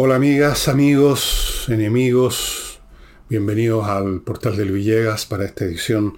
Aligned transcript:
Hola 0.00 0.14
amigas, 0.14 0.68
amigos, 0.68 1.64
enemigos, 1.68 2.80
bienvenidos 3.28 3.88
al 3.88 4.20
portal 4.20 4.56
del 4.56 4.70
Villegas 4.70 5.26
para 5.26 5.44
esta 5.44 5.64
edición 5.64 6.16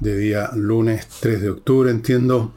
de 0.00 0.16
día 0.16 0.50
lunes 0.56 1.06
3 1.20 1.40
de 1.40 1.50
octubre. 1.50 1.92
Entiendo 1.92 2.52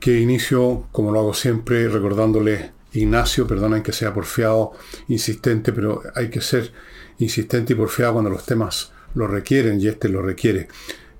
que 0.00 0.18
inicio, 0.18 0.88
como 0.92 1.12
lo 1.12 1.18
hago 1.18 1.34
siempre, 1.34 1.88
recordándole 1.88 2.72
Ignacio, 2.94 3.46
perdonen 3.46 3.82
que 3.82 3.92
sea 3.92 4.14
porfiado, 4.14 4.72
insistente, 5.08 5.74
pero 5.74 6.00
hay 6.14 6.30
que 6.30 6.40
ser 6.40 6.72
insistente 7.18 7.74
y 7.74 7.76
porfiado 7.76 8.14
cuando 8.14 8.30
los 8.30 8.46
temas 8.46 8.92
lo 9.14 9.26
requieren 9.26 9.78
y 9.78 9.88
este 9.88 10.08
lo 10.08 10.22
requiere. 10.22 10.68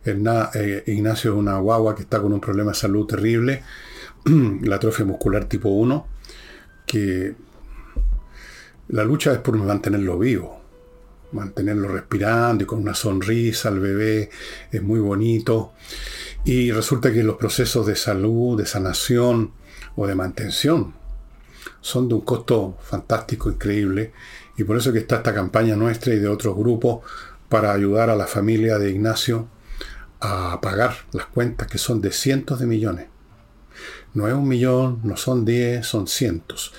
Eh, 0.02 0.82
Ignacio 0.86 1.32
es 1.32 1.36
una 1.36 1.58
guagua 1.58 1.94
que 1.94 2.04
está 2.04 2.22
con 2.22 2.32
un 2.32 2.40
problema 2.40 2.70
de 2.70 2.78
salud 2.78 3.04
terrible, 3.04 3.62
la 4.62 4.76
atrofia 4.76 5.04
muscular 5.04 5.44
tipo 5.44 5.68
1, 5.68 6.06
que 6.86 7.34
la 8.88 9.04
lucha 9.04 9.32
es 9.32 9.38
por 9.38 9.56
mantenerlo 9.56 10.18
vivo, 10.18 10.60
mantenerlo 11.32 11.88
respirando 11.88 12.64
y 12.64 12.66
con 12.66 12.80
una 12.80 12.94
sonrisa 12.94 13.68
al 13.68 13.80
bebé, 13.80 14.30
es 14.70 14.82
muy 14.82 15.00
bonito. 15.00 15.72
Y 16.44 16.70
resulta 16.70 17.12
que 17.12 17.24
los 17.24 17.36
procesos 17.36 17.86
de 17.86 17.96
salud, 17.96 18.58
de 18.58 18.66
sanación 18.66 19.52
o 19.96 20.06
de 20.06 20.14
mantención 20.14 20.94
son 21.80 22.08
de 22.08 22.14
un 22.14 22.20
costo 22.20 22.78
fantástico, 22.80 23.50
increíble. 23.50 24.12
Y 24.56 24.64
por 24.64 24.76
eso 24.76 24.92
que 24.92 25.00
está 25.00 25.16
esta 25.16 25.34
campaña 25.34 25.76
nuestra 25.76 26.14
y 26.14 26.18
de 26.18 26.28
otros 26.28 26.56
grupos 26.56 27.04
para 27.48 27.72
ayudar 27.72 28.10
a 28.10 28.16
la 28.16 28.26
familia 28.26 28.78
de 28.78 28.90
Ignacio 28.90 29.48
a 30.20 30.60
pagar 30.60 30.96
las 31.12 31.26
cuentas 31.26 31.68
que 31.68 31.78
son 31.78 32.00
de 32.00 32.12
cientos 32.12 32.58
de 32.60 32.66
millones. 32.66 33.06
No 34.14 34.28
es 34.28 34.34
un 34.34 34.48
millón, 34.48 35.00
no 35.02 35.16
son 35.16 35.44
diez, 35.44 35.86
son 35.86 36.06
cientos. 36.06 36.72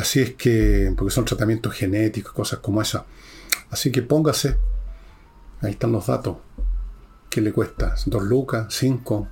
Así 0.00 0.22
es 0.22 0.34
que, 0.34 0.94
porque 0.96 1.12
son 1.12 1.26
tratamientos 1.26 1.74
genéticos, 1.74 2.32
cosas 2.32 2.60
como 2.60 2.80
esa. 2.80 3.04
Así 3.68 3.92
que 3.92 4.00
póngase, 4.00 4.56
ahí 5.60 5.72
están 5.72 5.92
los 5.92 6.06
datos. 6.06 6.38
¿Qué 7.28 7.42
le 7.42 7.52
cuesta? 7.52 7.94
¿Dos 8.06 8.22
lucas? 8.22 8.68
¿Cinco? 8.70 9.28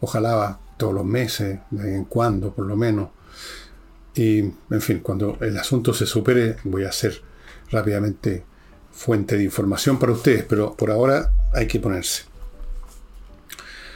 Ojalá 0.00 0.58
todos 0.78 0.94
los 0.94 1.04
meses, 1.04 1.58
de 1.70 1.82
vez 1.84 1.94
en 1.94 2.06
cuando, 2.06 2.54
por 2.54 2.64
lo 2.64 2.74
menos. 2.74 3.10
Y, 4.14 4.38
en 4.38 4.80
fin, 4.80 5.00
cuando 5.00 5.36
el 5.42 5.58
asunto 5.58 5.92
se 5.92 6.06
supere, 6.06 6.56
voy 6.64 6.84
a 6.84 6.88
hacer 6.88 7.20
rápidamente 7.70 8.44
fuente 8.92 9.36
de 9.36 9.44
información 9.44 9.98
para 9.98 10.12
ustedes, 10.12 10.44
pero 10.48 10.74
por 10.74 10.90
ahora 10.90 11.34
hay 11.52 11.66
que 11.66 11.80
ponerse. 11.80 12.22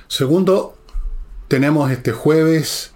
Segundo, 0.08 0.76
tenemos 1.48 1.90
este 1.90 2.12
jueves 2.12 2.92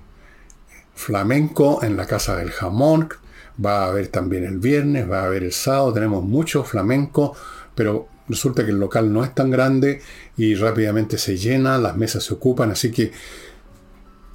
flamenco 1.00 1.82
en 1.82 1.96
la 1.96 2.06
Casa 2.06 2.36
del 2.36 2.50
Jamón. 2.50 3.08
Va 3.64 3.84
a 3.84 3.88
haber 3.88 4.08
también 4.08 4.44
el 4.44 4.58
viernes, 4.58 5.10
va 5.10 5.22
a 5.22 5.26
haber 5.26 5.42
el 5.44 5.52
sábado. 5.52 5.92
Tenemos 5.92 6.22
mucho 6.22 6.62
flamenco, 6.62 7.34
pero 7.74 8.06
resulta 8.28 8.64
que 8.64 8.70
el 8.70 8.78
local 8.78 9.12
no 9.12 9.24
es 9.24 9.34
tan 9.34 9.50
grande 9.50 10.00
y 10.36 10.54
rápidamente 10.54 11.18
se 11.18 11.36
llena, 11.36 11.78
las 11.78 11.96
mesas 11.96 12.24
se 12.24 12.34
ocupan, 12.34 12.70
así 12.70 12.90
que 12.90 13.10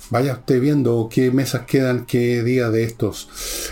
vaya 0.09 0.33
usted 0.33 0.59
viendo 0.59 1.07
qué 1.09 1.31
mesas 1.31 1.65
quedan, 1.65 2.05
qué 2.05 2.43
día 2.43 2.69
de 2.69 2.83
estos. 2.83 3.29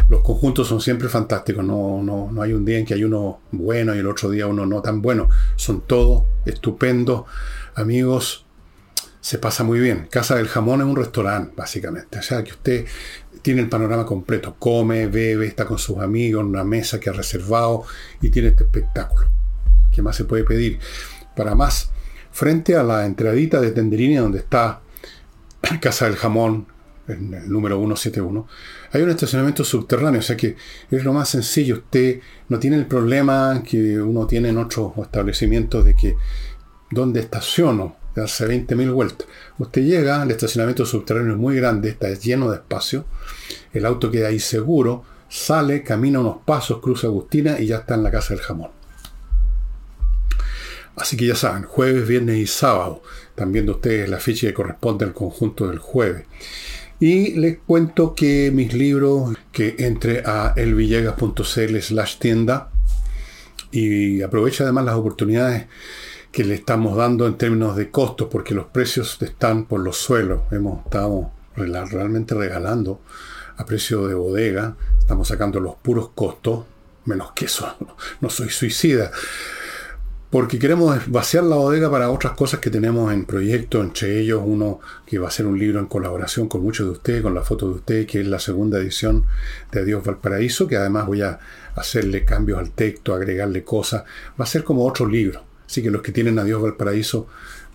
Los 0.09 0.21
conjuntos 0.21 0.67
son 0.67 0.79
siempre 0.79 1.09
fantásticos, 1.09 1.65
no, 1.65 2.01
no, 2.01 2.31
no 2.31 2.41
hay 2.41 2.53
un 2.53 2.63
día 2.63 2.77
en 2.77 2.85
que 2.85 2.93
hay 2.93 3.03
uno 3.03 3.41
bueno 3.51 3.93
y 3.93 3.99
el 3.99 4.07
otro 4.07 4.29
día 4.29 4.47
uno 4.47 4.65
no 4.65 4.81
tan 4.81 5.01
bueno. 5.01 5.29
Son 5.55 5.81
todos 5.81 6.23
estupendos. 6.45 7.25
Amigos, 7.75 8.45
se 9.23 9.37
pasa 9.37 9.63
muy 9.63 9.79
bien. 9.79 10.07
Casa 10.11 10.35
del 10.35 10.49
Jamón 10.49 10.81
es 10.81 10.85
un 10.85 10.97
restaurante, 10.97 11.53
básicamente. 11.55 12.19
O 12.19 12.21
sea, 12.21 12.43
que 12.43 12.51
usted 12.51 12.85
tiene 13.41 13.61
el 13.61 13.69
panorama 13.69 14.05
completo. 14.05 14.57
Come, 14.59 15.07
bebe, 15.07 15.47
está 15.47 15.63
con 15.65 15.77
sus 15.77 15.99
amigos 15.99 16.41
en 16.41 16.47
una 16.47 16.65
mesa 16.65 16.99
que 16.99 17.09
ha 17.09 17.13
reservado 17.13 17.85
y 18.21 18.29
tiene 18.29 18.49
este 18.49 18.65
espectáculo. 18.65 19.25
¿Qué 19.93 20.01
más 20.01 20.17
se 20.17 20.25
puede 20.25 20.43
pedir? 20.43 20.77
Para 21.37 21.55
más, 21.55 21.89
frente 22.33 22.75
a 22.75 22.83
la 22.83 23.05
entradita 23.05 23.61
de 23.61 23.71
Tenderini, 23.71 24.15
donde 24.15 24.39
está 24.39 24.81
Casa 25.81 26.03
del 26.03 26.17
Jamón, 26.17 26.67
en 27.07 27.33
el 27.33 27.49
número 27.49 27.77
171, 27.77 28.45
hay 28.91 29.03
un 29.03 29.09
estacionamiento 29.09 29.63
subterráneo, 29.63 30.19
o 30.19 30.23
sea 30.23 30.35
que 30.35 30.57
es 30.91 31.03
lo 31.05 31.13
más 31.13 31.29
sencillo. 31.29 31.75
Usted 31.75 32.19
no 32.49 32.59
tiene 32.59 32.75
el 32.75 32.87
problema 32.87 33.63
que 33.65 34.01
uno 34.01 34.27
tiene 34.27 34.49
en 34.49 34.57
otros 34.57 34.91
establecimientos 34.97 35.85
de 35.85 35.95
que 35.95 36.17
dónde 36.91 37.21
estaciono 37.21 38.02
darse 38.15 38.47
20.000 38.47 38.93
vueltas. 38.93 39.27
Usted 39.57 39.83
llega, 39.83 40.21
al 40.21 40.31
estacionamiento 40.31 40.85
subterráneo 40.85 41.33
es 41.33 41.39
muy 41.39 41.55
grande, 41.55 41.89
está 41.89 42.13
lleno 42.13 42.49
de 42.49 42.57
espacio, 42.57 43.05
el 43.73 43.85
auto 43.85 44.11
queda 44.11 44.29
ahí 44.29 44.39
seguro, 44.39 45.03
sale, 45.29 45.83
camina 45.83 46.19
unos 46.19 46.37
pasos, 46.45 46.79
cruza 46.79 47.07
Agustina 47.07 47.59
y 47.59 47.67
ya 47.67 47.77
está 47.77 47.95
en 47.95 48.03
la 48.03 48.11
casa 48.11 48.33
del 48.33 48.43
jamón. 48.43 48.71
Así 50.95 51.17
que 51.17 51.25
ya 51.25 51.35
saben, 51.35 51.63
jueves, 51.63 52.07
viernes 52.07 52.37
y 52.37 52.45
sábado. 52.45 53.01
Están 53.29 53.51
viendo 53.51 53.73
ustedes 53.73 54.07
la 54.07 54.19
ficha 54.19 54.47
que 54.47 54.53
corresponde 54.53 55.05
al 55.05 55.13
conjunto 55.13 55.67
del 55.67 55.79
jueves. 55.79 56.25
Y 56.99 57.33
les 57.33 57.57
cuento 57.57 58.13
que 58.13 58.51
mis 58.51 58.73
libros, 58.73 59.35
que 59.51 59.75
entre 59.79 60.21
a 60.25 60.53
elvillegas.cl 60.55 61.79
slash 61.81 62.17
tienda 62.19 62.69
y 63.71 64.21
aprovecha 64.21 64.63
además 64.63 64.85
las 64.85 64.95
oportunidades 64.95 65.65
que 66.33 66.43
le 66.43 66.55
estamos 66.55 66.97
dando 66.97 67.27
en 67.27 67.37
términos 67.37 67.75
de 67.75 67.91
costos, 67.91 68.27
porque 68.29 68.55
los 68.55 68.65
precios 68.65 69.21
están 69.21 69.65
por 69.65 69.81
los 69.81 69.97
suelos. 69.97 70.41
Hemos 70.49 70.83
estado 70.83 71.29
realmente 71.55 72.33
regalando 72.33 73.01
a 73.55 73.65
precio 73.67 74.07
de 74.07 74.15
bodega, 74.15 74.75
estamos 74.97 75.27
sacando 75.27 75.59
los 75.59 75.75
puros 75.75 76.09
costos, 76.15 76.65
menos 77.05 77.33
que 77.33 77.45
eso, 77.45 77.71
no 78.21 78.31
soy 78.31 78.49
suicida, 78.49 79.11
porque 80.31 80.57
queremos 80.57 80.97
vaciar 81.05 81.43
la 81.43 81.57
bodega 81.57 81.91
para 81.91 82.09
otras 82.09 82.33
cosas 82.33 82.59
que 82.59 82.71
tenemos 82.71 83.13
en 83.13 83.25
proyecto, 83.25 83.83
entre 83.83 84.19
ellos 84.19 84.41
uno 84.43 84.79
que 85.05 85.19
va 85.19 85.27
a 85.27 85.31
ser 85.31 85.45
un 85.45 85.59
libro 85.59 85.79
en 85.79 85.85
colaboración 85.85 86.47
con 86.47 86.63
muchos 86.63 86.87
de 86.87 86.93
ustedes, 86.93 87.21
con 87.21 87.35
la 87.35 87.43
foto 87.43 87.67
de 87.67 87.75
ustedes, 87.75 88.07
que 88.07 88.21
es 88.21 88.27
la 88.27 88.39
segunda 88.39 88.79
edición 88.79 89.27
de 89.71 89.81
Adiós 89.81 90.03
Valparaíso, 90.03 90.67
que 90.67 90.77
además 90.77 91.05
voy 91.05 91.21
a 91.21 91.37
hacerle 91.75 92.25
cambios 92.25 92.57
al 92.57 92.71
texto, 92.71 93.13
agregarle 93.13 93.63
cosas, 93.63 94.01
va 94.31 94.45
a 94.45 94.47
ser 94.47 94.63
como 94.63 94.83
otro 94.83 95.05
libro 95.05 95.52
Así 95.73 95.81
que 95.81 95.89
los 95.89 96.03
que 96.03 96.11
tienen 96.11 96.37
a 96.37 96.43
Dios 96.43 96.61
Valparaíso 96.61 97.25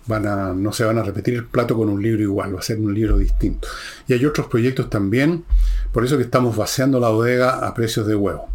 van 0.07 0.25
a, 0.25 0.53
no 0.53 0.71
se 0.71 0.85
van 0.85 0.97
a 0.99 1.03
repetir 1.03 1.33
el 1.33 1.43
plato 1.43 1.75
con 1.75 1.89
un 1.89 2.01
libro 2.01 2.23
igual, 2.23 2.55
va 2.55 2.59
a 2.59 2.63
ser 2.63 2.79
un 2.79 2.93
libro 2.93 3.17
distinto. 3.17 3.67
Y 4.07 4.13
hay 4.13 4.25
otros 4.25 4.47
proyectos 4.47 4.89
también, 4.89 5.43
por 5.91 6.05
eso 6.05 6.15
que 6.15 6.23
estamos 6.23 6.55
vaciando 6.55 6.97
la 7.01 7.09
bodega 7.09 7.67
a 7.67 7.73
precios 7.73 8.07
de 8.07 8.15
huevo. 8.15 8.47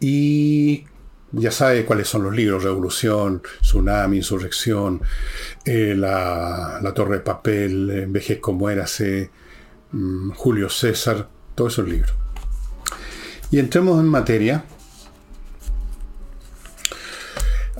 Y 0.00 0.86
ya 1.30 1.52
sabe 1.52 1.84
cuáles 1.84 2.08
son 2.08 2.24
los 2.24 2.34
libros, 2.34 2.64
Revolución, 2.64 3.42
Tsunami, 3.60 4.16
Insurrección, 4.16 5.00
eh, 5.64 5.94
la, 5.96 6.80
Torre 6.96 7.18
de 7.18 7.20
Papel, 7.20 7.90
Envejezco, 7.90 8.52
Muérase, 8.52 9.30
mm, 9.92 10.30
Julio 10.32 10.68
César, 10.68 11.28
todos 11.54 11.74
esos 11.74 11.88
libros. 11.88 12.12
Y 13.52 13.60
entremos 13.60 14.00
en 14.00 14.08
materia. 14.08 14.64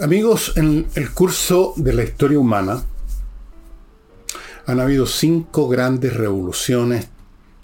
Amigos, 0.00 0.54
en 0.56 0.86
el 0.94 1.10
curso 1.10 1.74
de 1.76 1.92
la 1.92 2.02
historia 2.02 2.38
humana 2.38 2.82
han 4.64 4.80
habido 4.80 5.04
cinco 5.04 5.68
grandes 5.68 6.16
revoluciones 6.16 7.08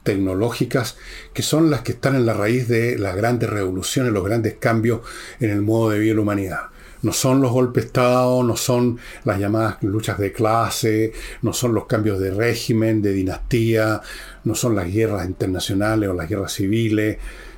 tecnológicas 0.02 0.98
que 1.32 1.42
son 1.42 1.70
las 1.70 1.80
que 1.80 1.92
están 1.92 2.14
en 2.14 2.26
la 2.26 2.34
raíz 2.34 2.69
de 2.69 2.98
las 2.98 3.16
grandes 3.16 3.48
revoluciones, 3.48 4.12
los 4.12 4.22
grandes 4.22 4.56
cambios 4.60 5.00
en 5.41 5.48
el 5.48 5.62
modo 5.62 5.88
de 5.88 5.98
vida 5.98 6.10
de 6.10 6.16
la 6.16 6.20
humanidad. 6.20 6.60
No 7.00 7.14
son 7.14 7.41
los 7.41 7.52
golpes 7.52 7.84
de 7.84 7.86
Estado, 7.86 8.42
no 8.42 8.54
son 8.54 8.98
las 9.24 9.38
llamadas 9.38 9.82
luchas 9.82 10.18
de 10.18 10.32
clase, 10.32 11.14
no 11.41 11.54
son 11.54 11.72
los 11.72 11.86
cambios 11.86 12.21
de 12.21 12.32
régimen, 12.32 13.00
de 13.00 13.15
dinastía, 13.15 14.03
no 14.44 14.54
son 14.54 14.77
las 14.77 14.92
guerras 14.92 15.27
internacionales 15.27 16.10
o 16.10 16.12
las 16.12 16.28
guerras 16.28 16.53
civiles, 16.53 17.16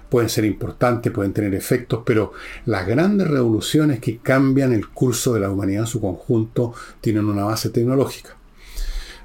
pueden 0.08 0.28
ser 0.28 0.44
importantes, 0.44 1.12
pueden 1.12 1.32
tener 1.32 1.55
efectos, 1.55 2.02
pero 2.05 2.32
las 2.66 2.87
grandes 2.87 3.28
revoluciones 3.28 4.00
que 4.00 4.19
cambian 4.19 4.72
el 4.72 4.88
curso 4.88 5.34
de 5.34 5.40
la 5.40 5.50
humanidad 5.50 5.82
en 5.82 5.87
su 5.87 6.00
conjunto 6.00 6.75
tienen 7.00 7.26
una 7.26 7.44
base 7.44 7.70
tecnológica. 7.70 8.37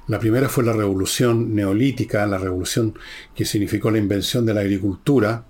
La 0.06 0.18
primera 0.18 0.50
fue 0.50 0.64
la 0.64 0.74
revolución 0.74 1.54
neolítica, 1.54 2.26
la 2.26 2.36
revolución 2.36 2.98
que 3.34 3.46
significó 3.46 3.90
la 3.90 3.98
invención 3.98 4.44
de 4.44 4.52
la 4.52 4.60
agricultura 4.60 5.44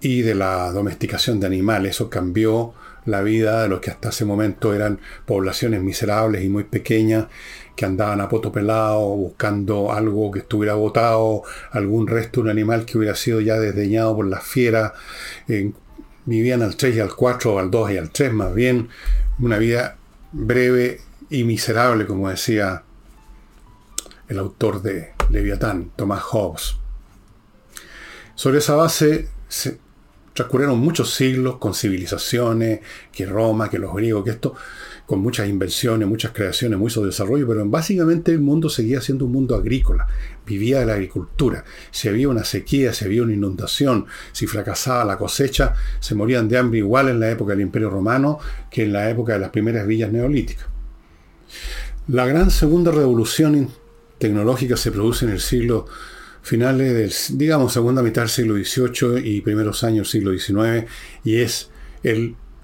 y 0.00 0.22
de 0.22 0.36
la 0.36 0.70
domesticación 0.70 1.40
de 1.40 1.48
animales. 1.48 1.96
Eso 1.96 2.08
cambió 2.08 2.74
la 3.04 3.22
vida 3.22 3.62
de 3.62 3.68
los 3.68 3.80
que 3.80 3.90
hasta 3.90 4.10
ese 4.10 4.24
momento 4.24 4.74
eran 4.74 5.00
poblaciones 5.26 5.82
miserables 5.82 6.44
y 6.44 6.48
muy 6.48 6.64
pequeñas 6.64 7.26
que 7.82 7.86
andaban 7.86 8.20
a 8.20 8.28
poto 8.28 8.52
pelado 8.52 9.00
buscando 9.00 9.92
algo 9.92 10.30
que 10.30 10.38
estuviera 10.38 10.74
botado, 10.74 11.42
algún 11.72 12.06
resto 12.06 12.38
de 12.38 12.44
un 12.44 12.50
animal 12.50 12.84
que 12.84 12.96
hubiera 12.96 13.16
sido 13.16 13.40
ya 13.40 13.58
desdeñado 13.58 14.14
por 14.14 14.28
las 14.28 14.44
fieras. 14.44 14.92
vivían 16.24 16.62
al 16.62 16.76
3 16.76 16.94
y 16.94 17.00
al 17.00 17.12
4, 17.12 17.58
al 17.58 17.72
2 17.72 17.90
y 17.90 17.96
al 17.98 18.10
3 18.10 18.32
más 18.34 18.54
bien. 18.54 18.88
Una 19.40 19.58
vida 19.58 19.96
breve 20.30 21.00
y 21.28 21.42
miserable, 21.42 22.06
como 22.06 22.30
decía 22.30 22.84
el 24.28 24.38
autor 24.38 24.80
de 24.80 25.14
Leviatán, 25.30 25.90
Thomas 25.96 26.22
Hobbes. 26.22 26.76
Sobre 28.36 28.58
esa 28.58 28.76
base 28.76 29.28
se 29.48 29.80
transcurrieron 30.34 30.78
muchos 30.78 31.12
siglos 31.12 31.56
con 31.56 31.74
civilizaciones, 31.74 32.78
que 33.10 33.26
Roma, 33.26 33.68
que 33.68 33.80
los 33.80 33.92
griegos, 33.92 34.22
que 34.22 34.30
esto, 34.30 34.54
con 35.06 35.20
muchas 35.20 35.48
invenciones, 35.48 36.08
muchas 36.08 36.32
creaciones, 36.32 36.78
mucho 36.78 37.04
desarrollo, 37.04 37.46
pero 37.46 37.64
básicamente 37.68 38.32
el 38.32 38.40
mundo 38.40 38.68
seguía 38.68 39.00
siendo 39.00 39.26
un 39.26 39.32
mundo 39.32 39.54
agrícola, 39.54 40.06
vivía 40.46 40.80
de 40.80 40.86
la 40.86 40.94
agricultura. 40.94 41.64
Si 41.90 42.08
había 42.08 42.28
una 42.28 42.44
sequía, 42.44 42.92
si 42.92 43.04
había 43.04 43.22
una 43.22 43.32
inundación, 43.32 44.06
si 44.32 44.46
fracasaba 44.46 45.04
la 45.04 45.18
cosecha, 45.18 45.74
se 46.00 46.14
morían 46.14 46.48
de 46.48 46.58
hambre 46.58 46.78
igual 46.78 47.08
en 47.08 47.20
la 47.20 47.30
época 47.30 47.52
del 47.52 47.62
Imperio 47.62 47.90
Romano 47.90 48.38
que 48.70 48.84
en 48.84 48.92
la 48.92 49.10
época 49.10 49.34
de 49.34 49.40
las 49.40 49.50
primeras 49.50 49.86
villas 49.86 50.10
neolíticas. 50.10 50.66
La 52.08 52.26
gran 52.26 52.50
segunda 52.50 52.90
revolución 52.90 53.68
tecnológica 54.18 54.76
se 54.76 54.92
produce 54.92 55.24
en 55.24 55.32
el 55.32 55.40
siglo 55.40 55.86
finales 56.42 57.28
del, 57.28 57.38
digamos, 57.38 57.72
segunda 57.72 58.02
mitad 58.02 58.22
del 58.22 58.28
siglo 58.28 58.54
XVIII 58.56 59.20
y 59.24 59.40
primeros 59.40 59.84
años 59.84 60.10
del 60.10 60.22
siglo 60.22 60.38
XIX, 60.38 60.90
y 61.24 61.36
es 61.36 61.70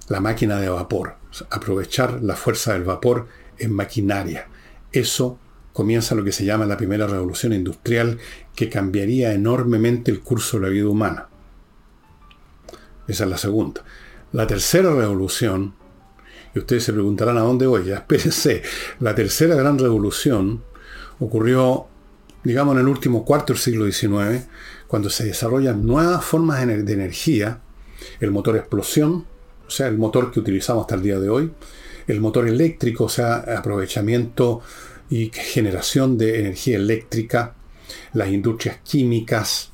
la 0.09 0.19
máquina 0.19 0.59
de 0.59 0.69
vapor, 0.69 1.18
aprovechar 1.49 2.21
la 2.21 2.35
fuerza 2.35 2.73
del 2.73 2.83
vapor 2.83 3.27
en 3.57 3.73
maquinaria. 3.73 4.47
Eso 4.91 5.39
comienza 5.73 6.15
lo 6.15 6.23
que 6.23 6.31
se 6.31 6.45
llama 6.45 6.65
la 6.65 6.77
primera 6.77 7.07
revolución 7.07 7.53
industrial, 7.53 8.17
que 8.55 8.69
cambiaría 8.69 9.33
enormemente 9.33 10.11
el 10.11 10.21
curso 10.21 10.57
de 10.57 10.63
la 10.63 10.69
vida 10.69 10.87
humana. 10.87 11.27
Esa 13.07 13.23
es 13.23 13.29
la 13.29 13.37
segunda. 13.37 13.83
La 14.31 14.45
tercera 14.45 14.93
revolución, 14.93 15.73
y 16.53 16.59
ustedes 16.59 16.83
se 16.83 16.93
preguntarán 16.93 17.37
a 17.37 17.41
dónde 17.41 17.67
voy, 17.67 17.85
ya 17.85 17.95
espérense, 17.99 18.61
la 18.99 19.15
tercera 19.15 19.55
gran 19.55 19.77
revolución 19.77 20.63
ocurrió 21.19 21.87
digamos, 22.43 22.75
en 22.75 22.81
el 22.81 22.87
último 22.87 23.25
cuarto 23.25 23.53
del 23.53 23.61
siglo 23.61 23.85
XIX, 23.85 24.47
cuando 24.87 25.09
se 25.09 25.25
desarrollan 25.25 25.85
nuevas 25.85 26.23
formas 26.23 26.65
de 26.65 26.93
energía, 26.93 27.61
el 28.19 28.31
motor 28.31 28.55
explosión, 28.55 29.25
o 29.69 29.71
sea, 29.71 29.85
el 29.85 29.99
motor 29.99 30.31
que 30.31 30.39
utilizamos 30.39 30.81
hasta 30.81 30.95
el 30.95 31.03
día 31.03 31.19
de 31.19 31.29
hoy, 31.29 31.51
el 32.07 32.19
motor 32.19 32.47
eléctrico, 32.47 33.03
o 33.03 33.09
sea, 33.09 33.35
aprovechamiento 33.55 34.61
y 35.11 35.29
generación 35.31 36.17
de 36.17 36.39
energía 36.39 36.77
eléctrica, 36.77 37.53
las 38.13 38.29
industrias 38.29 38.79
químicas. 38.83 39.71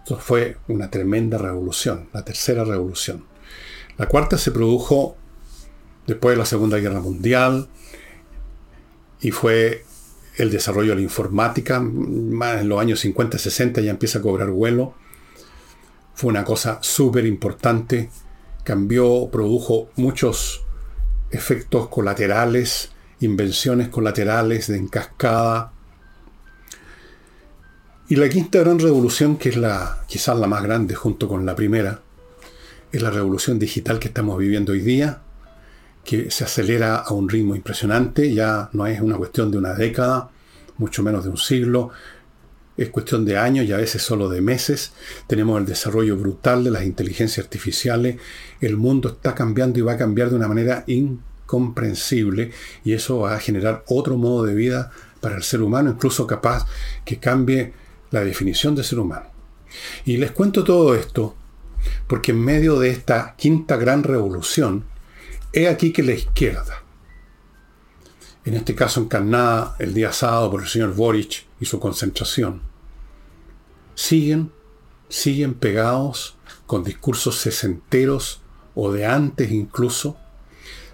Esto 0.00 0.18
fue 0.18 0.58
una 0.68 0.90
tremenda 0.90 1.38
revolución, 1.38 2.10
la 2.12 2.26
tercera 2.26 2.62
revolución. 2.62 3.24
La 3.96 4.06
cuarta 4.06 4.36
se 4.36 4.50
produjo 4.50 5.16
después 6.06 6.34
de 6.34 6.38
la 6.38 6.44
Segunda 6.44 6.76
Guerra 6.76 7.00
Mundial 7.00 7.68
y 9.22 9.30
fue 9.30 9.82
el 10.36 10.50
desarrollo 10.50 10.90
de 10.90 10.96
la 10.96 11.02
informática, 11.02 11.80
más 11.80 12.60
en 12.60 12.68
los 12.68 12.78
años 12.78 13.00
50, 13.00 13.38
60 13.38 13.80
ya 13.80 13.92
empieza 13.92 14.18
a 14.18 14.22
cobrar 14.22 14.50
vuelo. 14.50 14.92
Fue 16.12 16.28
una 16.28 16.44
cosa 16.44 16.80
súper 16.82 17.24
importante, 17.24 18.10
cambió, 18.66 19.28
produjo 19.30 19.90
muchos 19.94 20.64
efectos 21.30 21.88
colaterales, 21.88 22.90
invenciones 23.20 23.88
colaterales 23.88 24.66
de 24.66 24.76
encascada. 24.76 25.72
Y 28.08 28.16
la 28.16 28.28
quinta 28.28 28.58
gran 28.58 28.80
revolución, 28.80 29.36
que 29.36 29.50
es 29.50 29.56
la 29.56 30.02
quizás 30.08 30.36
la 30.36 30.48
más 30.48 30.64
grande 30.64 30.96
junto 30.96 31.28
con 31.28 31.46
la 31.46 31.54
primera, 31.54 32.00
es 32.90 33.00
la 33.00 33.10
revolución 33.10 33.60
digital 33.60 34.00
que 34.00 34.08
estamos 34.08 34.36
viviendo 34.36 34.72
hoy 34.72 34.80
día, 34.80 35.20
que 36.04 36.32
se 36.32 36.42
acelera 36.42 36.96
a 36.96 37.14
un 37.14 37.28
ritmo 37.28 37.54
impresionante, 37.54 38.34
ya 38.34 38.68
no 38.72 38.88
es 38.88 39.00
una 39.00 39.16
cuestión 39.16 39.52
de 39.52 39.58
una 39.58 39.74
década, 39.74 40.30
mucho 40.78 41.04
menos 41.04 41.22
de 41.22 41.30
un 41.30 41.36
siglo, 41.36 41.90
es 42.76 42.90
cuestión 42.90 43.24
de 43.24 43.36
años 43.36 43.66
y 43.66 43.72
a 43.72 43.76
veces 43.76 44.02
solo 44.02 44.28
de 44.28 44.40
meses. 44.40 44.92
Tenemos 45.26 45.58
el 45.58 45.66
desarrollo 45.66 46.16
brutal 46.16 46.64
de 46.64 46.70
las 46.70 46.84
inteligencias 46.84 47.44
artificiales. 47.44 48.16
El 48.60 48.76
mundo 48.76 49.08
está 49.08 49.34
cambiando 49.34 49.78
y 49.78 49.82
va 49.82 49.92
a 49.92 49.96
cambiar 49.96 50.30
de 50.30 50.36
una 50.36 50.48
manera 50.48 50.84
incomprensible 50.86 52.50
y 52.84 52.92
eso 52.92 53.20
va 53.20 53.34
a 53.34 53.40
generar 53.40 53.84
otro 53.88 54.16
modo 54.16 54.44
de 54.44 54.54
vida 54.54 54.90
para 55.20 55.36
el 55.36 55.42
ser 55.42 55.62
humano, 55.62 55.90
incluso 55.90 56.26
capaz 56.26 56.66
que 57.04 57.18
cambie 57.18 57.72
la 58.10 58.24
definición 58.24 58.74
de 58.74 58.84
ser 58.84 58.98
humano. 58.98 59.26
Y 60.04 60.16
les 60.16 60.32
cuento 60.32 60.64
todo 60.64 60.94
esto 60.94 61.34
porque 62.06 62.32
en 62.32 62.40
medio 62.40 62.78
de 62.78 62.90
esta 62.90 63.34
quinta 63.36 63.76
gran 63.76 64.02
revolución, 64.02 64.84
He 65.56 65.68
aquí 65.68 65.90
que 65.90 66.02
la 66.02 66.12
izquierda, 66.12 66.82
en 68.46 68.54
este 68.54 68.76
caso 68.76 69.00
encarnada 69.00 69.74
el 69.80 69.92
día 69.92 70.12
sábado 70.12 70.52
por 70.52 70.62
el 70.62 70.68
señor 70.68 70.94
Boric 70.94 71.44
y 71.58 71.66
su 71.66 71.80
concentración, 71.80 72.62
siguen, 73.96 74.52
siguen 75.08 75.54
pegados 75.54 76.38
con 76.64 76.84
discursos 76.84 77.38
sesenteros 77.38 78.40
o 78.76 78.92
de 78.92 79.04
antes 79.04 79.50
incluso, 79.50 80.16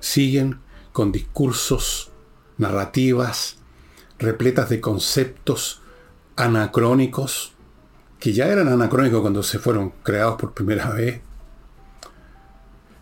siguen 0.00 0.60
con 0.93 1.12
discursos, 1.12 2.10
narrativas, 2.56 3.58
repletas 4.19 4.70
de 4.70 4.81
conceptos 4.81 5.82
anacrónicos, 6.37 7.52
que 8.19 8.32
ya 8.32 8.46
eran 8.46 8.69
anacrónicos 8.69 9.20
cuando 9.20 9.43
se 9.43 9.58
fueron 9.58 9.93
creados 10.02 10.40
por 10.40 10.54
primera 10.54 10.88
vez, 10.88 11.20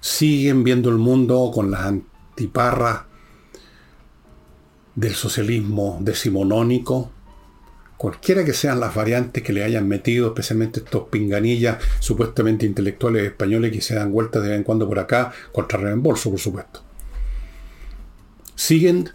siguen 0.01 0.65
viendo 0.65 0.91
el 0.91 0.97
mundo 0.97 1.53
con 1.55 1.71
las 1.71 1.83
antiparras 1.83 3.10
del 5.01 5.15
socialismo 5.15 5.97
decimonónico, 6.03 7.11
cualquiera 7.97 8.45
que 8.45 8.53
sean 8.53 8.81
las 8.81 8.95
variantes 8.95 9.43
que 9.43 9.55
le 9.55 9.65
hayan 9.65 9.89
metido, 9.89 10.29
especialmente 10.29 10.81
estos 10.81 11.09
pinganillas 11.09 11.79
supuestamente 12.01 12.67
intelectuales 12.67 13.25
españoles 13.25 13.73
que 13.73 13.81
se 13.81 13.95
dan 13.95 14.13
vueltas 14.13 14.43
de 14.43 14.51
vez 14.51 14.59
en 14.59 14.65
cuando 14.65 14.87
por 14.87 14.99
acá, 14.99 15.33
contra 15.53 15.79
reembolso, 15.79 16.31
por 16.31 16.39
supuesto. 16.39 16.83
Siguen 18.55 19.09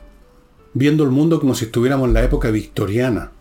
viendo 0.74 1.04
el 1.04 1.12
mundo 1.12 1.40
como 1.40 1.54
si 1.54 1.66
estuviéramos 1.66 2.08
en 2.08 2.16
la 2.16 2.24
época 2.24 2.50
victoriana, 2.50 3.32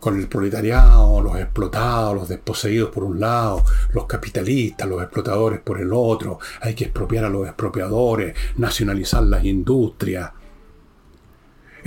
con 0.00 0.18
el 0.18 0.28
proletariado, 0.28 1.22
los 1.22 1.38
explotados, 1.38 2.14
los 2.14 2.28
desposeídos 2.28 2.90
por 2.90 3.04
un 3.04 3.18
lado, 3.18 3.64
los 3.94 4.04
capitalistas, 4.04 4.86
los 4.86 5.02
explotadores 5.02 5.60
por 5.60 5.80
el 5.80 5.94
otro, 5.94 6.40
hay 6.60 6.74
que 6.74 6.84
expropiar 6.84 7.24
a 7.24 7.30
los 7.30 7.46
expropiadores, 7.46 8.36
nacionalizar 8.58 9.22
las 9.22 9.44
industrias, 9.44 10.30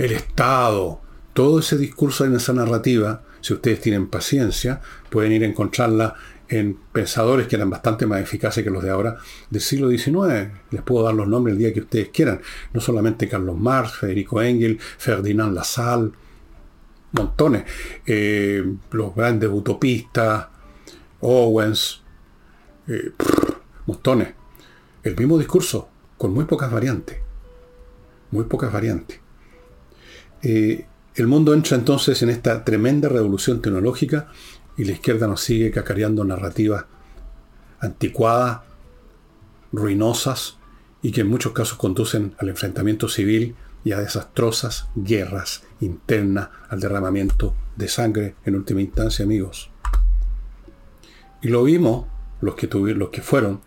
el 0.04 0.12
Estado, 0.12 1.00
todo 1.32 1.60
ese 1.60 1.78
discurso 1.78 2.24
en 2.24 2.34
esa 2.34 2.52
narrativa, 2.52 3.22
si 3.40 3.54
ustedes 3.54 3.80
tienen 3.80 4.08
paciencia, 4.08 4.80
pueden 5.10 5.30
ir 5.30 5.44
a 5.44 5.46
encontrarla 5.46 6.16
en 6.48 6.76
pensadores 6.92 7.46
que 7.46 7.54
eran 7.54 7.70
bastante 7.70 8.04
más 8.04 8.20
eficaces 8.20 8.64
que 8.64 8.70
los 8.70 8.82
de 8.82 8.90
ahora 8.90 9.16
del 9.48 9.60
siglo 9.60 9.88
XIX. 9.90 10.50
Les 10.70 10.82
puedo 10.82 11.04
dar 11.04 11.14
los 11.14 11.28
nombres 11.28 11.54
el 11.54 11.58
día 11.60 11.72
que 11.72 11.82
ustedes 11.82 12.08
quieran. 12.08 12.40
No 12.72 12.80
solamente 12.80 13.28
Carlos 13.28 13.56
Marx, 13.56 13.98
Federico 13.98 14.42
Engel, 14.42 14.78
Ferdinand 14.80 15.54
Lassalle, 15.54 16.10
montones. 17.12 17.64
Eh, 18.04 18.74
los 18.90 19.14
grandes 19.14 19.50
utopistas, 19.52 20.48
Owens, 21.20 22.02
eh, 22.88 23.12
montones. 23.86 24.34
El 25.04 25.16
mismo 25.16 25.38
discurso, 25.38 25.88
con 26.18 26.34
muy 26.34 26.44
pocas 26.44 26.72
variantes. 26.72 27.18
Muy 28.32 28.44
pocas 28.44 28.72
variantes. 28.72 29.21
Eh, 30.42 30.86
el 31.14 31.26
mundo 31.26 31.54
entra 31.54 31.76
entonces 31.76 32.22
en 32.22 32.30
esta 32.30 32.64
tremenda 32.64 33.08
revolución 33.08 33.60
tecnológica 33.60 34.28
y 34.76 34.84
la 34.84 34.92
izquierda 34.92 35.26
nos 35.26 35.42
sigue 35.42 35.70
cacareando 35.70 36.24
narrativas 36.24 36.86
anticuadas, 37.80 38.60
ruinosas 39.72 40.56
y 41.02 41.12
que 41.12 41.22
en 41.22 41.28
muchos 41.28 41.52
casos 41.52 41.76
conducen 41.76 42.34
al 42.38 42.48
enfrentamiento 42.48 43.08
civil 43.08 43.56
y 43.84 43.92
a 43.92 44.00
desastrosas 44.00 44.88
guerras 44.94 45.64
internas, 45.80 46.48
al 46.68 46.80
derramamiento 46.80 47.54
de 47.76 47.88
sangre 47.88 48.36
en 48.44 48.54
última 48.54 48.80
instancia, 48.80 49.24
amigos. 49.24 49.70
Y 51.42 51.48
lo 51.48 51.64
vimos, 51.64 52.06
los 52.40 52.54
que, 52.54 52.68
tuvieron, 52.68 53.00
los 53.00 53.10
que 53.10 53.20
fueron 53.20 53.60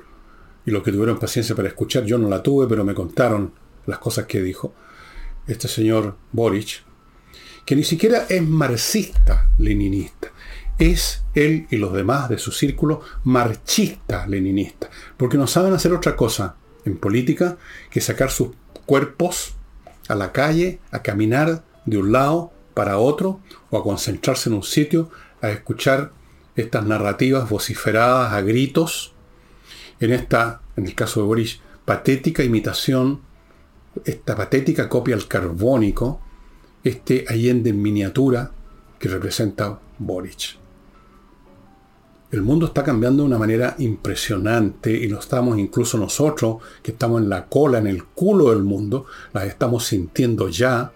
y 0.66 0.72
los 0.72 0.82
que 0.84 0.92
tuvieron 0.92 1.20
paciencia 1.20 1.56
para 1.56 1.68
escuchar, 1.68 2.06
yo 2.06 2.18
no 2.18 2.30
la 2.30 2.42
tuve, 2.42 2.68
pero 2.68 2.86
me 2.86 2.94
contaron 2.94 3.54
las 3.86 4.00
cosas 4.00 4.26
que 4.26 4.42
dijo 4.42 4.74
este 5.48 5.68
señor 5.68 6.18
Boric, 6.32 6.84
que 7.66 7.76
ni 7.76 7.84
siquiera 7.84 8.26
es 8.30 8.42
marxista-leninista, 8.42 10.32
es 10.78 11.24
él 11.34 11.68
y 11.70 11.78
los 11.78 11.94
demás 11.94 12.30
de 12.30 12.38
su 12.38 12.52
círculo 12.52 13.02
marchista-leninista, 13.24 14.90
porque 15.18 15.38
no 15.38 15.48
saben 15.48 15.74
hacer 15.74 15.94
otra 15.94 16.16
cosa 16.16 16.56
en 16.86 16.98
política 16.98 17.58
que 17.90 18.02
sacar 18.02 18.30
sus 18.30 18.50
cuerpos 18.86 19.56
a 20.08 20.16
la 20.16 20.32
calle, 20.32 20.80
a 20.92 21.02
caminar 21.02 21.64
de 21.86 21.98
un 21.98 22.12
lado 22.12 22.52
para 22.74 22.98
otro 22.98 23.40
o 23.70 23.78
a 23.78 23.84
concentrarse 23.84 24.50
en 24.50 24.56
un 24.56 24.64
sitio 24.64 25.10
a 25.42 25.50
escuchar 25.50 26.12
estas 26.56 26.86
narrativas 26.86 27.50
vociferadas 27.50 28.34
a 28.34 28.42
gritos 28.42 29.14
en 30.00 30.12
esta, 30.12 30.62
en 30.76 30.86
el 30.86 30.96
caso 30.96 31.22
de 31.22 31.28
Boric, 31.28 31.60
patética 31.86 32.44
imitación 32.44 33.22
esta 34.04 34.36
patética 34.36 34.90
copia 34.90 35.16
al 35.16 35.28
carbónico, 35.28 36.20
este 36.84 37.26
Allende 37.28 37.70
en 37.70 37.82
miniatura 37.82 38.52
que 39.00 39.10
representa 39.10 39.80
Boric. 39.98 40.58
El 42.32 42.42
mundo 42.42 42.66
está 42.66 42.84
cambiando 42.84 43.24
de 43.24 43.28
una 43.28 43.38
manera 43.38 43.76
impresionante 43.78 44.92
y 44.92 45.08
lo 45.08 45.20
estamos 45.20 45.58
incluso 45.58 45.98
nosotros, 45.98 46.58
que 46.82 46.92
estamos 46.92 47.22
en 47.22 47.30
la 47.30 47.46
cola, 47.46 47.78
en 47.78 47.88
el 47.88 48.04
culo 48.04 48.50
del 48.50 48.64
mundo, 48.64 49.06
las 49.32 49.46
estamos 49.46 49.86
sintiendo 49.86 50.50
ya. 50.50 50.92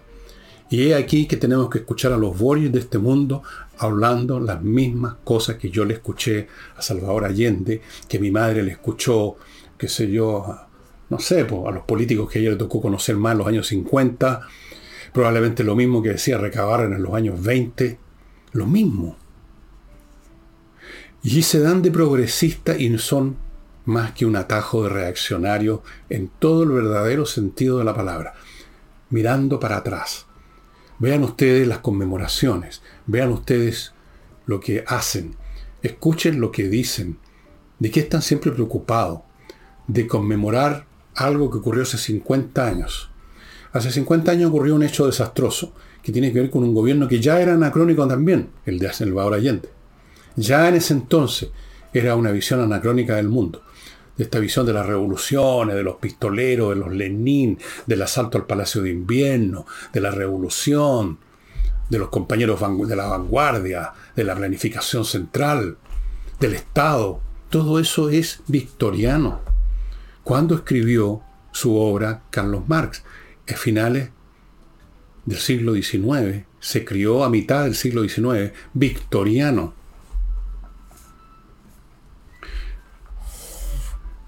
Y 0.68 0.88
es 0.88 1.02
aquí 1.02 1.26
que 1.26 1.36
tenemos 1.36 1.70
que 1.70 1.78
escuchar 1.78 2.12
a 2.12 2.18
los 2.18 2.38
Boris 2.38 2.70
de 2.70 2.80
este 2.80 2.98
mundo 2.98 3.42
hablando 3.78 4.38
las 4.38 4.62
mismas 4.62 5.14
cosas 5.24 5.56
que 5.56 5.70
yo 5.70 5.84
le 5.84 5.94
escuché 5.94 6.46
a 6.76 6.82
Salvador 6.82 7.24
Allende, 7.24 7.80
que 8.06 8.18
mi 8.18 8.30
madre 8.30 8.62
le 8.62 8.72
escuchó, 8.72 9.36
qué 9.78 9.88
sé 9.88 10.10
yo, 10.10 10.44
no 11.10 11.18
sé, 11.18 11.40
a 11.40 11.70
los 11.72 11.82
políticos 11.84 12.30
que 12.30 12.38
a 12.38 12.50
le 12.50 12.56
tocó 12.56 12.80
conocer 12.80 13.16
más 13.16 13.32
en 13.32 13.38
los 13.38 13.46
años 13.48 13.66
50, 13.66 14.42
probablemente 15.12 15.64
lo 15.64 15.74
mismo 15.74 16.02
que 16.02 16.10
decía 16.10 16.38
Recabar 16.38 16.84
en 16.84 17.02
los 17.02 17.12
años 17.14 17.42
20, 17.42 17.98
lo 18.52 18.66
mismo. 18.66 19.16
Y 21.22 21.42
se 21.42 21.58
dan 21.60 21.82
de 21.82 21.90
progresista 21.90 22.78
y 22.78 22.96
son 22.98 23.36
más 23.84 24.12
que 24.12 24.24
un 24.24 24.36
atajo 24.36 24.84
de 24.84 24.90
reaccionario 24.90 25.82
en 26.08 26.30
todo 26.38 26.62
el 26.62 26.70
verdadero 26.70 27.26
sentido 27.26 27.78
de 27.78 27.84
la 27.84 27.94
palabra, 27.94 28.34
mirando 29.10 29.58
para 29.58 29.78
atrás. 29.78 30.26
Vean 31.00 31.24
ustedes 31.24 31.66
las 31.66 31.78
conmemoraciones, 31.78 32.82
vean 33.06 33.32
ustedes 33.32 33.94
lo 34.46 34.60
que 34.60 34.84
hacen, 34.86 35.34
escuchen 35.82 36.40
lo 36.40 36.52
que 36.52 36.68
dicen, 36.68 37.18
de 37.80 37.90
qué 37.90 38.00
están 38.00 38.22
siempre 38.22 38.52
preocupados, 38.52 39.22
de 39.88 40.06
conmemorar 40.06 40.89
algo 41.14 41.50
que 41.50 41.58
ocurrió 41.58 41.82
hace 41.82 41.98
50 41.98 42.66
años. 42.66 43.10
Hace 43.72 43.90
50 43.90 44.32
años 44.32 44.50
ocurrió 44.50 44.74
un 44.74 44.82
hecho 44.82 45.06
desastroso 45.06 45.72
que 46.02 46.12
tiene 46.12 46.32
que 46.32 46.40
ver 46.40 46.50
con 46.50 46.64
un 46.64 46.74
gobierno 46.74 47.06
que 47.06 47.20
ya 47.20 47.40
era 47.40 47.54
anacrónico 47.54 48.06
también, 48.06 48.50
el 48.66 48.78
de 48.78 48.92
Salvador 48.92 49.34
Allende. 49.34 49.68
Ya 50.36 50.68
en 50.68 50.76
ese 50.76 50.94
entonces 50.94 51.50
era 51.92 52.16
una 52.16 52.32
visión 52.32 52.60
anacrónica 52.60 53.16
del 53.16 53.28
mundo. 53.28 53.62
De 54.16 54.24
esta 54.24 54.38
visión 54.38 54.66
de 54.66 54.72
las 54.72 54.86
revoluciones, 54.86 55.74
de 55.74 55.82
los 55.82 55.96
pistoleros, 55.96 56.70
de 56.70 56.76
los 56.76 56.92
Lenin, 56.92 57.58
del 57.86 58.02
asalto 58.02 58.38
al 58.38 58.46
Palacio 58.46 58.82
de 58.82 58.90
Invierno, 58.90 59.66
de 59.92 60.00
la 60.00 60.10
revolución, 60.10 61.18
de 61.88 61.98
los 61.98 62.08
compañeros 62.08 62.60
de 62.60 62.96
la 62.96 63.06
vanguardia, 63.06 63.92
de 64.14 64.24
la 64.24 64.34
planificación 64.34 65.04
central, 65.04 65.76
del 66.38 66.54
Estado. 66.54 67.20
Todo 67.50 67.80
eso 67.80 68.10
es 68.10 68.40
victoriano. 68.46 69.40
Cuando 70.22 70.54
escribió 70.54 71.22
su 71.52 71.76
obra 71.76 72.22
Carlos 72.30 72.68
Marx? 72.68 73.02
A 73.48 73.56
finales 73.56 74.10
del 75.24 75.38
siglo 75.38 75.74
XIX. 75.74 76.44
Se 76.60 76.84
crió 76.84 77.24
a 77.24 77.30
mitad 77.30 77.64
del 77.64 77.74
siglo 77.74 78.02
XIX, 78.06 78.52
victoriano. 78.74 79.74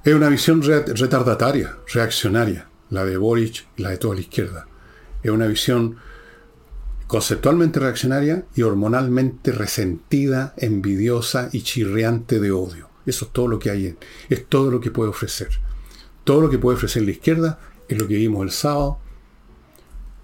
Es 0.05 0.15
una 0.15 0.29
visión 0.29 0.63
retardataria, 0.63 1.77
reaccionaria, 1.93 2.69
la 2.91 3.05
de 3.05 3.17
Boric 3.17 3.67
y 3.77 3.83
la 3.83 3.91
de 3.91 3.99
toda 3.99 4.17
la 4.17 4.23
izquierda. 4.23 4.67
Es 5.23 5.31
una 5.31 5.47
visión 5.47 5.97
conceptualmente 7.07 7.79
reaccionaria 7.79 8.47
y 8.57 8.63
hormonalmente 8.63 9.53
resentida, 9.53 10.55
envidiosa 10.57 11.51
y 11.53 11.63
chirriante 11.63 12.41
de 12.41 12.51
odio. 12.51 12.89
Eso 13.07 13.27
es 13.27 13.33
todo 13.33 13.47
lo 13.47 13.59
que 13.59 13.71
hay, 13.71 13.97
es 14.29 14.47
todo 14.47 14.71
lo 14.71 14.81
que 14.81 14.91
puede 14.91 15.11
ofrecer. 15.11 15.51
Todo 16.25 16.41
lo 16.43 16.51
que 16.51 16.59
puede 16.59 16.77
ofrecer 16.77 17.03
la 17.03 17.11
izquierda 17.11 17.59
es 17.89 17.99
lo 17.99 18.07
que 18.07 18.15
vimos 18.15 18.43
el 18.43 18.51
sábado, 18.51 18.99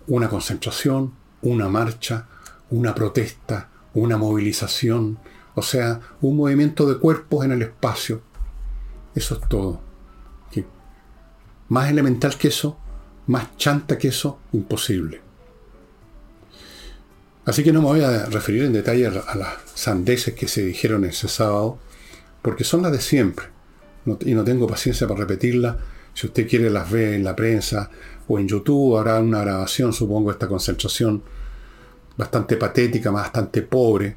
una 0.07 0.29
concentración, 0.29 1.13
una 1.43 1.69
marcha, 1.69 2.27
una 2.71 2.95
protesta, 2.95 3.69
una 3.95 4.17
movilización, 4.17 5.19
o 5.55 5.63
sea, 5.63 6.01
un 6.21 6.37
movimiento 6.37 6.89
de 6.89 6.99
cuerpos 6.99 7.45
en 7.45 7.53
el 7.53 7.63
espacio 7.63 8.23
eso 9.19 9.35
es 9.35 9.49
todo. 9.49 9.81
Más 11.71 11.91
elemental 11.91 12.39
que 12.39 12.49
eso, 12.49 12.79
más 13.27 13.57
chanta 13.59 13.99
que 13.99 14.09
eso, 14.09 14.39
imposible. 14.53 15.21
Así 17.45 17.63
que 17.63 17.73
no 17.73 17.83
me 17.83 17.89
voy 17.89 18.01
a 18.01 18.27
referir 18.27 18.63
en 18.65 18.73
detalle 18.73 19.07
a 19.07 19.35
las 19.35 19.59
sandeces 19.75 20.35
que 20.35 20.49
se 20.49 20.65
dijeron 20.65 21.05
ese 21.05 21.29
sábado, 21.29 21.79
porque 22.41 22.65
son 22.65 22.83
las 22.83 22.93
de 22.93 23.01
siempre. 23.01 23.47
Y 24.25 24.35
no 24.35 24.45
tengo 24.45 24.67
paciencia 24.67 25.07
para 25.07 25.21
repetirlas. 25.21 25.77
Si 26.15 26.27
usted 26.27 26.49
quiere 26.49 26.71
las 26.71 26.91
ve 26.91 27.15
en 27.15 27.25
la 27.25 27.37
prensa 27.37 27.91
o 28.27 28.39
en 28.39 28.49
YouTube, 28.49 28.97
habrá 28.97 29.21
una 29.21 29.41
grabación, 29.43 29.93
supongo, 29.93 30.31
de 30.31 30.35
esta 30.35 30.49
concentración 30.49 31.23
bastante 32.17 32.57
patética, 32.57 33.11
bastante 33.11 33.63
pobre, 33.63 34.17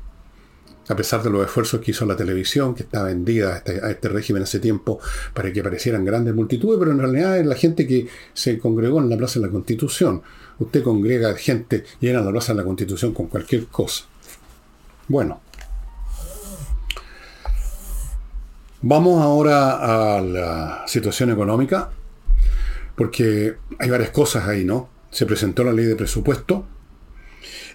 a 0.88 0.96
pesar 0.96 1.22
de 1.22 1.30
los 1.30 1.46
esfuerzos 1.46 1.80
que 1.80 1.92
hizo 1.92 2.06
la 2.06 2.16
televisión, 2.16 2.74
que 2.74 2.84
está 2.84 3.04
vendida 3.04 3.54
a 3.54 3.58
este, 3.58 3.80
a 3.86 3.92
este, 3.92 4.10
régimen 4.10 4.44
hace 4.44 4.60
tiempo 4.60 5.00
para 5.34 5.54
que 5.54 5.60
aparecieran 5.60 6.04
grandes 6.04 6.34
multitudes, 6.34 6.80
pero 6.80 6.92
en 6.92 7.00
realidad 7.00 7.38
es 7.38 7.46
la 7.46 7.56
gente 7.56 7.88
que 7.88 8.08
se 8.34 8.58
congregó 8.58 9.00
en 9.00 9.10
la 9.10 9.18
Plaza 9.18 9.40
de 9.40 9.46
la 9.46 9.52
Constitución. 9.52 10.22
Usted 10.60 10.84
congrega 10.84 11.34
gente, 11.36 11.84
llena 12.00 12.22
la 12.22 12.32
Plaza 12.32 12.54
de 12.54 12.58
la 12.58 12.66
Constitución 12.66 13.14
con 13.14 13.28
cualquier 13.28 13.68
cosa. 13.68 14.06
Bueno. 15.08 15.42
Vamos 18.84 19.22
ahora 19.22 20.16
a 20.18 20.22
la 20.22 20.84
situación 20.88 21.30
económica, 21.30 21.92
porque 22.96 23.58
hay 23.78 23.90
varias 23.92 24.10
cosas 24.10 24.48
ahí, 24.48 24.66
¿no? 24.66 24.90
Se 25.12 25.28
presentó 25.28 25.64
la 25.64 25.72
ley 25.72 25.86
de 25.86 25.96
presupuesto, 25.96 26.66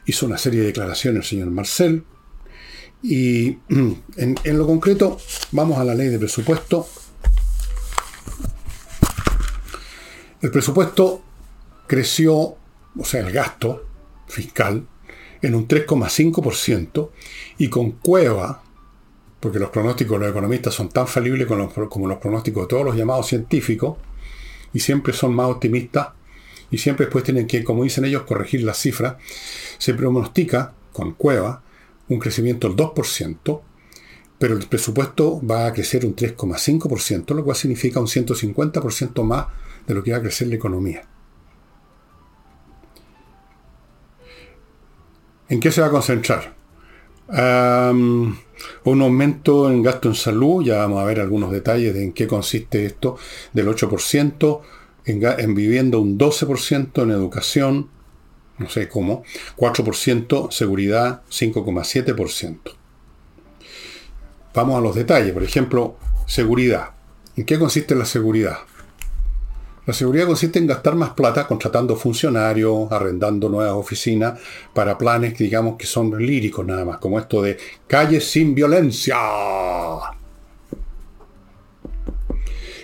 hizo 0.04 0.26
una 0.26 0.36
serie 0.36 0.60
de 0.62 0.66
declaraciones 0.66 1.22
el 1.22 1.28
señor 1.28 1.50
Marcel, 1.52 2.04
y 3.04 3.58
en, 4.16 4.36
lo 4.58 4.66
concreto, 4.66 5.16
vamos 5.52 5.78
a 5.78 5.84
la 5.84 5.94
ley 5.94 6.08
de 6.08 6.18
presupuesto. 6.18 6.88
El 10.42 10.50
presupuesto 10.50 11.22
creció, 11.86 12.34
o 12.34 13.04
sea, 13.04 13.20
el 13.20 13.30
gasto 13.30 13.86
fiscal, 14.26 14.88
en 15.40 15.54
un 15.54 15.68
3,5% 15.68 17.10
y 17.58 17.68
con 17.68 17.92
cueva, 17.92 18.64
porque 19.40 19.58
los 19.58 19.70
pronósticos 19.70 20.18
de 20.18 20.26
los 20.26 20.30
economistas 20.30 20.74
son 20.74 20.88
tan 20.88 21.06
falibles 21.06 21.46
como 21.46 22.08
los, 22.08 22.18
pronósticos 22.18 22.64
de 22.64 22.68
todos 22.68 22.84
los 22.84 22.96
llamados 22.96 23.26
científicos, 23.26 23.96
y 24.72 24.80
siempre 24.80 25.12
son 25.12 25.34
más 25.34 25.46
optimistas, 25.46 26.08
y 26.70 26.78
siempre 26.78 27.06
después 27.06 27.24
tienen 27.24 27.46
que, 27.46 27.62
como 27.62 27.84
dicen 27.84 28.04
ellos, 28.04 28.22
corregir 28.22 28.62
las 28.62 28.78
cifras, 28.78 29.16
se 29.78 29.94
pronostica 29.94 30.74
con 30.92 31.12
cueva 31.12 31.62
un 32.08 32.18
crecimiento 32.18 32.68
del 32.68 32.76
2%, 32.76 33.60
pero 34.38 34.56
el 34.56 34.66
presupuesto 34.66 35.40
va 35.46 35.66
a 35.66 35.72
crecer 35.72 36.04
un 36.04 36.14
3,5%, 36.14 37.34
lo 37.34 37.44
cual 37.44 37.56
significa 37.56 38.00
un 38.00 38.06
150% 38.06 39.22
más 39.22 39.46
de 39.86 39.94
lo 39.94 40.02
que 40.02 40.12
va 40.12 40.18
a 40.18 40.22
crecer 40.22 40.48
la 40.48 40.56
economía. 40.56 41.02
¿En 45.48 45.60
qué 45.60 45.70
se 45.70 45.80
va 45.80 45.86
a 45.86 45.90
concentrar? 45.90 46.55
Un 47.28 49.02
aumento 49.02 49.70
en 49.70 49.82
gasto 49.82 50.08
en 50.08 50.14
salud, 50.14 50.64
ya 50.64 50.78
vamos 50.78 51.00
a 51.00 51.04
ver 51.04 51.20
algunos 51.20 51.50
detalles 51.50 51.94
de 51.94 52.04
en 52.04 52.12
qué 52.12 52.26
consiste 52.26 52.86
esto, 52.86 53.16
del 53.52 53.68
8%, 53.68 54.60
en, 55.04 55.22
en 55.24 55.54
vivienda 55.54 55.98
un 55.98 56.18
12%, 56.18 57.02
en 57.02 57.10
educación 57.10 57.88
no 58.58 58.68
sé 58.68 58.88
cómo, 58.88 59.22
4%, 59.56 60.50
seguridad 60.50 61.22
5,7%. 61.30 62.58
Vamos 64.54 64.78
a 64.78 64.80
los 64.80 64.94
detalles, 64.94 65.32
por 65.32 65.42
ejemplo, 65.42 65.96
seguridad. 66.26 66.90
¿En 67.36 67.44
qué 67.44 67.58
consiste 67.58 67.94
la 67.94 68.06
seguridad? 68.06 68.58
La 69.86 69.92
seguridad 69.92 70.26
consiste 70.26 70.58
en 70.58 70.66
gastar 70.66 70.96
más 70.96 71.10
plata 71.10 71.46
contratando 71.46 71.96
funcionarios, 71.96 72.90
arrendando 72.90 73.48
nuevas 73.48 73.74
oficinas 73.74 74.38
para 74.74 74.98
planes 74.98 75.32
que 75.34 75.44
digamos 75.44 75.76
que 75.76 75.86
son 75.86 76.18
líricos 76.18 76.66
nada 76.66 76.84
más, 76.84 76.98
como 76.98 77.18
esto 77.18 77.40
de 77.40 77.56
calles 77.86 78.28
sin 78.28 78.54
violencia. 78.54 79.16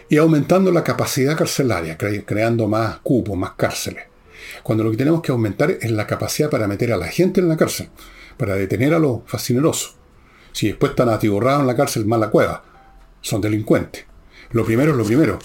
Y 0.09 0.17
aumentando 0.17 0.71
la 0.71 0.85
capacidad 0.85 1.37
carcelaria, 1.37 1.99
creando 1.99 2.69
más 2.69 2.99
cupos, 2.99 3.37
más 3.37 3.53
cárceles 3.53 4.13
cuando 4.63 4.85
lo 4.85 4.91
que 4.91 4.97
tenemos 4.97 5.23
que 5.23 5.33
aumentar 5.33 5.71
es 5.71 5.91
la 5.91 6.07
capacidad 6.07 6.51
para 6.51 6.69
meter 6.69 6.93
a 6.93 6.97
la 6.97 7.07
gente 7.07 7.41
en 7.41 7.49
la 7.49 7.57
cárcel, 7.57 7.89
para 8.37 8.55
detener 8.55 8.95
a 8.95 8.99
los 8.99 9.21
fascinerosos. 9.27 9.97
Si 10.53 10.69
después 10.69 10.91
están 10.91 11.09
atiborrados 11.09 11.63
en 11.63 11.67
la 11.67 11.77
cárcel, 11.77 12.07
mala 12.07 12.31
cueva, 12.31 12.63
son 13.21 13.41
delincuentes. 13.41 14.05
Lo 14.51 14.65
primero 14.65 14.93
es 14.93 14.99
lo 14.99 15.05
primero, 15.05 15.39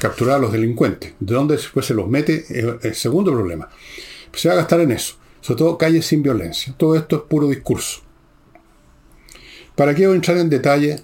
capturar 0.00 0.36
a 0.36 0.38
los 0.38 0.52
delincuentes. 0.52 1.14
De 1.20 1.34
dónde 1.34 1.56
después 1.56 1.86
se 1.86 1.94
los 1.94 2.08
mete 2.08 2.44
el 2.82 2.94
segundo 2.94 3.32
problema. 3.32 3.68
Se 4.32 4.48
va 4.48 4.54
a 4.54 4.58
gastar 4.58 4.80
en 4.80 4.92
eso, 4.92 5.16
sobre 5.40 5.58
todo 5.58 5.78
calles 5.78 6.06
sin 6.06 6.22
violencia. 6.22 6.74
Todo 6.76 6.96
esto 6.96 7.16
es 7.16 7.22
puro 7.22 7.48
discurso. 7.48 8.02
¿Para 9.74 9.94
qué 9.94 10.06
voy 10.06 10.14
a 10.14 10.16
entrar 10.16 10.36
en 10.38 10.50
detalle 10.50 11.00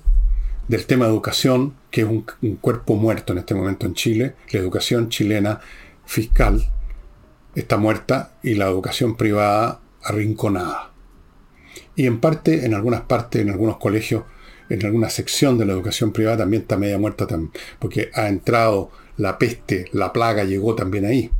del 0.69 0.87
tema 0.87 1.07
de 1.07 1.13
educación, 1.13 1.75
que 1.91 2.03
es 2.03 2.07
un 2.07 2.25
cuerpo 2.61 2.97
muerto 2.97 3.33
en 3.33 3.39
este 3.39 3.55
momento 3.55 3.87
en 3.87 3.95
Chile, 3.95 4.35
la 4.51 4.61
educación 4.61 5.09
chilena 5.09 5.61
fiscal, 6.05 6.71
está 7.55 7.77
muerta 7.77 8.35
y 8.43 8.55
la 8.55 8.67
educación 8.67 9.17
privada 9.17 9.81
arrinconada. 10.03 10.91
Y 11.95 12.07
en 12.07 12.21
parte, 12.21 12.65
en 12.65 12.75
algunas 12.75 13.03
partes, 13.03 13.43
en 13.43 13.51
algunos 13.51 13.77
colegios, 13.77 14.25
en 14.73 14.87
alguna 14.87 15.11
sección 15.11 15.59
de 15.59 15.67
la 15.67 15.75
educación 15.75 16.13
privada 16.13 16.39
también 16.39 16.63
está 16.63 16.79
media 16.79 16.99
muerta, 16.99 17.27
porque 17.79 18.11
ha 18.15 18.29
entrado 18.29 18.91
la 19.19 19.39
peste, 19.39 19.85
la 19.93 20.13
plaga 20.13 20.45
llegó 20.45 20.75
también 20.75 21.05
ahí. 21.05 21.31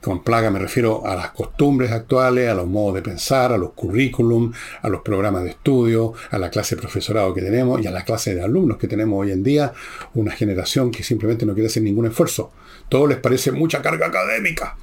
Con 0.00 0.22
plaga 0.22 0.50
me 0.50 0.58
refiero 0.58 1.06
a 1.06 1.14
las 1.14 1.30
costumbres 1.30 1.90
actuales, 1.90 2.48
a 2.48 2.54
los 2.54 2.66
modos 2.66 2.96
de 2.96 3.02
pensar, 3.02 3.52
a 3.52 3.58
los 3.58 3.72
currículum, 3.72 4.52
a 4.82 4.88
los 4.88 5.02
programas 5.02 5.44
de 5.44 5.50
estudio, 5.50 6.12
a 6.30 6.38
la 6.38 6.50
clase 6.50 6.74
de 6.74 6.82
profesorado 6.82 7.32
que 7.32 7.40
tenemos 7.40 7.82
y 7.82 7.86
a 7.86 7.90
la 7.90 8.04
clase 8.04 8.34
de 8.34 8.42
alumnos 8.42 8.78
que 8.78 8.88
tenemos 8.88 9.18
hoy 9.20 9.32
en 9.32 9.42
día, 9.42 9.72
una 10.14 10.32
generación 10.32 10.90
que 10.90 11.02
simplemente 11.02 11.46
no 11.46 11.54
quiere 11.54 11.68
hacer 11.68 11.82
ningún 11.82 12.06
esfuerzo. 12.06 12.52
Todo 12.88 13.06
les 13.06 13.18
parece 13.18 13.50
mucha 13.52 13.80
carga 13.80 14.06
académica. 14.06 14.76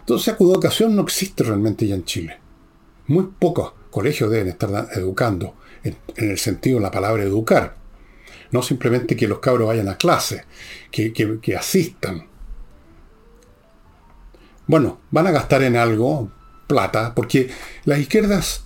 Entonces, 0.00 0.34
educación 0.38 0.96
no 0.96 1.02
existe 1.02 1.44
realmente 1.44 1.86
ya 1.86 1.94
en 1.94 2.04
Chile. 2.04 2.38
Muy 3.06 3.28
pocos 3.38 3.72
colegios 3.90 4.30
deben 4.30 4.48
estar 4.48 4.88
educando, 4.94 5.54
en, 5.84 5.96
el 6.16 6.38
sentido 6.38 6.78
de 6.78 6.84
la 6.84 6.90
palabra 6.90 7.22
educar. 7.22 7.76
No 8.50 8.62
simplemente 8.62 9.16
que 9.16 9.28
los 9.28 9.38
cabros 9.38 9.68
vayan 9.68 9.88
a 9.88 9.96
clase, 9.96 10.44
que, 10.90 11.12
que 11.12 11.56
asistan 11.56 12.26
bueno, 14.66 15.00
van 15.10 15.26
a 15.26 15.32
gastar 15.32 15.62
en 15.62 15.76
algo 15.76 16.30
plata, 16.66 17.14
porque 17.14 17.50
las 17.84 17.98
izquierdas, 17.98 18.64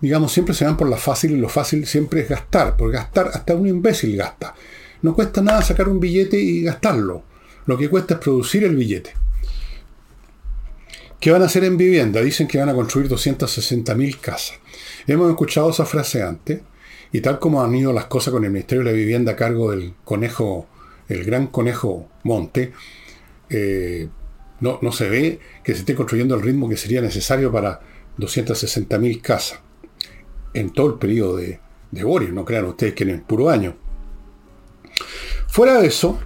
digamos, 0.00 0.32
siempre 0.32 0.54
se 0.54 0.64
van 0.64 0.76
por 0.76 0.88
la 0.88 0.96
fácil 0.96 1.32
y 1.32 1.36
lo 1.36 1.48
fácil 1.48 1.86
siempre 1.86 2.22
es 2.22 2.28
gastar, 2.28 2.76
porque 2.76 2.96
gastar 2.96 3.30
hasta 3.34 3.54
un 3.54 3.66
imbécil 3.66 4.16
gasta. 4.16 4.54
No 5.02 5.14
cuesta 5.14 5.42
nada 5.42 5.62
sacar 5.62 5.88
un 5.88 6.00
billete 6.00 6.38
y 6.38 6.62
gastarlo. 6.62 7.22
Lo 7.66 7.76
que 7.76 7.90
cuesta 7.90 8.14
es 8.14 8.20
producir 8.20 8.64
el 8.64 8.76
billete. 8.76 9.12
¿Qué 11.20 11.30
van 11.30 11.42
a 11.42 11.46
hacer 11.46 11.64
en 11.64 11.76
vivienda? 11.76 12.22
Dicen 12.22 12.46
que 12.46 12.58
van 12.58 12.68
a 12.68 12.74
construir 12.74 13.10
260.000 13.10 14.20
casas. 14.20 14.58
Hemos 15.06 15.30
escuchado 15.30 15.70
esa 15.70 15.86
frase 15.86 16.22
antes, 16.22 16.60
y 17.12 17.20
tal 17.20 17.38
como 17.38 17.62
han 17.62 17.74
ido 17.74 17.92
las 17.92 18.06
cosas 18.06 18.32
con 18.32 18.44
el 18.44 18.50
Ministerio 18.50 18.84
de 18.84 18.90
la 18.90 18.96
Vivienda 18.96 19.32
a 19.32 19.36
cargo 19.36 19.70
del 19.70 19.94
conejo, 20.04 20.66
el 21.08 21.24
gran 21.24 21.46
conejo 21.46 22.08
Monte, 22.24 22.72
eh, 23.48 24.08
no, 24.60 24.78
no 24.82 24.90
se 24.90 25.08
ve 25.08 25.40
que 25.62 25.74
se 25.74 25.80
esté 25.80 25.94
construyendo 25.94 26.34
el 26.34 26.42
ritmo 26.42 26.68
que 26.68 26.76
sería 26.76 27.00
necesario 27.00 27.52
para 27.52 27.80
260.000 28.18 29.20
casas 29.20 29.60
en 30.54 30.70
todo 30.70 30.88
el 30.88 30.98
periodo 30.98 31.36
de, 31.36 31.60
de 31.90 32.04
Boris, 32.04 32.32
no 32.32 32.44
crean 32.44 32.64
ustedes 32.64 32.94
que 32.94 33.04
en 33.04 33.10
el 33.10 33.22
puro 33.22 33.50
año. 33.50 33.76
Fuera 35.46 35.80
de 35.80 35.86
eso, 35.86 36.18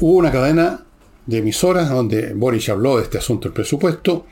hubo 0.00 0.16
una 0.16 0.32
cadena 0.32 0.84
de 1.26 1.38
emisoras 1.38 1.88
donde 1.88 2.34
Boris 2.34 2.68
habló 2.68 2.96
de 2.96 3.04
este 3.04 3.18
asunto 3.18 3.48
del 3.48 3.54
presupuesto 3.54 4.26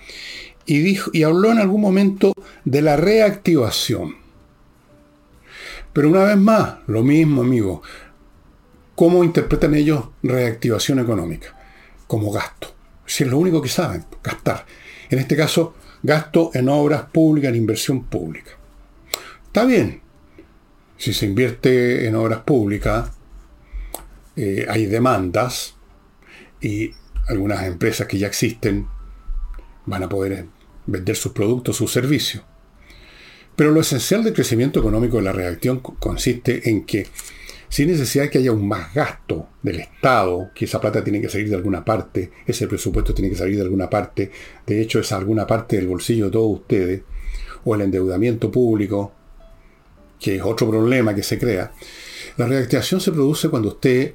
y, 0.67 1.23
habló 1.23 1.51
en 1.53 1.59
algún 1.59 1.81
momento 1.81 2.33
de 2.65 2.83
la 2.83 2.97
reactivación. 2.97 4.17
Pero 5.93 6.09
una 6.09 6.25
vez 6.25 6.37
más, 6.37 6.77
lo 6.87 7.03
mismo, 7.03 7.43
amigo. 7.43 7.83
¿Cómo 8.95 9.25
interpretan 9.25 9.75
ellos 9.75 10.09
reactivación 10.23 11.01
económica? 11.01 11.57
como 12.11 12.33
gasto. 12.33 12.75
Si 13.07 13.23
es 13.23 13.31
lo 13.31 13.39
único 13.39 13.63
que 13.63 13.69
saben, 13.69 14.05
gastar. 14.21 14.67
En 15.11 15.21
este 15.21 15.37
caso, 15.37 15.77
gasto 16.03 16.51
en 16.55 16.69
obras 16.69 17.03
públicas, 17.03 17.51
en 17.51 17.57
inversión 17.57 18.03
pública. 18.03 18.51
Está 19.47 19.65
bien. 19.65 20.01
Si 20.97 21.13
se 21.13 21.27
invierte 21.27 22.09
en 22.09 22.17
obras 22.17 22.41
públicas, 22.41 23.13
eh, 24.35 24.67
hay 24.69 24.87
demandas 24.87 25.77
y 26.61 26.91
algunas 27.29 27.63
empresas 27.63 28.09
que 28.09 28.19
ya 28.19 28.27
existen 28.27 28.89
van 29.91 30.05
a 30.05 30.09
poder 30.09 30.47
vender 30.87 31.17
sus 31.17 31.33
productos, 31.33 31.77
sus 31.77 31.93
servicios. 31.93 32.45
Pero 33.57 33.73
lo 33.73 33.81
esencial 33.81 34.25
del 34.25 34.33
crecimiento 34.33 34.81
económico 34.81 35.19
de 35.19 35.25
la 35.25 35.33
reacción 35.33 35.81
consiste 35.81 36.71
en 36.71 36.87
que 36.87 37.07
sin 37.69 37.89
necesidad 37.89 38.25
de 38.25 38.31
que 38.31 38.39
haya 38.39 38.53
un 38.53 38.67
más 38.67 38.93
gasto 38.95 39.49
del 39.63 39.81
Estado, 39.81 40.51
que 40.55 40.65
esa 40.65 40.81
plata 40.81 41.05
tiene 41.05 41.21
que 41.21 41.29
salir 41.29 41.49
de 41.49 41.57
alguna 41.57 41.85
parte, 41.85 42.31
ese 42.47 42.67
presupuesto 42.67 43.15
tiene 43.15 43.31
que 43.31 43.37
salir 43.37 43.57
de 43.57 43.63
alguna 43.63 43.89
parte, 43.89 44.31
de 44.67 44.81
hecho 44.81 44.99
es 44.99 45.13
alguna 45.13 45.47
parte 45.47 45.77
del 45.77 45.87
bolsillo 45.87 46.27
de 46.27 46.31
todos 46.33 46.61
ustedes, 46.61 47.03
o 47.65 47.75
el 47.75 47.83
endeudamiento 47.83 48.51
público, 48.51 49.13
que 50.19 50.37
es 50.37 50.43
otro 50.43 50.69
problema 50.69 51.15
que 51.15 51.23
se 51.23 51.39
crea. 51.39 51.73
La 52.37 52.47
reactivación 52.47 53.01
se 53.01 53.13
produce 53.13 53.49
cuando 53.49 53.69
usted, 53.69 54.15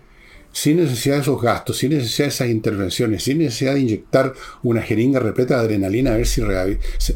sin 0.56 0.78
necesidad 0.78 1.16
de 1.16 1.22
esos 1.24 1.42
gastos, 1.42 1.80
sin 1.80 1.90
necesidad 1.90 2.28
de 2.28 2.34
esas 2.34 2.48
intervenciones, 2.48 3.24
sin 3.24 3.40
necesidad 3.40 3.74
de 3.74 3.82
inyectar 3.82 4.34
una 4.64 4.82
jeringa 4.82 5.20
repleta 5.20 5.56
de 5.56 5.66
adrenalina 5.66 6.14
a 6.14 6.16
ver 6.16 6.26
si 6.26 6.42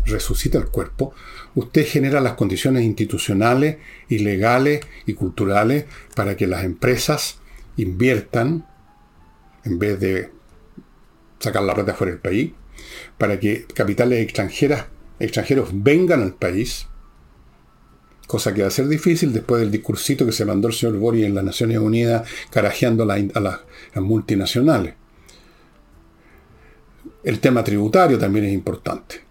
resucita 0.05 0.57
el 0.57 0.65
cuerpo, 0.65 1.13
usted 1.55 1.87
genera 1.87 2.19
las 2.19 2.33
condiciones 2.33 2.83
institucionales 2.83 3.77
y 4.09 4.19
legales 4.19 4.81
y 5.05 5.13
culturales 5.13 5.85
para 6.17 6.35
que 6.35 6.47
las 6.47 6.65
empresas 6.65 7.39
inviertan 7.77 8.67
en 9.63 9.79
vez 9.79 10.01
de 10.01 10.31
sacar 11.39 11.63
la 11.63 11.75
plata 11.75 11.93
fuera 11.93 12.11
del 12.11 12.21
país, 12.21 12.51
para 13.17 13.39
que 13.39 13.65
capitales 13.73 14.19
extranjeras, 14.19 14.87
extranjeros 15.17 15.69
vengan 15.71 16.21
al 16.21 16.35
país, 16.35 16.88
cosa 18.29 18.53
que 18.53 18.61
va 18.61 18.67
a 18.67 18.71
ser 18.71 18.87
difícil 18.87 19.33
después 19.33 19.59
del 19.59 19.71
discursito 19.71 20.23
que 20.23 20.31
se 20.31 20.45
mandó 20.45 20.67
el 20.67 20.75
señor 20.75 20.99
Boris 20.99 21.25
en 21.25 21.33
las 21.33 21.43
Naciones 21.43 21.79
Unidas 21.79 22.29
carajeando 22.51 23.01
a, 23.01 23.39
las 23.39 23.59
multinacionales. 23.95 24.93
El 27.23 27.39
tema 27.39 27.63
tributario 27.63 28.19
también 28.19 28.45
es 28.45 28.53
importante. 28.53 29.23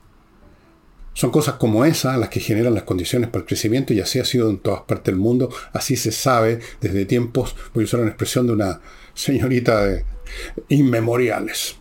Son 1.14 1.30
cosas 1.30 1.54
como 1.54 1.84
esas 1.84 2.18
las 2.18 2.28
que 2.28 2.40
generan 2.40 2.74
las 2.74 2.82
condiciones 2.82 3.30
para 3.30 3.42
el 3.42 3.46
crecimiento 3.46 3.94
y 3.94 4.00
así 4.00 4.18
ha 4.18 4.24
sido 4.24 4.50
en 4.50 4.58
todas 4.58 4.80
partes 4.80 5.14
del 5.14 5.20
mundo, 5.20 5.48
así 5.72 5.94
se 5.94 6.10
sabe 6.10 6.58
desde 6.80 7.04
tiempos, 7.04 7.54
voy 7.72 7.84
a 7.84 7.86
usar 7.86 8.00
una 8.00 8.08
expresión 8.08 8.48
de 8.48 8.54
una 8.54 8.80
señorita 9.14 9.86
de 9.86 10.04
inmemoriales. 10.70 11.76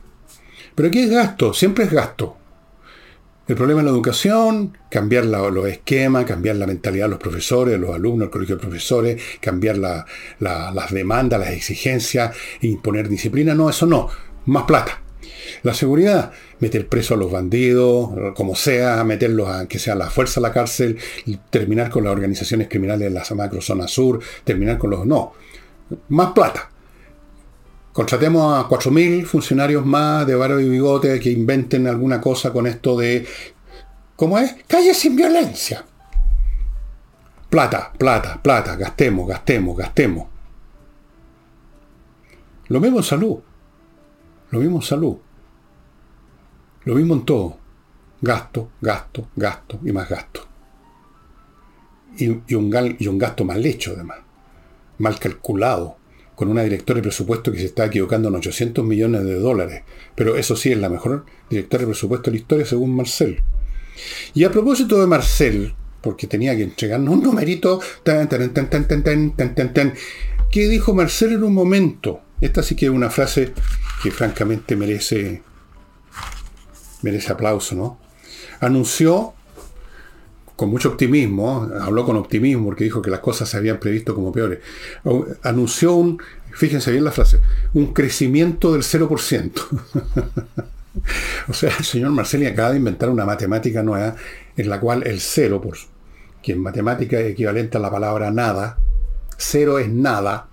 Pero 0.76 0.90
aquí 0.90 1.00
es 1.00 1.10
gasto, 1.10 1.52
siempre 1.52 1.86
es 1.86 1.92
gasto. 1.92 2.38
El 3.48 3.56
problema 3.56 3.80
es 3.80 3.86
la 3.86 3.92
educación, 3.92 4.78
cambiar 4.92 5.26
los 5.26 5.68
esquemas, 5.68 6.26
cambiar 6.26 6.58
la 6.58 6.68
mentalidad 6.68 7.06
de 7.06 7.12
los 7.12 7.20
profesores, 7.20 7.80
los 7.80 7.96
alumnos, 7.96 8.26
el 8.26 8.30
colegio 8.30 8.56
de 8.58 8.62
profesores, 8.62 9.22
cambiar 9.40 9.78
las 9.78 10.92
demandas, 10.92 11.40
las 11.40 11.52
exigencias, 11.52 12.36
imponer 12.60 13.08
disciplina. 13.08 13.56
No, 13.56 13.70
eso 13.70 13.86
no. 13.86 14.10
Más 14.48 14.64
plata. 14.64 15.02
La 15.64 15.74
seguridad, 15.74 16.34
meter 16.60 16.88
preso 16.88 17.14
a 17.14 17.18
los 17.18 17.32
bandidos, 17.32 18.34
como 18.36 18.54
sea, 18.54 19.02
meterlos 19.06 19.48
a 19.48 19.66
que 19.66 19.80
sea 19.80 19.96
la 19.96 20.10
fuerza 20.10 20.42
a 20.42 20.44
la 20.44 20.52
cárcel, 20.52 20.98
terminar 21.50 21.90
con 21.90 22.04
las 22.04 22.12
organizaciones 22.12 22.68
criminales 22.68 23.14
de 23.14 23.18
la 23.18 23.24
macrozona 23.34 23.88
sur, 23.88 24.20
terminar 24.44 24.78
con 24.78 24.90
los... 24.90 25.06
No, 25.06 25.34
más 26.10 26.34
plata. 26.34 26.70
Contratemos 27.98 28.54
a 28.54 28.70
4.000 28.70 29.26
funcionarios 29.26 29.84
más 29.84 30.28
de 30.28 30.36
barro 30.36 30.60
y 30.60 30.70
bigote 30.70 31.20
que 31.20 31.32
inventen 31.32 31.88
alguna 31.88 32.22
cosa 32.22 32.54
con 32.54 32.68
esto 32.68 32.96
de... 32.96 33.26
¿Cómo 34.16 34.38
es? 34.38 34.56
Calle 34.68 34.94
sin 34.94 35.16
violencia. 35.16 35.84
Plata, 37.50 37.92
plata, 37.98 38.40
plata, 38.40 38.76
gastemos, 38.76 39.28
gastemos, 39.28 39.76
gastemos. 39.76 40.28
Lo 42.68 42.80
mismo 42.80 42.98
en 42.98 43.04
salud. 43.04 43.40
Lo 44.52 44.60
mismo 44.60 44.76
en 44.76 44.84
salud. 44.84 45.18
Lo 46.84 46.94
mismo 46.94 47.16
en 47.16 47.26
todo. 47.26 47.58
Gasto, 48.22 48.70
gasto, 48.80 49.30
gasto 49.36 49.80
y 49.84 49.92
más 49.92 50.08
gasto. 50.08 50.42
Y, 52.16 52.28
un, 52.30 52.96
y 53.00 53.08
un 53.08 53.18
gasto 53.18 53.44
mal 53.44 53.66
hecho 53.66 53.94
además. 53.96 54.20
Mal 55.00 55.18
calculado. 55.18 55.98
Con 56.38 56.48
una 56.48 56.64
directora 56.64 57.00
de 57.00 57.04
presupuesto 57.04 57.52
que 57.52 57.60
se 57.60 57.66
está 57.66 57.86
equivocando 57.86 58.30
en 58.30 58.36
800 58.36 58.86
millones 58.86 59.26
de 59.26 59.40
dólares. 59.40 59.82
Pero 60.16 60.38
eso 60.38 60.56
sí 60.56 60.72
es 60.72 60.78
la 60.78 60.88
mejor 60.88 61.26
directora 61.50 61.82
de 61.82 61.88
presupuesto 61.88 62.32
de 62.32 62.38
la 62.38 62.42
historia 62.42 62.66
según 62.66 62.96
Marcel. 62.96 63.42
Y 64.34 64.44
a 64.46 64.52
propósito 64.52 65.02
de 65.02 65.08
Marcel, 65.08 65.74
porque 66.02 66.28
tenía 66.28 66.56
que 66.56 66.64
entregarnos 66.64 67.16
un 67.16 67.24
numerito, 67.24 67.82
¿qué 70.52 70.68
dijo 70.70 70.94
Marcel 70.94 71.34
en 71.34 71.44
un 71.44 71.54
momento? 71.54 72.22
Esta 72.40 72.62
sí 72.62 72.76
que 72.76 72.86
es 72.86 72.92
una 72.92 73.10
frase 73.10 73.52
que 74.04 74.12
francamente 74.12 74.76
merece 74.76 75.42
merece 77.02 77.32
aplauso, 77.32 77.76
¿no? 77.76 78.00
Anunció 78.60 79.34
con 80.58 80.70
mucho 80.70 80.90
optimismo, 80.90 81.70
habló 81.80 82.04
con 82.04 82.18
optimismo 82.18 82.66
porque 82.66 82.84
dijo 82.84 83.00
que 83.00 83.12
las 83.12 83.20
cosas 83.20 83.48
se 83.48 83.58
habían 83.58 83.80
previsto 83.80 84.16
como 84.16 84.32
peores. 84.32 84.60
Anunció 85.44 85.94
un, 85.94 86.20
fíjense 86.52 86.92
bien 86.92 87.04
la 87.04 87.12
frase, 87.12 87.40
un 87.76 87.94
crecimiento 87.94 88.74
del 88.74 88.82
0%. 88.82 89.52
o 91.48 91.54
sea, 91.54 91.72
el 91.78 91.86
señor 91.86 92.10
Marcelli 92.10 92.48
acaba 92.48 92.72
de 92.72 92.78
inventar 92.78 93.10
una 93.10 93.24
matemática 93.24 93.84
nueva 93.84 94.16
en 94.58 94.70
la 94.70 94.80
cual 94.80 95.06
el 95.06 95.20
cero, 95.22 95.62
por, 95.62 95.78
que 96.42 96.54
en 96.54 96.60
matemática 96.60 97.20
es 97.20 97.34
equivalente 97.34 97.78
a 97.78 97.80
la 97.80 97.92
palabra 97.92 98.32
nada, 98.32 98.80
cero 99.38 99.78
es 99.78 99.90
nada, 99.90 100.50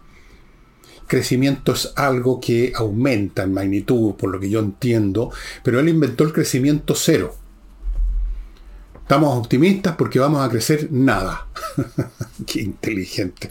crecimiento 1.06 1.72
es 1.72 1.94
algo 1.96 2.42
que 2.42 2.74
aumenta 2.76 3.42
en 3.42 3.54
magnitud, 3.54 4.16
por 4.16 4.28
lo 4.30 4.38
que 4.38 4.50
yo 4.50 4.60
entiendo, 4.60 5.30
pero 5.62 5.80
él 5.80 5.88
inventó 5.88 6.24
el 6.24 6.34
crecimiento 6.34 6.94
cero. 6.94 7.34
Estamos 9.04 9.36
optimistas 9.36 9.96
porque 9.96 10.18
vamos 10.18 10.42
a 10.42 10.48
crecer 10.48 10.88
nada. 10.90 11.46
Qué 12.46 12.62
inteligente. 12.62 13.50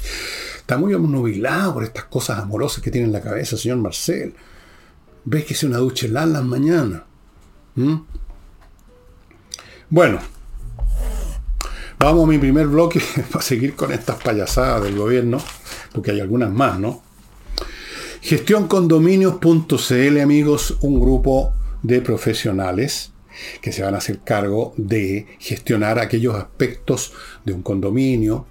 Está 0.58 0.80
muy 0.80 0.94
nubilado 0.94 1.76
por 1.76 1.84
estas 1.84 2.06
cosas 2.06 2.40
amorosas 2.40 2.84
que 2.84 2.90
tiene 2.90 3.06
en 3.06 3.14
la 3.14 3.22
cabeza, 3.22 3.56
señor 3.56 3.78
Marcel. 3.78 4.34
¿Ves 5.26 5.46
que 5.46 5.54
es 5.54 5.64
una 5.64 5.78
ducha 5.78 6.08
en 6.08 6.14
las 6.16 6.44
mañanas? 6.44 7.04
¿Mm? 7.76 7.98
Bueno, 9.92 10.18
vamos 12.00 12.24
a 12.24 12.28
mi 12.28 12.40
primer 12.40 12.66
bloque 12.66 13.00
para 13.32 13.44
seguir 13.44 13.76
con 13.76 13.92
estas 13.92 14.24
payasadas 14.24 14.82
del 14.82 14.98
gobierno, 14.98 15.38
porque 15.94 16.10
hay 16.10 16.20
algunas 16.20 16.52
más, 16.52 16.80
¿no? 16.80 17.04
Gestioncondominios.cl, 18.22 20.20
amigos, 20.20 20.78
un 20.82 21.00
grupo 21.00 21.54
de 21.84 22.02
profesionales 22.02 23.13
que 23.62 23.72
se 23.72 23.84
van 23.84 23.96
a 23.96 23.98
hacer 23.98 24.20
cargo 24.20 24.74
de 24.78 25.28
gestionar 25.40 26.00
aquellos 26.00 26.36
aspectos 26.36 27.14
de 27.46 27.54
un 27.54 27.62
condominio 27.62 28.48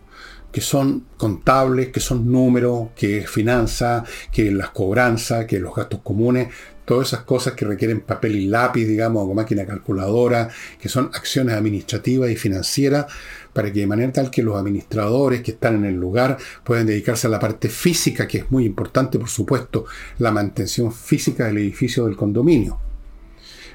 que 0.53 0.61
son 0.61 1.07
contables, 1.16 1.88
que 1.88 2.01
son 2.01 2.31
números, 2.31 2.90
que 2.95 3.18
es 3.18 3.31
finanza, 3.31 4.05
que 4.31 4.51
las 4.53 4.71
cobranzas, 4.71 5.47
que 5.47 5.59
los 5.59 5.75
gastos 5.75 6.01
comunes, 6.03 6.49
todas 6.85 7.09
esas 7.09 7.23
cosas 7.23 7.55
que 7.55 7.64
requieren 7.64 8.03
papel 8.03 8.37
y 8.37 8.47
lápiz, 8.47 8.85
digamos, 8.85 9.27
o 9.27 9.33
máquina 9.33 9.64
calculadora, 9.64 10.51
que 10.79 10.90
son 10.90 11.11
acciones 11.14 11.55
administrativas 11.55 12.31
y 12.31 12.37
financieras, 12.37 13.07
para 13.55 13.73
que 13.73 13.81
de 13.81 13.87
manera 13.87 14.12
tal 14.12 14.31
que 14.31 14.42
los 14.42 14.57
administradores 14.57 15.40
que 15.40 15.53
están 15.53 15.77
en 15.77 15.85
el 15.87 15.95
lugar 15.95 16.37
puedan 16.64 16.87
dedicarse 16.87 17.27
a 17.27 17.31
la 17.31 17.40
parte 17.40 17.71
física, 17.71 18.29
que 18.29 18.38
es 18.38 18.51
muy 18.51 18.66
importante, 18.66 19.18
por 19.18 19.31
supuesto, 19.31 19.87
la 20.18 20.33
mantención 20.33 20.92
física 20.92 21.47
del 21.47 21.59
edificio 21.59 22.05
del 22.05 22.16
condominio 22.16 22.92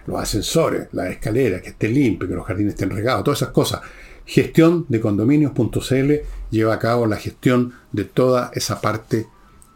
los 0.08 0.20
ascensores, 0.20 0.88
la 0.94 1.10
escalera, 1.10 1.62
que 1.62 1.70
esté 1.70 1.90
limpio, 1.90 2.28
que 2.28 2.36
los 2.36 2.46
jardines 2.46 2.74
estén 2.74 2.90
regados, 2.90 3.24
todas 3.24 3.42
esas 3.42 3.54
cosas. 3.54 3.82
Gestión 4.26 4.86
de 4.90 5.00
condominios.cl 5.00 6.14
lleva 6.50 6.74
a 6.74 6.80
cabo 6.80 7.06
la 7.06 7.18
gestión 7.18 7.74
de 7.92 8.06
toda 8.06 8.52
esa 8.54 8.82
parte 8.82 9.28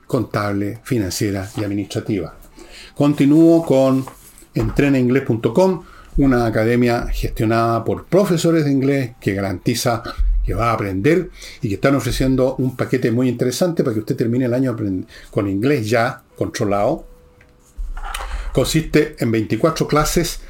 contable, 0.08 0.80
financiera 0.84 1.50
y 1.56 1.64
administrativa. 1.64 2.36
Continúo 2.96 3.66
con 3.66 4.06
entrenainglés.com, 4.54 5.84
una 6.18 6.46
academia 6.46 7.08
gestionada 7.08 7.84
por 7.84 8.06
profesores 8.06 8.66
de 8.66 8.72
inglés 8.72 9.12
que 9.22 9.34
garantiza 9.34 10.04
que 10.46 10.54
va 10.54 10.72
a 10.72 10.74
aprender 10.74 11.30
y 11.62 11.70
que 11.70 11.76
están 11.76 11.96
ofreciendo 11.96 12.56
un 12.58 12.76
paquete 12.76 13.12
muy 13.12 13.30
interesante 13.30 13.84
para 13.84 13.94
que 13.94 14.02
usted 14.02 14.16
termine 14.16 14.46
el 14.46 14.54
año 14.54 14.76
con 15.30 15.48
inglés 15.48 15.90
ya 15.90 16.24
controlado 16.36 17.06
Consiste 18.54 19.16
en 19.20 19.32
24 19.32 19.88
clases 19.88 20.42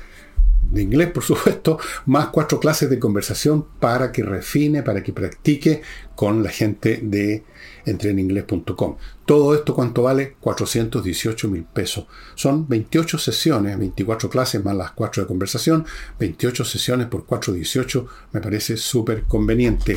de 0.71 0.81
inglés, 0.81 1.09
por 1.09 1.23
supuesto, 1.23 1.79
más 2.05 2.27
cuatro 2.27 2.59
clases 2.59 2.89
de 2.89 2.99
conversación 2.99 3.65
para 3.79 4.11
que 4.11 4.23
refine, 4.23 4.83
para 4.83 5.03
que 5.03 5.13
practique 5.13 5.81
con 6.15 6.43
la 6.43 6.49
gente 6.49 6.99
de 7.01 7.43
entreninglés.com. 7.85 8.97
Todo 9.25 9.55
esto, 9.55 9.73
¿cuánto 9.73 10.03
vale? 10.03 10.35
418 10.39 11.47
mil 11.47 11.63
pesos. 11.63 12.05
Son 12.35 12.67
28 12.67 13.17
sesiones, 13.17 13.77
24 13.77 14.29
clases 14.29 14.63
más 14.63 14.75
las 14.75 14.91
4 14.91 15.23
de 15.23 15.27
conversación, 15.27 15.85
28 16.19 16.65
sesiones 16.65 17.07
por 17.07 17.25
4, 17.25 17.53
18, 17.53 18.07
me 18.33 18.41
parece 18.41 18.77
súper 18.77 19.23
conveniente. 19.23 19.95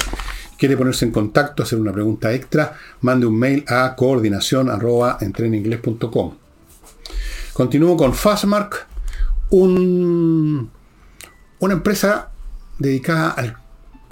¿Quiere 0.58 0.76
ponerse 0.76 1.04
en 1.04 1.10
contacto, 1.10 1.62
hacer 1.62 1.80
una 1.80 1.92
pregunta 1.92 2.32
extra? 2.32 2.78
Mande 3.00 3.26
un 3.26 3.38
mail 3.38 3.64
a 3.68 3.94
coordinación 3.96 4.70
Continúo 7.54 7.96
con 7.96 8.12
Fastmark, 8.12 8.88
una 9.50 10.68
empresa 11.60 12.32
dedicada 12.80 13.30
al 13.30 13.56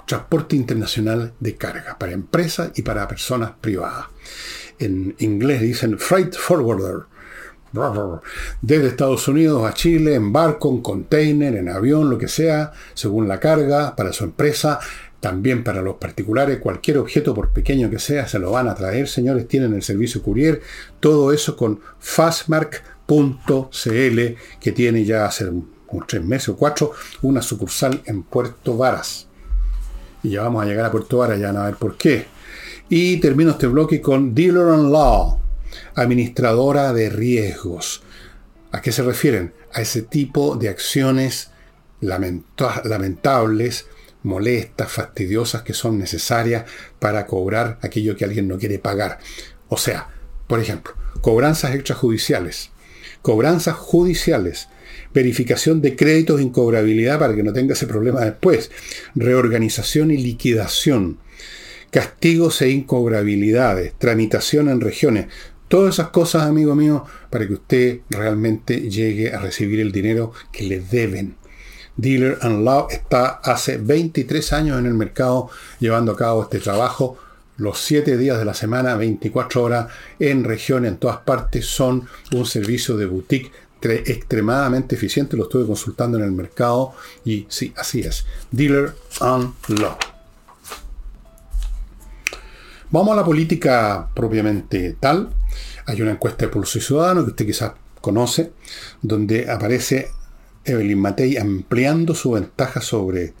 transporte 0.07 0.55
internacional 0.55 1.33
de 1.41 1.57
carga 1.57 1.99
para 1.99 2.13
empresas 2.13 2.71
y 2.75 2.83
para 2.83 3.05
personas 3.05 3.51
privadas. 3.59 4.05
En 4.79 5.13
inglés 5.19 5.61
dicen 5.61 5.99
Freight 5.99 6.35
Forwarder. 6.35 7.03
Desde 8.61 8.87
Estados 8.87 9.27
Unidos 9.27 9.69
a 9.69 9.73
Chile, 9.73 10.15
en 10.15 10.31
barco, 10.31 10.71
en 10.71 10.81
container, 10.81 11.55
en 11.55 11.67
avión, 11.67 12.09
lo 12.09 12.17
que 12.17 12.29
sea, 12.29 12.71
según 12.93 13.27
la 13.27 13.41
carga, 13.41 13.93
para 13.97 14.13
su 14.13 14.23
empresa, 14.23 14.79
también 15.19 15.65
para 15.65 15.81
los 15.81 15.95
particulares, 15.95 16.59
cualquier 16.59 16.99
objeto, 16.99 17.33
por 17.33 17.51
pequeño 17.51 17.89
que 17.89 17.99
sea, 17.99 18.25
se 18.27 18.39
lo 18.39 18.51
van 18.51 18.69
a 18.69 18.75
traer, 18.75 19.09
señores, 19.09 19.49
tienen 19.49 19.73
el 19.73 19.81
servicio 19.81 20.21
courier, 20.21 20.61
todo 21.01 21.33
eso 21.33 21.57
con 21.57 21.81
Fastmark 21.99 22.92
.cl, 23.07 24.19
que 24.59 24.71
tiene 24.71 25.05
ya 25.05 25.25
hace 25.25 25.47
unos 25.47 26.07
tres 26.07 26.23
meses 26.23 26.49
o 26.49 26.55
cuatro 26.55 26.91
una 27.21 27.41
sucursal 27.41 28.01
en 28.05 28.23
Puerto 28.23 28.77
Varas. 28.77 29.27
Y 30.23 30.31
ya 30.31 30.43
vamos 30.43 30.63
a 30.63 30.65
llegar 30.65 30.85
a 30.85 30.91
Puerto 30.91 31.17
Varas, 31.17 31.39
ya 31.39 31.47
van 31.47 31.57
a 31.57 31.65
ver 31.65 31.75
por 31.75 31.97
qué. 31.97 32.25
Y 32.89 33.17
termino 33.17 33.51
este 33.51 33.67
bloque 33.67 34.01
con 34.01 34.33
Dealer 34.33 34.63
on 34.65 34.91
Law, 34.91 35.39
administradora 35.95 36.93
de 36.93 37.09
riesgos. 37.09 38.03
¿A 38.71 38.81
qué 38.81 38.91
se 38.91 39.03
refieren? 39.03 39.53
A 39.73 39.81
ese 39.81 40.01
tipo 40.01 40.55
de 40.55 40.69
acciones 40.69 41.51
lamentables, 42.01 43.87
molestas, 44.23 44.91
fastidiosas 44.91 45.61
que 45.63 45.73
son 45.73 45.99
necesarias 45.99 46.65
para 46.99 47.25
cobrar 47.25 47.77
aquello 47.81 48.15
que 48.15 48.25
alguien 48.25 48.47
no 48.47 48.57
quiere 48.57 48.79
pagar. 48.79 49.19
O 49.69 49.77
sea, 49.77 50.09
por 50.47 50.59
ejemplo, 50.59 50.93
cobranzas 51.21 51.73
extrajudiciales, 51.75 52.71
cobranzas 53.23 53.75
judiciales, 53.75 54.67
verificación 55.13 55.81
de 55.81 55.95
créditos 55.95 56.39
e 56.39 56.43
incobrabilidad 56.43 57.17
para 57.17 57.35
que 57.35 57.41
no 57.41 57.53
tenga 57.53 57.73
ese 57.73 57.87
problema 57.87 58.19
después, 58.21 58.69
reorganización 59.15 60.11
y 60.11 60.17
liquidación, 60.17 61.17
castigos 61.89 62.61
e 62.61 62.69
incobrabilidades, 62.69 63.93
tramitación 63.97 64.69
en 64.69 64.81
regiones, 64.81 65.27
todas 65.69 65.95
esas 65.95 66.09
cosas, 66.09 66.43
amigo 66.43 66.75
mío, 66.75 67.05
para 67.29 67.47
que 67.47 67.53
usted 67.53 67.99
realmente 68.09 68.89
llegue 68.89 69.33
a 69.33 69.39
recibir 69.39 69.79
el 69.79 69.91
dinero 69.93 70.33
que 70.51 70.65
le 70.65 70.81
deben. 70.81 71.35
Dealer 71.95 72.39
and 72.41 72.65
Law 72.65 72.87
está 72.89 73.39
hace 73.43 73.77
23 73.77 74.51
años 74.53 74.79
en 74.79 74.85
el 74.85 74.95
mercado 74.95 75.49
llevando 75.79 76.11
a 76.11 76.17
cabo 76.17 76.43
este 76.43 76.59
trabajo 76.59 77.17
los 77.57 77.79
7 77.81 78.17
días 78.17 78.39
de 78.39 78.45
la 78.45 78.53
semana, 78.53 78.95
24 78.95 79.63
horas, 79.63 79.87
en 80.19 80.43
región, 80.43 80.85
en 80.85 80.97
todas 80.97 81.17
partes, 81.17 81.65
son 81.65 82.07
un 82.31 82.45
servicio 82.45 82.97
de 82.97 83.05
boutique 83.05 83.51
extremadamente 83.81 84.95
eficiente. 84.95 85.37
Lo 85.37 85.43
estuve 85.43 85.65
consultando 85.65 86.17
en 86.17 86.23
el 86.23 86.31
mercado 86.31 86.93
y 87.25 87.45
sí, 87.49 87.73
así 87.75 88.01
es. 88.01 88.25
Dealer 88.51 88.95
Law. 89.19 89.97
Vamos 92.89 93.13
a 93.13 93.15
la 93.15 93.25
política 93.25 94.07
propiamente 94.13 94.95
tal. 94.99 95.29
Hay 95.85 96.01
una 96.01 96.11
encuesta 96.11 96.45
de 96.45 96.51
Pulso 96.51 96.79
Ciudadano 96.79 97.23
que 97.23 97.31
usted 97.31 97.45
quizás 97.45 97.73
conoce, 97.99 98.51
donde 99.01 99.49
aparece 99.49 100.09
Evelyn 100.63 100.99
Matei 100.99 101.37
ampliando 101.37 102.13
su 102.15 102.31
ventaja 102.31 102.81
sobre, 102.81 103.33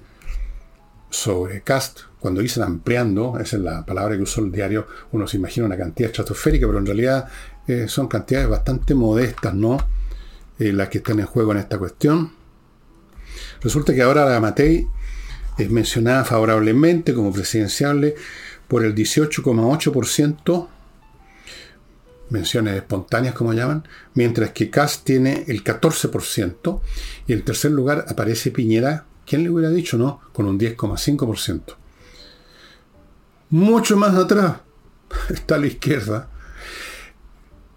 sobre 1.09 1.61
Cast 1.61 2.01
cuando 2.23 2.39
dicen 2.39 2.63
ampliando, 2.63 3.37
esa 3.37 3.57
es 3.57 3.63
la 3.63 3.85
palabra 3.85 4.15
que 4.15 4.21
usó 4.21 4.39
el 4.39 4.49
diario, 4.49 4.87
uno 5.11 5.27
se 5.27 5.35
imagina 5.35 5.65
una 5.65 5.75
cantidad 5.75 6.09
estratosférica, 6.09 6.65
pero 6.65 6.79
en 6.79 6.85
realidad 6.85 7.27
eh, 7.67 7.89
son 7.89 8.07
cantidades 8.07 8.47
bastante 8.47 8.95
modestas, 8.95 9.53
¿no? 9.53 9.77
Eh, 10.57 10.71
las 10.71 10.87
que 10.87 10.99
están 10.99 11.19
en 11.19 11.25
juego 11.25 11.51
en 11.51 11.57
esta 11.57 11.77
cuestión. 11.77 12.31
Resulta 13.59 13.93
que 13.93 14.01
ahora 14.01 14.23
la 14.23 14.39
Matei 14.39 14.87
es 15.57 15.69
mencionada 15.69 16.23
favorablemente 16.23 17.13
como 17.13 17.33
presidenciable 17.33 18.15
por 18.69 18.85
el 18.85 18.95
18,8%, 18.95 20.67
menciones 22.29 22.77
espontáneas 22.77 23.35
como 23.35 23.51
llaman, 23.51 23.85
mientras 24.13 24.51
que 24.51 24.69
Kass 24.69 25.03
tiene 25.03 25.43
el 25.47 25.61
14%, 25.61 26.79
y 27.27 27.33
en 27.33 27.43
tercer 27.43 27.71
lugar 27.71 28.05
aparece 28.07 28.51
Piñera, 28.51 29.07
¿quién 29.25 29.43
le 29.43 29.49
hubiera 29.49 29.71
dicho, 29.71 29.97
no? 29.97 30.21
Con 30.31 30.45
un 30.45 30.57
10,5%. 30.57 31.82
Mucho 33.53 33.97
más 33.97 34.15
atrás 34.15 34.61
está 35.29 35.59
la 35.59 35.67
izquierda. 35.67 36.27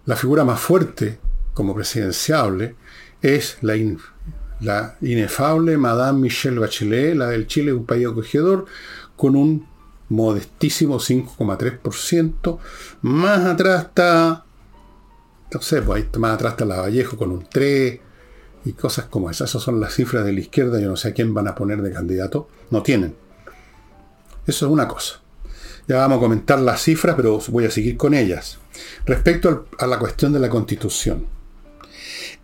La 0.05 0.15
figura 0.15 0.43
más 0.43 0.59
fuerte 0.59 1.19
como 1.53 1.75
presidenciable 1.75 2.75
es 3.21 3.59
la, 3.61 4.95
inefable 5.01 5.77
Madame 5.77 6.19
Michelle 6.19 6.57
Bachelet, 6.57 7.15
la 7.15 7.27
del 7.27 7.45
Chile, 7.45 7.73
un 7.73 7.85
país 7.85 8.07
acogedor, 8.07 8.65
con 9.15 9.35
un 9.35 9.67
modestísimo 10.09 10.97
5,3%. 10.97 12.57
Más 13.03 13.45
atrás 13.45 13.85
está, 13.85 14.45
no 15.53 15.61
sé, 15.61 15.83
pues 15.83 16.07
más 16.17 16.33
atrás 16.33 16.53
está 16.53 16.65
la 16.65 16.81
Vallejo 16.81 17.17
con 17.17 17.31
un 17.31 17.47
3 17.47 17.99
y 18.65 18.73
cosas 18.73 19.05
como 19.05 19.29
esas. 19.29 19.51
Esas 19.51 19.61
son 19.61 19.79
las 19.79 19.93
cifras 19.93 20.25
de 20.25 20.33
la 20.33 20.39
izquierda. 20.39 20.79
Yo 20.79 20.89
no 20.89 20.97
sé 20.97 21.09
a 21.09 21.13
quién 21.13 21.35
van 21.35 21.47
a 21.47 21.53
poner 21.53 21.83
de 21.83 21.93
candidato. 21.93 22.49
No 22.71 22.81
tienen. 22.81 23.15
Eso 24.47 24.65
es 24.65 24.71
una 24.71 24.87
cosa. 24.87 25.21
Ya 25.87 25.97
vamos 25.97 26.17
a 26.17 26.21
comentar 26.21 26.59
las 26.59 26.81
cifras, 26.81 27.15
pero 27.15 27.39
voy 27.47 27.65
a 27.65 27.71
seguir 27.71 27.95
con 27.95 28.13
ellas. 28.13 28.59
Respecto 29.05 29.67
a 29.79 29.87
la 29.87 29.97
cuestión 29.97 30.33
de 30.33 30.39
la 30.39 30.49
constitución. 30.49 31.25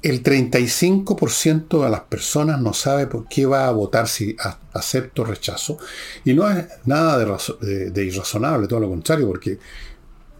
el 0.01 0.21
35% 0.21 1.83
de 1.83 1.89
las 1.89 2.01
personas 2.01 2.59
no 2.59 2.73
sabe 2.73 3.07
por 3.07 3.27
qué 3.29 3.45
va 3.45 3.67
a 3.67 3.71
votar 3.71 4.07
si 4.09 4.35
acepto 4.73 5.21
o 5.21 5.25
rechazo. 5.25 5.77
Y 6.25 6.33
no 6.33 6.49
es 6.49 6.65
nada 6.85 7.17
de, 7.17 7.89
de, 7.89 8.05
irrazonable, 8.05 8.67
todo 8.67 8.81
lo 8.81 8.89
contrario, 8.89 9.27
porque 9.27 9.59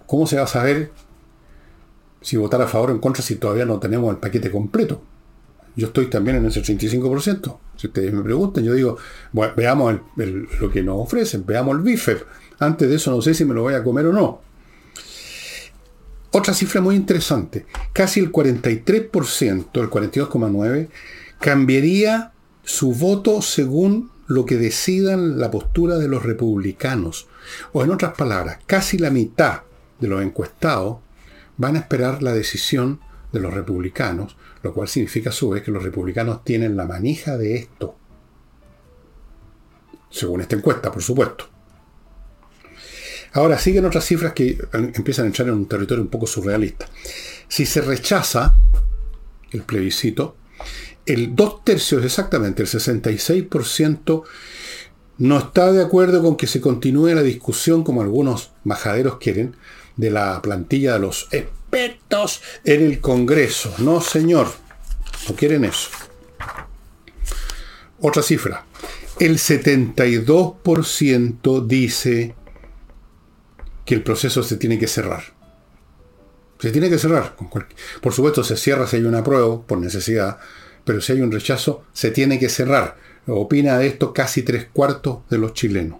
¿cómo 0.05 0.27
se 0.27 0.35
va 0.35 0.43
a 0.43 0.47
saber 0.47 0.91
si 2.21 2.35
votar 2.37 2.61
a 2.61 2.67
favor 2.67 2.89
o 2.89 2.93
en 2.93 2.99
contra 2.99 3.23
si 3.23 3.35
todavía 3.35 3.65
no 3.65 3.79
tenemos 3.79 4.11
el 4.11 4.19
paquete 4.19 4.51
completo? 4.51 5.01
Yo 5.75 5.87
estoy 5.87 6.07
también 6.07 6.37
en 6.37 6.45
ese 6.45 6.61
35%. 6.61 7.57
Si 7.75 7.87
ustedes 7.87 8.13
me 8.13 8.21
preguntan, 8.21 8.63
yo 8.63 8.73
digo, 8.73 8.97
veamos 9.55 9.99
lo 10.59 10.71
que 10.71 10.83
nos 10.83 10.97
ofrecen, 10.99 11.45
veamos 11.45 11.75
el 11.77 11.81
bife. 11.81 12.17
Antes 12.59 12.89
de 12.89 12.95
eso 12.95 13.11
no 13.11 13.21
sé 13.21 13.33
si 13.33 13.45
me 13.45 13.53
lo 13.53 13.63
voy 13.63 13.73
a 13.73 13.83
comer 13.83 14.05
o 14.07 14.13
no. 14.13 14.41
Otra 16.31 16.53
cifra 16.53 16.81
muy 16.81 16.95
interesante. 16.95 17.65
Casi 17.91 18.19
el 18.19 18.31
43%, 18.31 19.81
el 19.81 19.89
42,9%, 19.89 20.89
cambiaría 21.39 22.31
su 22.63 22.93
voto 22.93 23.41
según 23.41 24.11
lo 24.27 24.45
que 24.45 24.57
decidan 24.57 25.39
la 25.39 25.51
postura 25.51 25.97
de 25.97 26.07
los 26.07 26.23
republicanos. 26.23 27.27
O 27.71 27.83
en 27.83 27.91
otras 27.91 28.15
palabras, 28.15 28.59
casi 28.65 28.97
la 28.97 29.09
mitad 29.09 29.61
de 29.99 30.07
los 30.07 30.21
encuestados 30.21 30.97
van 31.57 31.75
a 31.75 31.79
esperar 31.79 32.23
la 32.23 32.33
decisión 32.33 32.99
de 33.31 33.39
los 33.39 33.53
republicanos, 33.53 34.35
lo 34.63 34.73
cual 34.73 34.87
significa 34.87 35.29
a 35.29 35.33
su 35.33 35.49
vez 35.49 35.61
que 35.61 35.71
los 35.71 35.83
republicanos 35.83 36.43
tienen 36.43 36.75
la 36.75 36.85
manija 36.85 37.37
de 37.37 37.55
esto. 37.55 37.95
Según 40.09 40.41
esta 40.41 40.55
encuesta, 40.55 40.91
por 40.91 41.03
supuesto. 41.03 41.49
Ahora 43.33 43.59
siguen 43.59 43.85
otras 43.85 44.05
cifras 44.05 44.33
que 44.33 44.57
empiezan 44.71 45.25
a 45.25 45.27
entrar 45.27 45.47
en 45.49 45.55
un 45.55 45.67
territorio 45.67 46.03
un 46.03 46.09
poco 46.09 46.27
surrealista. 46.27 46.87
Si 47.47 47.65
se 47.65 47.81
rechaza 47.81 48.55
el 49.51 49.63
plebiscito, 49.63 50.37
el 51.05 51.35
dos 51.35 51.63
tercios 51.65 52.05
exactamente, 52.05 52.63
el 52.63 52.69
66%, 52.69 54.23
no 55.17 55.37
está 55.37 55.71
de 55.71 55.81
acuerdo 55.81 56.21
con 56.21 56.37
que 56.37 56.47
se 56.47 56.61
continúe 56.61 57.13
la 57.13 57.21
discusión, 57.21 57.83
como 57.83 58.01
algunos 58.01 58.51
majaderos 58.63 59.17
quieren, 59.17 59.55
de 59.97 60.09
la 60.09 60.41
plantilla 60.41 60.93
de 60.93 60.99
los 60.99 61.27
en 61.73 62.85
el 62.85 63.01
Congreso. 63.01 63.73
No, 63.79 63.99
señor, 64.01 64.51
no 65.27 65.35
quieren 65.35 65.65
eso. 65.65 65.89
Otra 67.99 68.21
cifra. 68.21 68.65
El 69.19 69.37
72% 69.37 71.65
dice 71.65 72.35
que 73.85 73.95
el 73.95 74.03
proceso 74.03 74.43
se 74.43 74.57
tiene 74.57 74.77
que 74.77 74.87
cerrar. 74.87 75.23
Se 76.59 76.71
tiene 76.71 76.89
que 76.89 76.97
cerrar. 76.97 77.35
Por 78.01 78.13
supuesto, 78.13 78.43
se 78.43 78.57
cierra 78.57 78.87
si 78.87 78.97
hay 78.97 79.03
una 79.03 79.23
prueba 79.23 79.61
por 79.61 79.77
necesidad, 79.77 80.39
pero 80.85 80.99
si 81.01 81.13
hay 81.13 81.21
un 81.21 81.31
rechazo, 81.31 81.85
se 81.93 82.11
tiene 82.11 82.39
que 82.39 82.49
cerrar. 82.49 82.97
Opina 83.27 83.77
de 83.77 83.87
esto 83.87 84.13
casi 84.13 84.43
tres 84.43 84.67
cuartos 84.71 85.19
de 85.29 85.37
los 85.37 85.53
chilenos. 85.53 85.99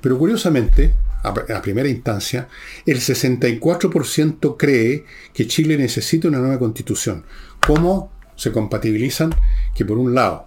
Pero 0.00 0.18
curiosamente, 0.18 0.94
a 1.28 1.62
primera 1.62 1.88
instancia, 1.88 2.48
el 2.84 2.98
64% 2.98 4.56
cree 4.56 5.04
que 5.32 5.46
Chile 5.46 5.76
necesita 5.76 6.28
una 6.28 6.38
nueva 6.38 6.58
constitución. 6.58 7.24
¿Cómo 7.66 8.12
se 8.36 8.52
compatibilizan? 8.52 9.34
Que 9.74 9.84
por 9.84 9.98
un 9.98 10.14
lado, 10.14 10.46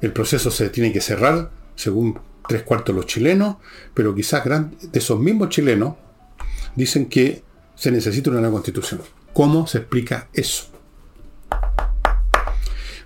el 0.00 0.12
proceso 0.12 0.50
se 0.50 0.68
tiene 0.68 0.92
que 0.92 1.00
cerrar, 1.00 1.50
según 1.76 2.18
tres 2.46 2.62
cuartos 2.62 2.94
los 2.94 3.06
chilenos, 3.06 3.56
pero 3.94 4.14
quizás 4.14 4.44
de 4.44 4.98
esos 4.98 5.18
mismos 5.18 5.48
chilenos 5.48 5.94
dicen 6.76 7.06
que 7.06 7.42
se 7.74 7.90
necesita 7.90 8.30
una 8.30 8.40
nueva 8.40 8.54
constitución. 8.54 9.00
¿Cómo 9.32 9.66
se 9.66 9.78
explica 9.78 10.28
eso? 10.32 10.66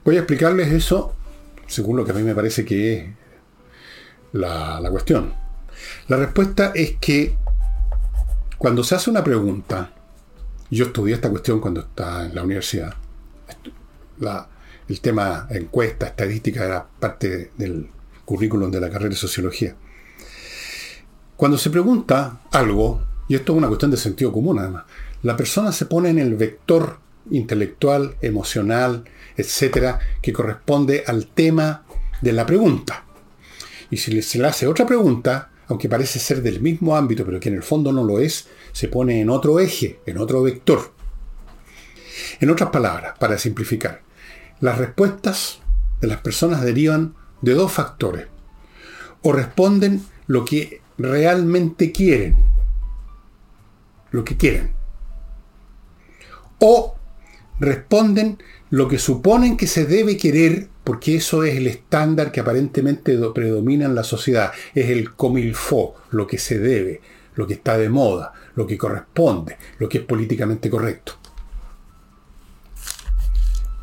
Voy 0.04 0.16
a 0.16 0.20
explicarles 0.20 0.72
eso 0.72 1.14
según 1.66 1.96
lo 1.96 2.04
que 2.04 2.10
a 2.12 2.14
mí 2.14 2.22
me 2.22 2.34
parece 2.34 2.64
que 2.64 2.96
es 2.96 3.04
la, 4.32 4.80
la 4.80 4.90
cuestión. 4.90 5.47
La 6.08 6.16
respuesta 6.16 6.72
es 6.74 6.96
que 7.00 7.36
cuando 8.56 8.82
se 8.82 8.94
hace 8.94 9.10
una 9.10 9.22
pregunta, 9.22 9.92
yo 10.70 10.86
estudié 10.86 11.14
esta 11.14 11.30
cuestión 11.30 11.60
cuando 11.60 11.80
estaba 11.80 12.26
en 12.26 12.34
la 12.34 12.42
universidad, 12.42 12.94
el 14.88 15.00
tema 15.00 15.46
encuesta, 15.50 16.06
estadística 16.06 16.64
era 16.64 16.86
parte 16.98 17.52
del, 17.56 17.88
currículum 18.28 18.70
de 18.70 18.80
la 18.80 18.90
carrera 18.90 19.08
de 19.08 19.16
sociología. 19.16 19.74
Cuando 21.34 21.56
se 21.56 21.70
pregunta 21.70 22.42
algo, 22.52 23.02
y 23.26 23.34
esto 23.34 23.52
es 23.52 23.58
una 23.58 23.68
cuestión 23.68 23.90
de 23.90 23.96
sentido 23.96 24.30
común 24.30 24.58
además, 24.58 24.84
la 25.22 25.34
persona 25.34 25.72
se 25.72 25.86
pone 25.86 26.10
en 26.10 26.18
el 26.18 26.34
vector 26.34 26.98
intelectual, 27.30 28.16
emocional, 28.20 29.04
etcétera, 29.34 29.98
que 30.20 30.34
corresponde 30.34 31.04
al 31.06 31.28
tema 31.28 31.84
de 32.20 32.32
la 32.32 32.44
pregunta. 32.44 33.04
Y 33.90 33.96
si 33.96 34.20
se 34.20 34.38
le 34.38 34.46
hace 34.46 34.66
otra 34.66 34.86
pregunta, 34.86 35.50
aunque 35.68 35.88
parece 35.88 36.18
ser 36.18 36.42
del 36.42 36.60
mismo 36.60 36.96
ámbito, 36.96 37.24
pero 37.24 37.38
que 37.38 37.50
en 37.50 37.56
el 37.56 37.62
fondo 37.62 37.92
no 37.92 38.02
lo 38.02 38.18
es, 38.18 38.48
se 38.72 38.88
pone 38.88 39.20
en 39.20 39.30
otro 39.30 39.60
eje, 39.60 40.00
en 40.06 40.18
otro 40.18 40.42
vector. 40.42 40.92
En 42.40 42.50
otras 42.50 42.70
palabras, 42.70 43.16
para 43.18 43.38
simplificar, 43.38 44.02
las 44.60 44.78
respuestas 44.78 45.60
de 46.00 46.08
las 46.08 46.20
personas 46.20 46.62
derivan 46.62 47.14
de 47.42 47.52
dos 47.52 47.70
factores. 47.70 48.26
O 49.22 49.32
responden 49.32 50.04
lo 50.26 50.44
que 50.44 50.80
realmente 50.96 51.92
quieren. 51.92 52.36
Lo 54.10 54.24
que 54.24 54.36
quieren. 54.36 54.72
O 56.60 56.96
responden 57.60 58.38
lo 58.70 58.88
que 58.88 58.98
suponen 58.98 59.56
que 59.56 59.66
se 59.66 59.84
debe 59.84 60.16
querer 60.16 60.68
porque 60.88 61.16
eso 61.16 61.44
es 61.44 61.54
el 61.54 61.66
estándar 61.66 62.32
que 62.32 62.40
aparentemente 62.40 63.14
predomina 63.34 63.84
en 63.84 63.94
la 63.94 64.02
sociedad. 64.02 64.52
Es 64.74 64.88
el 64.88 65.12
comilfo, 65.12 65.96
lo 66.12 66.26
que 66.26 66.38
se 66.38 66.58
debe, 66.58 67.02
lo 67.34 67.46
que 67.46 67.52
está 67.52 67.76
de 67.76 67.90
moda, 67.90 68.32
lo 68.54 68.66
que 68.66 68.78
corresponde, 68.78 69.58
lo 69.80 69.86
que 69.86 69.98
es 69.98 70.04
políticamente 70.04 70.70
correcto. 70.70 71.12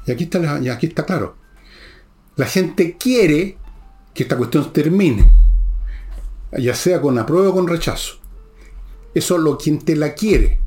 Y 0.08 0.14
aquí 0.14 0.24
está, 0.24 1.06
claro. 1.06 1.36
La 2.38 2.48
gente 2.48 2.98
quiere 2.98 3.60
que 4.12 4.24
esta 4.24 4.36
cuestión 4.36 4.74
termine, 4.74 5.32
ya 6.58 6.74
sea 6.74 7.00
con 7.02 7.20
apruebo 7.20 7.52
o 7.52 7.54
con 7.54 7.68
rechazo. 7.68 8.16
Eso 9.14 9.36
es 9.36 9.42
lo 9.44 9.60
quien 9.60 9.78
te 9.78 9.96
la 9.96 10.16
quiere. 10.16 10.60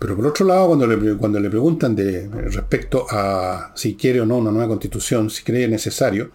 Pero 0.00 0.16
por 0.16 0.26
otro 0.28 0.46
lado, 0.46 0.68
cuando 0.68 0.86
le, 0.86 1.16
cuando 1.18 1.38
le 1.38 1.50
preguntan 1.50 1.94
de, 1.94 2.26
respecto 2.26 3.06
a 3.10 3.70
si 3.76 3.96
quiere 3.96 4.22
o 4.22 4.26
no 4.26 4.38
una 4.38 4.50
nueva 4.50 4.68
constitución, 4.68 5.28
si 5.28 5.44
cree 5.44 5.68
necesario, 5.68 6.30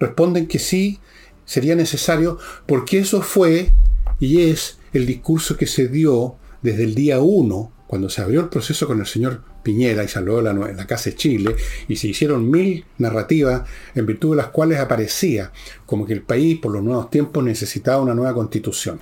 responden 0.00 0.46
que 0.46 0.58
sí 0.58 0.98
sería 1.44 1.76
necesario 1.76 2.38
porque 2.64 3.00
eso 3.00 3.20
fue 3.20 3.70
y 4.18 4.40
es 4.40 4.78
el 4.94 5.04
discurso 5.04 5.58
que 5.58 5.66
se 5.66 5.88
dio 5.88 6.36
desde 6.62 6.84
el 6.84 6.94
día 6.94 7.20
1, 7.20 7.72
cuando 7.86 8.08
se 8.08 8.22
abrió 8.22 8.40
el 8.40 8.48
proceso 8.48 8.86
con 8.86 8.98
el 8.98 9.06
señor 9.06 9.42
Piñera 9.62 10.02
y 10.02 10.08
salió 10.08 10.40
la, 10.40 10.54
la 10.54 10.86
Casa 10.86 11.10
de 11.10 11.16
Chile, 11.16 11.54
y 11.88 11.96
se 11.96 12.08
hicieron 12.08 12.50
mil 12.50 12.86
narrativas 12.96 13.68
en 13.94 14.06
virtud 14.06 14.30
de 14.30 14.36
las 14.36 14.46
cuales 14.46 14.78
aparecía 14.78 15.52
como 15.84 16.06
que 16.06 16.14
el 16.14 16.22
país 16.22 16.58
por 16.58 16.72
los 16.72 16.82
nuevos 16.82 17.10
tiempos 17.10 17.44
necesitaba 17.44 18.00
una 18.00 18.14
nueva 18.14 18.32
constitución. 18.32 19.00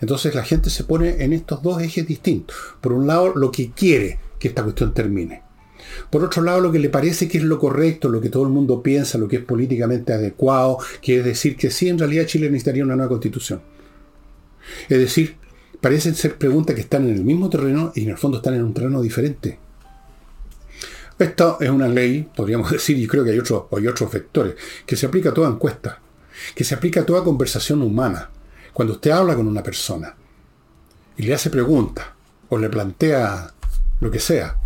Entonces 0.00 0.34
la 0.34 0.44
gente 0.44 0.70
se 0.70 0.84
pone 0.84 1.22
en 1.24 1.32
estos 1.32 1.62
dos 1.62 1.82
ejes 1.82 2.06
distintos. 2.06 2.56
Por 2.80 2.92
un 2.92 3.06
lado, 3.06 3.34
lo 3.34 3.50
que 3.50 3.70
quiere 3.70 4.18
que 4.38 4.48
esta 4.48 4.62
cuestión 4.62 4.92
termine. 4.94 5.42
Por 6.10 6.24
otro 6.24 6.42
lado, 6.42 6.60
lo 6.60 6.72
que 6.72 6.78
le 6.78 6.88
parece 6.88 7.28
que 7.28 7.38
es 7.38 7.44
lo 7.44 7.58
correcto, 7.58 8.08
lo 8.08 8.20
que 8.20 8.28
todo 8.28 8.44
el 8.44 8.50
mundo 8.50 8.82
piensa, 8.82 9.18
lo 9.18 9.28
que 9.28 9.36
es 9.36 9.44
políticamente 9.44 10.12
adecuado, 10.12 10.78
que 11.00 11.18
es 11.18 11.24
decir 11.24 11.56
que 11.56 11.70
sí, 11.70 11.88
en 11.88 11.98
realidad 11.98 12.26
Chile 12.26 12.46
necesitaría 12.46 12.84
una 12.84 12.96
nueva 12.96 13.10
constitución. 13.10 13.60
Es 14.88 14.98
decir, 14.98 15.36
parecen 15.80 16.14
ser 16.14 16.36
preguntas 16.36 16.74
que 16.74 16.82
están 16.82 17.08
en 17.08 17.14
el 17.14 17.24
mismo 17.24 17.50
terreno 17.50 17.92
y 17.94 18.02
en 18.04 18.10
el 18.10 18.18
fondo 18.18 18.38
están 18.38 18.54
en 18.54 18.62
un 18.62 18.74
terreno 18.74 19.02
diferente. 19.02 19.58
Esta 21.18 21.56
es 21.60 21.70
una 21.70 21.88
ley, 21.88 22.28
podríamos 22.34 22.70
decir, 22.72 22.98
y 22.98 23.06
creo 23.06 23.24
que 23.24 23.30
hay 23.30 23.38
otros, 23.38 23.64
hay 23.76 23.86
otros 23.86 24.10
vectores, 24.10 24.54
que 24.86 24.96
se 24.96 25.06
aplica 25.06 25.30
a 25.30 25.34
toda 25.34 25.48
encuesta, 25.48 26.00
que 26.54 26.64
se 26.64 26.74
aplica 26.74 27.00
a 27.00 27.06
toda 27.06 27.24
conversación 27.24 27.82
humana. 27.82 28.30
Cuando 28.72 28.94
usted 28.94 29.10
habla 29.10 29.34
con 29.34 29.46
una 29.46 29.62
persona 29.62 30.14
y 31.16 31.24
le 31.24 31.34
hace 31.34 31.50
preguntas 31.50 32.06
o 32.48 32.58
le 32.58 32.68
plantea 32.68 33.52
lo 34.00 34.10
que 34.10 34.18
sea, 34.18 34.56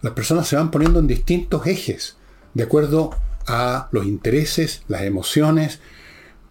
las 0.00 0.14
personas 0.14 0.48
se 0.48 0.56
van 0.56 0.70
poniendo 0.70 0.98
en 0.98 1.06
distintos 1.06 1.66
ejes, 1.66 2.16
de 2.54 2.64
acuerdo 2.64 3.10
a 3.46 3.88
los 3.92 4.06
intereses, 4.06 4.82
las 4.88 5.02
emociones 5.02 5.80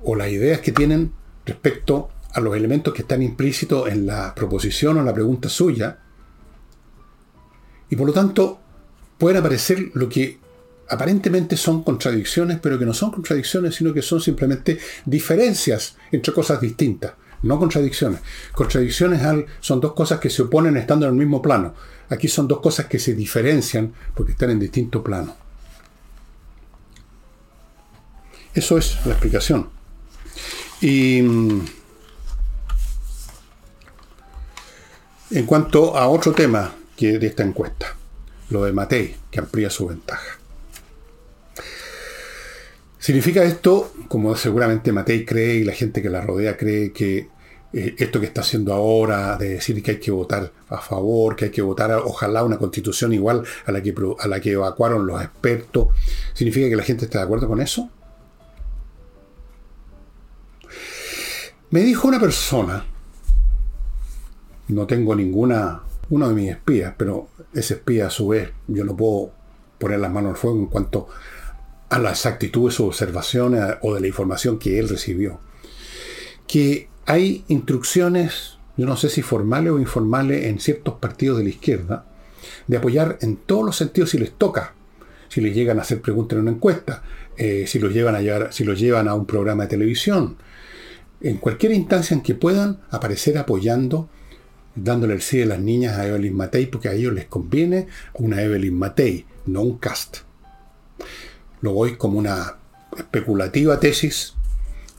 o 0.03 0.15
las 0.15 0.29
ideas 0.29 0.61
que 0.61 0.71
tienen 0.71 1.13
respecto 1.45 2.09
a 2.33 2.39
los 2.39 2.55
elementos 2.55 2.93
que 2.93 3.01
están 3.01 3.21
implícitos 3.21 3.89
en 3.89 4.05
la 4.05 4.33
proposición 4.35 4.97
o 4.97 5.03
la 5.03 5.13
pregunta 5.13 5.49
suya. 5.49 5.99
Y 7.89 7.95
por 7.95 8.07
lo 8.07 8.13
tanto, 8.13 8.59
pueden 9.17 9.37
aparecer 9.37 9.91
lo 9.93 10.07
que 10.07 10.40
aparentemente 10.91 11.56
son 11.56 11.84
contradicciones, 11.84 12.60
pero 12.60 12.77
que 12.77 12.86
no 12.86 12.93
son 12.93 13.12
contradicciones, 13.12 13.75
sino 13.75 13.93
que 13.93 14.01
son 14.01 14.19
simplemente 14.19 14.77
diferencias 15.06 15.95
entre 16.12 16.34
cosas 16.34 16.60
distintas, 16.60 17.13
no 17.43 17.58
contradicciones. 17.58 18.19
Contradicciones 18.51 19.21
son 19.62 19.80
dos 19.80 19.93
cosas 19.93 20.19
que 20.19 20.30
se 20.30 20.41
oponen 20.41 20.75
estando 20.75 21.06
en 21.06 21.13
el 21.13 21.17
mismo 21.17 21.41
plano. 21.41 21.73
Aquí 22.10 22.27
son 22.27 22.45
dos 22.45 22.60
cosas 22.60 22.88
que 22.88 22.99
se 22.99 23.15
diferencian 23.15 23.93
porque 24.13 24.34
están 24.34 24.49
en 24.49 24.60
distinto 24.60 25.01
plano. 25.01 25.34
Eso 28.54 28.77
es 28.77 28.97
la 29.06 29.13
explicación. 29.13 29.69
Y 30.82 31.21
mm, 31.21 31.65
en 35.32 35.45
cuanto 35.45 35.97
a 35.97 36.10
otro 36.10 36.34
tema 36.34 36.75
que 36.97 37.17
de 37.17 37.27
esta 37.27 37.43
encuesta, 37.43 37.95
lo 38.49 38.65
de 38.65 38.73
Matei, 38.73 39.15
que 39.32 39.39
amplía 39.39 39.69
su 39.69 39.88
ventaja. 39.88 40.40
¿Significa 43.01 43.43
esto, 43.43 43.91
como 44.07 44.35
seguramente 44.35 44.91
Matei 44.91 45.25
cree 45.25 45.55
y 45.55 45.63
la 45.63 45.73
gente 45.73 46.03
que 46.03 46.09
la 46.11 46.21
rodea 46.21 46.55
cree, 46.55 46.91
que 46.91 47.29
eh, 47.73 47.95
esto 47.97 48.19
que 48.19 48.27
está 48.27 48.41
haciendo 48.41 48.75
ahora, 48.75 49.37
de 49.37 49.55
decir 49.55 49.81
que 49.81 49.89
hay 49.89 49.99
que 49.99 50.11
votar 50.11 50.51
a 50.69 50.77
favor, 50.77 51.35
que 51.35 51.45
hay 51.45 51.51
que 51.51 51.63
votar, 51.63 51.91
ojalá 51.93 52.43
una 52.43 52.59
constitución 52.59 53.11
igual 53.11 53.43
a 53.65 53.71
la 53.71 53.81
que, 53.81 53.95
a 54.19 54.27
la 54.27 54.39
que 54.39 54.51
evacuaron 54.51 55.07
los 55.07 55.19
expertos, 55.19 55.87
¿significa 56.35 56.69
que 56.69 56.75
la 56.75 56.83
gente 56.83 57.05
está 57.05 57.17
de 57.17 57.23
acuerdo 57.23 57.47
con 57.47 57.59
eso? 57.59 57.89
Me 61.71 61.79
dijo 61.79 62.07
una 62.07 62.19
persona, 62.19 62.85
no 64.67 64.85
tengo 64.85 65.15
ninguna, 65.15 65.81
uno 66.11 66.29
de 66.29 66.35
mis 66.35 66.51
espías, 66.51 66.93
pero 66.95 67.29
ese 67.51 67.73
espía 67.73 68.05
a 68.05 68.09
su 68.11 68.27
vez 68.27 68.51
yo 68.67 68.85
no 68.85 68.95
puedo 68.95 69.31
poner 69.79 69.99
las 69.99 70.11
manos 70.11 70.33
al 70.33 70.37
fuego 70.37 70.59
en 70.59 70.67
cuanto 70.67 71.07
a 71.91 71.99
la 71.99 72.12
exactitud 72.12 72.69
de 72.69 72.75
sus 72.75 72.88
observaciones 72.88 73.62
o 73.82 73.93
de 73.93 73.99
la 73.99 74.08
información 74.08 74.58
que 74.58 74.80
él 74.80 74.88
recibió. 74.88 75.41
Que 76.47 76.88
hay 77.06 77.43
instrucciones, 77.49 78.60
yo 78.77 78.86
no 78.86 78.95
sé 78.95 79.10
si 79.10 79.21
formales 79.21 79.73
o 79.73 79.80
informales, 79.80 80.45
en 80.45 80.60
ciertos 80.60 80.95
partidos 80.95 81.38
de 81.38 81.43
la 81.43 81.49
izquierda, 81.49 82.06
de 82.67 82.77
apoyar 82.77 83.17
en 83.19 83.36
todos 83.36 83.65
los 83.65 83.75
sentidos 83.75 84.12
si 84.12 84.17
les 84.17 84.32
toca, 84.32 84.73
si 85.27 85.41
les 85.41 85.54
llegan 85.54 85.80
a 85.80 85.82
hacer 85.82 86.01
preguntas 86.01 86.38
en 86.38 86.43
una 86.43 86.51
encuesta, 86.51 87.04
eh, 87.36 87.65
si 87.67 87.77
los 87.77 87.93
llevan 87.93 88.15
a 88.15 88.21
llevar, 88.21 88.54
si 88.54 88.63
los 88.63 88.80
llevan 88.80 89.10
a 89.10 89.13
un 89.13 89.25
programa 89.25 89.63
de 89.63 89.69
televisión, 89.69 90.38
en 91.19 91.38
cualquier 91.38 91.73
instancia 91.73 92.15
en 92.15 92.21
que 92.21 92.36
puedan 92.36 92.80
aparecer 92.89 93.38
apoyando, 93.38 94.08
dándole 94.75 95.13
el 95.13 95.21
sí 95.21 95.39
de 95.39 95.45
las 95.45 95.60
niñas 95.60 95.97
a 95.97 96.08
Evelyn 96.08 96.38
Matei, 96.38 96.67
porque 96.67 96.88
a 96.88 96.93
ellos 96.93 97.13
les 97.13 97.25
conviene 97.25 97.88
una 98.13 98.41
Evelyn 98.41 98.75
Matei, 98.75 99.25
no 99.45 99.62
un 99.62 99.77
cast. 99.77 100.19
Lo 101.62 101.74
voy 101.74 101.95
como 101.95 102.17
una 102.19 102.58
especulativa 102.97 103.80
tesis, 103.80 104.34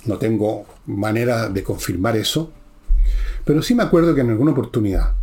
no 0.07 0.18
tengo 0.18 0.66
manera 0.87 1.48
de 1.48 1.62
confirmar 1.62 2.16
eso, 2.16 2.51
pero 3.44 3.62
sí 3.62 3.75
me 3.75 3.83
acuerdo 3.83 4.14
que 4.14 4.20
en 4.20 4.31
alguna 4.31 4.53
oportunidad 4.53 5.14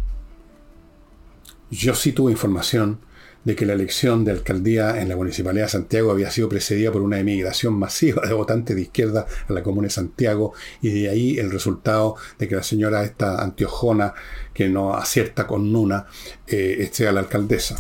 yo 1.72 1.96
sí 1.96 2.12
tuve 2.12 2.32
información 2.32 3.00
de 3.44 3.56
que 3.56 3.66
la 3.66 3.74
elección 3.74 4.26
de 4.26 4.32
alcaldía 4.32 5.02
en 5.02 5.08
la 5.08 5.16
Municipalidad 5.16 5.66
de 5.66 5.70
Santiago 5.70 6.12
había 6.12 6.30
sido 6.30 6.50
precedida 6.50 6.92
por 6.92 7.02
una 7.02 7.20
emigración 7.20 7.74
masiva 7.74 8.28
de 8.28 8.34
votantes 8.34 8.76
de 8.76 8.82
izquierda 8.82 9.26
a 9.48 9.54
la 9.54 9.64
Comuna 9.64 9.88
de 9.88 9.92
Santiago 9.92 10.54
y 10.82 10.90
de 11.04 11.10
ahí 11.10 11.38
el 11.38 11.50
resultado 11.52 12.16
de 12.38 12.48
que 12.48 12.56
la 12.56 12.64
señora 12.64 13.04
esta 13.04 13.42
antiojona 13.42 14.14
que 14.54 14.68
no 14.68 14.94
acierta 14.94 15.48
con 15.48 15.72
Nuna 15.72 16.06
eh, 16.48 16.90
sea 16.92 17.12
la 17.12 17.22
alcaldesa. 17.22 17.78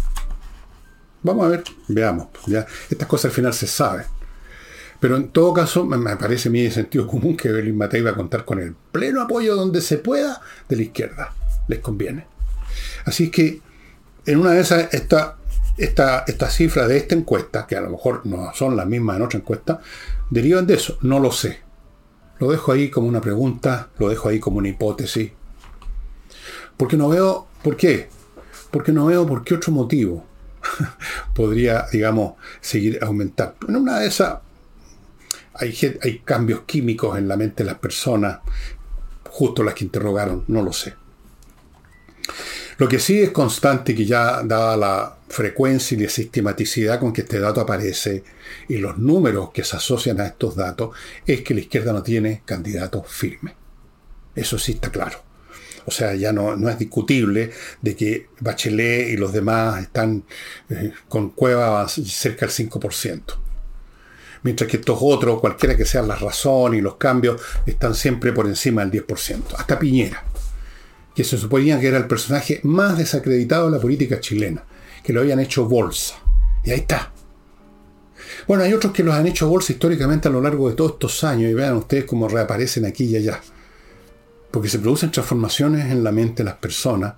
Vamos 1.23 1.45
a 1.45 1.49
ver, 1.49 1.63
veamos. 1.87 2.27
Ya, 2.47 2.65
estas 2.89 3.07
cosas 3.07 3.25
al 3.25 3.35
final 3.35 3.53
se 3.53 3.67
saben. 3.67 4.05
Pero 4.99 5.15
en 5.15 5.29
todo 5.29 5.53
caso, 5.53 5.85
me 5.85 6.15
parece 6.17 6.49
de 6.49 6.71
sentido 6.71 7.07
común 7.07 7.37
que 7.37 7.49
Belín 7.49 7.77
Matei 7.77 8.01
va 8.01 8.11
a 8.11 8.15
contar 8.15 8.43
con 8.43 8.59
el 8.59 8.75
pleno 8.91 9.21
apoyo 9.21 9.55
donde 9.55 9.81
se 9.81 9.97
pueda 9.97 10.41
de 10.67 10.75
la 10.75 10.81
izquierda. 10.81 11.33
Les 11.67 11.79
conviene. 11.79 12.25
Así 13.05 13.31
que 13.31 13.61
en 14.25 14.39
una 14.39 14.51
de 14.51 14.61
esas, 14.61 14.93
está 14.93 15.37
esta, 15.77 16.25
de 16.87 16.97
esta 16.97 17.15
encuesta, 17.15 17.65
que 17.65 17.77
a 17.77 17.81
lo 17.81 17.91
mejor 17.91 18.25
no 18.25 18.51
son 18.53 18.75
las 18.75 18.85
mismas 18.85 19.15
en 19.15 19.21
otra 19.21 19.39
encuesta, 19.39 19.79
derivan 20.29 20.67
de 20.67 20.73
eso. 20.73 20.97
No 21.01 21.19
lo 21.19 21.31
sé. 21.31 21.59
Lo 22.39 22.51
dejo 22.51 22.71
ahí 22.71 22.89
como 22.89 23.07
una 23.07 23.21
pregunta, 23.21 23.89
lo 23.97 24.09
dejo 24.09 24.29
ahí 24.29 24.39
como 24.39 24.57
una 24.57 24.67
hipótesis. 24.67 25.31
Porque 26.75 26.97
no 26.97 27.09
veo, 27.09 27.47
¿por 27.63 27.77
qué? 27.77 28.09
Porque 28.71 28.91
no 28.91 29.05
veo 29.05 29.25
por 29.25 29.43
qué 29.43 29.55
otro 29.55 29.71
motivo 29.71 30.25
podría, 31.33 31.85
digamos, 31.91 32.33
seguir 32.61 32.99
aumentando. 33.01 33.67
En 33.67 33.75
una 33.75 33.99
de 33.99 34.07
esas 34.07 34.39
hay, 35.53 36.21
cambios 36.23 36.61
químicos 36.61 37.17
en 37.17 37.27
la 37.27 37.35
mente 37.35 37.63
de 37.63 37.69
las 37.69 37.79
personas, 37.79 38.39
justo 39.29 39.63
las 39.63 39.73
que 39.73 39.85
interrogaron, 39.85 40.45
no 40.47 40.61
lo 40.61 40.71
sé. 40.71 40.95
Lo 42.77 42.87
que 42.87 42.99
sí 42.99 43.21
es 43.21 43.31
constante, 43.31 43.93
que 43.93 44.05
ya 44.05 44.41
dada 44.43 44.77
la 44.77 45.17
frecuencia 45.27 45.97
y 45.97 46.01
la 46.01 46.09
sistematicidad 46.09 46.99
con 46.99 47.11
que 47.11 47.21
este 47.21 47.39
dato 47.39 47.59
aparece 47.59 48.23
y 48.69 48.77
los 48.77 48.97
números 48.97 49.51
que 49.51 49.65
se 49.65 49.75
asocian 49.75 50.21
a 50.21 50.27
estos 50.27 50.55
datos, 50.55 50.95
es 51.25 51.41
que 51.41 51.53
la 51.53 51.59
izquierda 51.59 51.91
no 51.91 52.01
tiene 52.01 52.41
candidato 52.45 53.03
firme. 53.03 53.55
Eso 54.33 54.57
sí 54.57 54.73
está 54.73 54.89
claro. 54.89 55.28
O 55.89 55.91
sea, 55.91 56.15
ya 56.15 56.31
no, 56.31 56.69
es 56.69 56.79
discutible 56.79 57.51
de 57.81 57.95
que 57.95 58.27
Bachelet 58.39 59.09
y 59.09 59.17
los 59.17 59.33
demás 59.33 59.81
están 59.81 60.23
eh, 60.69 60.91
con 61.07 61.31
cuevas 61.31 61.93
cerca 61.93 62.45
del 62.45 62.55
5%. 62.55 63.21
Mientras 64.43 64.69
que 64.69 64.77
estos 64.77 64.99
otros, 65.01 65.41
cualquiera 65.41 65.75
que 65.75 65.83
sean 65.83 66.07
las 66.07 66.21
razones 66.21 66.79
y 66.79 66.81
los 66.81 66.95
cambios, 66.95 67.41
están 67.65 67.93
siempre 67.93 68.31
por 68.31 68.47
encima 68.47 68.85
del 68.85 69.05
10%. 69.05 69.41
Hasta 69.57 69.77
Piñera 69.77 70.23
que 71.19 71.25
se 71.25 71.37
suponía 71.37 71.77
que 71.81 71.87
era 71.87 71.97
el 71.97 72.07
personaje 72.07 72.61
más 72.63 72.97
desacreditado 72.97 73.65
de 73.65 73.75
la 73.75 73.81
política 73.81 74.21
chilena, 74.21 74.63
que 75.03 75.11
lo 75.11 75.19
habían 75.19 75.41
hecho 75.41 75.65
bolsa. 75.65 76.15
Y 76.63 76.71
ahí 76.71 76.79
está. 76.79 77.11
Bueno, 78.47 78.63
hay 78.63 78.71
otros 78.71 78.93
que 78.93 79.03
los 79.03 79.13
han 79.13 79.27
hecho 79.27 79.49
bolsa 79.49 79.73
históricamente 79.73 80.29
a 80.29 80.31
lo 80.31 80.39
largo 80.39 80.69
de 80.69 80.75
todos 80.75 80.93
estos 80.93 81.25
años 81.25 81.51
y 81.51 81.53
vean 81.53 81.75
ustedes 81.75 82.05
cómo 82.05 82.29
reaparecen 82.29 82.85
aquí 82.85 83.03
y 83.03 83.17
allá. 83.17 83.41
Porque 84.51 84.69
se 84.69 84.79
producen 84.79 85.11
transformaciones 85.11 85.91
en 85.91 86.03
la 86.03 86.11
mente 86.11 86.43
de 86.43 86.49
las 86.49 86.57
personas 86.57 87.15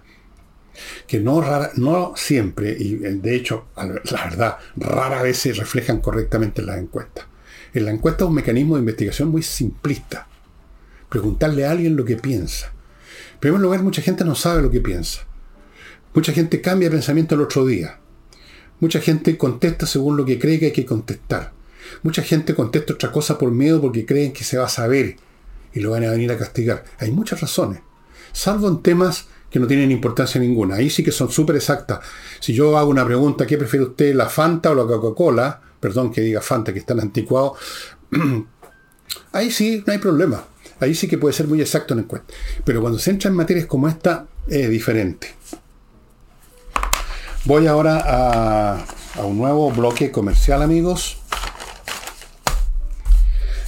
que 1.08 1.20
no, 1.20 2.14
siempre, 2.16 2.76
y 2.78 2.96
de 2.96 3.36
hecho, 3.36 3.68
la 3.76 4.24
verdad, 4.24 4.58
rara 4.76 5.22
vez 5.22 5.38
se 5.38 5.54
reflejan 5.54 6.00
correctamente 6.00 6.62
en 6.62 6.68
las 6.68 6.78
encuestas. 6.78 7.26
En 7.74 7.86
la 7.86 7.92
encuesta 7.92 8.24
es 8.24 8.30
un 8.30 8.36
mecanismo 8.36 8.76
de 8.76 8.82
investigación 8.82 9.30
muy 9.30 9.44
simplista. 9.44 10.28
Preguntarle 11.10 11.66
a 11.66 11.72
alguien 11.72 11.96
lo 11.96 12.06
que 12.06 12.16
piensa. 12.16 12.74
En 13.34 13.40
primer 13.40 13.60
lugar, 13.60 13.84
mucha 13.84 14.02
gente 14.02 14.24
no 14.24 14.36
sabe 14.36 14.62
lo 14.62 14.72
que 14.72 14.82
piensa. 14.82 15.22
Mucha 16.14 16.34
gente 16.34 16.62
cambia 16.62 16.90
de 16.90 16.96
pensamiento 16.96 17.36
el 17.36 17.42
otro 17.42 17.66
día. 17.66 18.00
Mucha 18.80 19.00
gente 19.00 19.38
contesta 19.38 19.86
según 19.86 20.18
lo 20.18 20.26
que 20.26 20.40
cree 20.40 20.60
que 20.60 20.68
hay 20.68 20.72
que 20.72 20.86
contestar. 20.86 21.54
Mucha 22.04 22.24
gente 22.24 22.56
contesta 22.56 22.94
otra 22.94 23.12
cosa 23.12 23.38
por 23.38 23.52
miedo 23.52 23.82
porque 23.82 24.06
creen 24.06 24.34
que 24.34 24.44
se 24.44 24.58
va 24.58 24.66
a 24.66 24.70
saber 24.70 25.18
y 25.74 25.80
lo 25.80 25.92
van 25.92 26.04
a 26.04 26.12
venir 26.12 26.32
a 26.32 26.38
castigar. 26.38 26.84
Hay 27.00 27.12
muchas 27.12 27.42
razones. 27.42 27.82
Salvo 28.32 28.68
en 28.68 28.82
temas 28.82 29.28
que 29.50 29.60
no 29.60 29.68
tienen 29.68 29.92
importancia 29.92 30.40
ninguna. 30.40 30.76
Ahí 30.76 30.90
sí 30.90 31.04
que 31.04 31.12
son 31.12 31.30
súper 31.30 31.58
exactas. 31.58 32.00
Si 32.40 32.54
yo 32.54 32.78
hago 32.78 32.90
una 32.90 33.06
pregunta, 33.06 33.46
¿qué 33.46 33.58
prefiere 33.58 33.86
usted, 33.86 34.16
la 34.16 34.30
Fanta 34.30 34.72
o 34.72 34.76
la 34.76 34.84
Coca-Cola? 34.84 35.62
Perdón 35.80 36.12
que 36.12 36.22
diga 36.22 36.42
Fanta, 36.42 36.72
que 36.72 36.80
están 36.80 37.00
anticuados. 37.00 37.58
Ahí 39.34 39.52
sí, 39.52 39.84
no 39.86 39.92
hay 39.92 40.00
problema. 40.00 40.46
Ahí 40.80 40.96
sí 40.96 41.08
que 41.08 41.18
puede 41.18 41.34
ser 41.34 41.48
muy 41.48 41.60
exacto 41.60 41.94
en 41.94 42.00
encuesta. 42.00 42.34
Pero 42.64 42.82
cuando 42.82 42.98
se 42.98 43.12
entra 43.12 43.30
en 43.30 43.36
materias 43.36 43.66
como 43.66 43.90
esta, 43.90 44.26
es 44.48 44.70
diferente. 44.70 45.36
Voy 47.46 47.68
ahora 47.68 48.02
a, 48.06 48.86
a 49.16 49.26
un 49.26 49.38
nuevo 49.38 49.70
bloque 49.72 50.12
comercial, 50.12 50.62
amigos. 50.62 51.18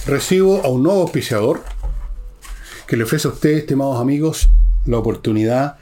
Recibo 0.06 0.64
a 0.64 0.68
un 0.68 0.82
nuevo 0.82 1.02
auspiciador 1.02 1.62
que 2.86 2.96
le 2.96 3.04
ofrece 3.04 3.28
a 3.28 3.30
ustedes, 3.30 3.58
estimados 3.58 4.00
amigos, 4.00 4.48
la 4.86 4.98
oportunidad 4.98 5.76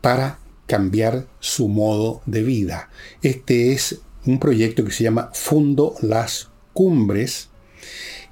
para 0.00 0.38
cambiar 0.66 1.26
su 1.40 1.68
modo 1.68 2.22
de 2.26 2.42
vida. 2.42 2.90
Este 3.22 3.72
es 3.72 4.00
un 4.26 4.38
proyecto 4.38 4.84
que 4.84 4.90
se 4.90 5.04
llama 5.04 5.30
Fundo 5.32 5.94
Las 6.02 6.50
Cumbres, 6.72 7.50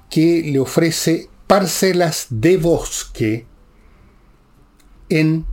que 0.09 0.41
le 0.43 0.59
ofrece 0.59 1.29
parcelas 1.47 2.27
de 2.29 2.57
bosque 2.57 3.45
en 5.09 5.45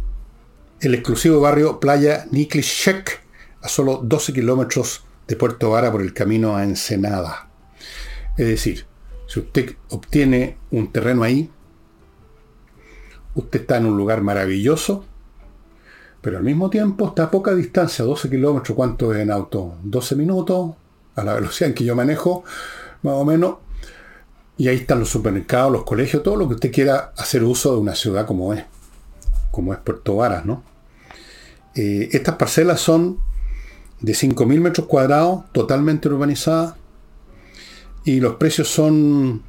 el 0.81 0.95
exclusivo 0.95 1.41
barrio 1.41 1.81
Playa 1.81 2.27
Niklichek, 2.31 3.23
a 3.61 3.69
solo 3.69 4.01
12 4.03 4.33
kilómetros 4.33 5.05
de 5.27 5.37
Puerto 5.37 5.71
Vara 5.71 5.91
por 5.91 6.01
el 6.01 6.15
camino 6.15 6.57
a 6.57 6.65
Ensenada. 6.65 7.51
Es 8.37 8.47
decir, 8.47 8.87
si 9.27 9.41
usted 9.41 9.75
obtiene 9.91 10.57
un 10.71 10.93
terreno 10.93 11.25
ahí, 11.25 11.51
usted 13.39 13.61
está 13.61 13.77
en 13.77 13.87
un 13.87 13.97
lugar 13.97 14.21
maravilloso, 14.23 15.05
pero 16.21 16.39
al 16.39 16.45
mismo 16.45 16.69
tiempo 16.71 17.09
está 17.09 17.25
a 17.25 17.31
poca 17.31 17.55
distancia, 17.55 18.05
12 18.05 18.29
kilómetros, 18.29 18.75
¿cuánto 18.75 19.15
es 19.15 19.21
en 19.21 19.31
auto? 19.31 19.77
12 19.85 20.17
minutos, 20.17 20.75
a 21.15 21.23
la 21.23 21.35
velocidad 21.35 21.69
en 21.69 21.75
que 21.75 21.85
yo 21.85 21.95
manejo, 21.95 22.43
más 23.03 23.15
o 23.15 23.25
menos, 23.25 23.57
y 24.57 24.67
ahí 24.67 24.77
están 24.77 24.99
los 24.99 25.09
supermercados, 25.09 25.71
los 25.71 25.85
colegios, 25.85 26.23
todo 26.25 26.35
lo 26.35 26.49
que 26.49 26.55
usted 26.55 26.73
quiera 26.73 27.13
hacer 27.17 27.45
uso 27.45 27.75
de 27.75 27.81
una 27.81 27.95
ciudad 27.95 28.27
como 28.27 28.53
es, 28.53 28.65
como 29.53 29.73
es 29.73 29.79
Puerto 29.79 30.17
Varas, 30.17 30.45
¿no? 30.45 30.65
Eh, 31.77 32.09
estas 32.11 32.35
parcelas 32.35 32.81
son 32.81 33.21
de 34.01 34.13
5.000 34.15 34.61
metros 34.61 34.89
cuadrados, 34.89 35.45
totalmente 35.53 36.09
urbanizadas, 36.09 36.75
y 38.05 38.19
los 38.19 38.35
precios 38.35 38.67
son 38.69 39.45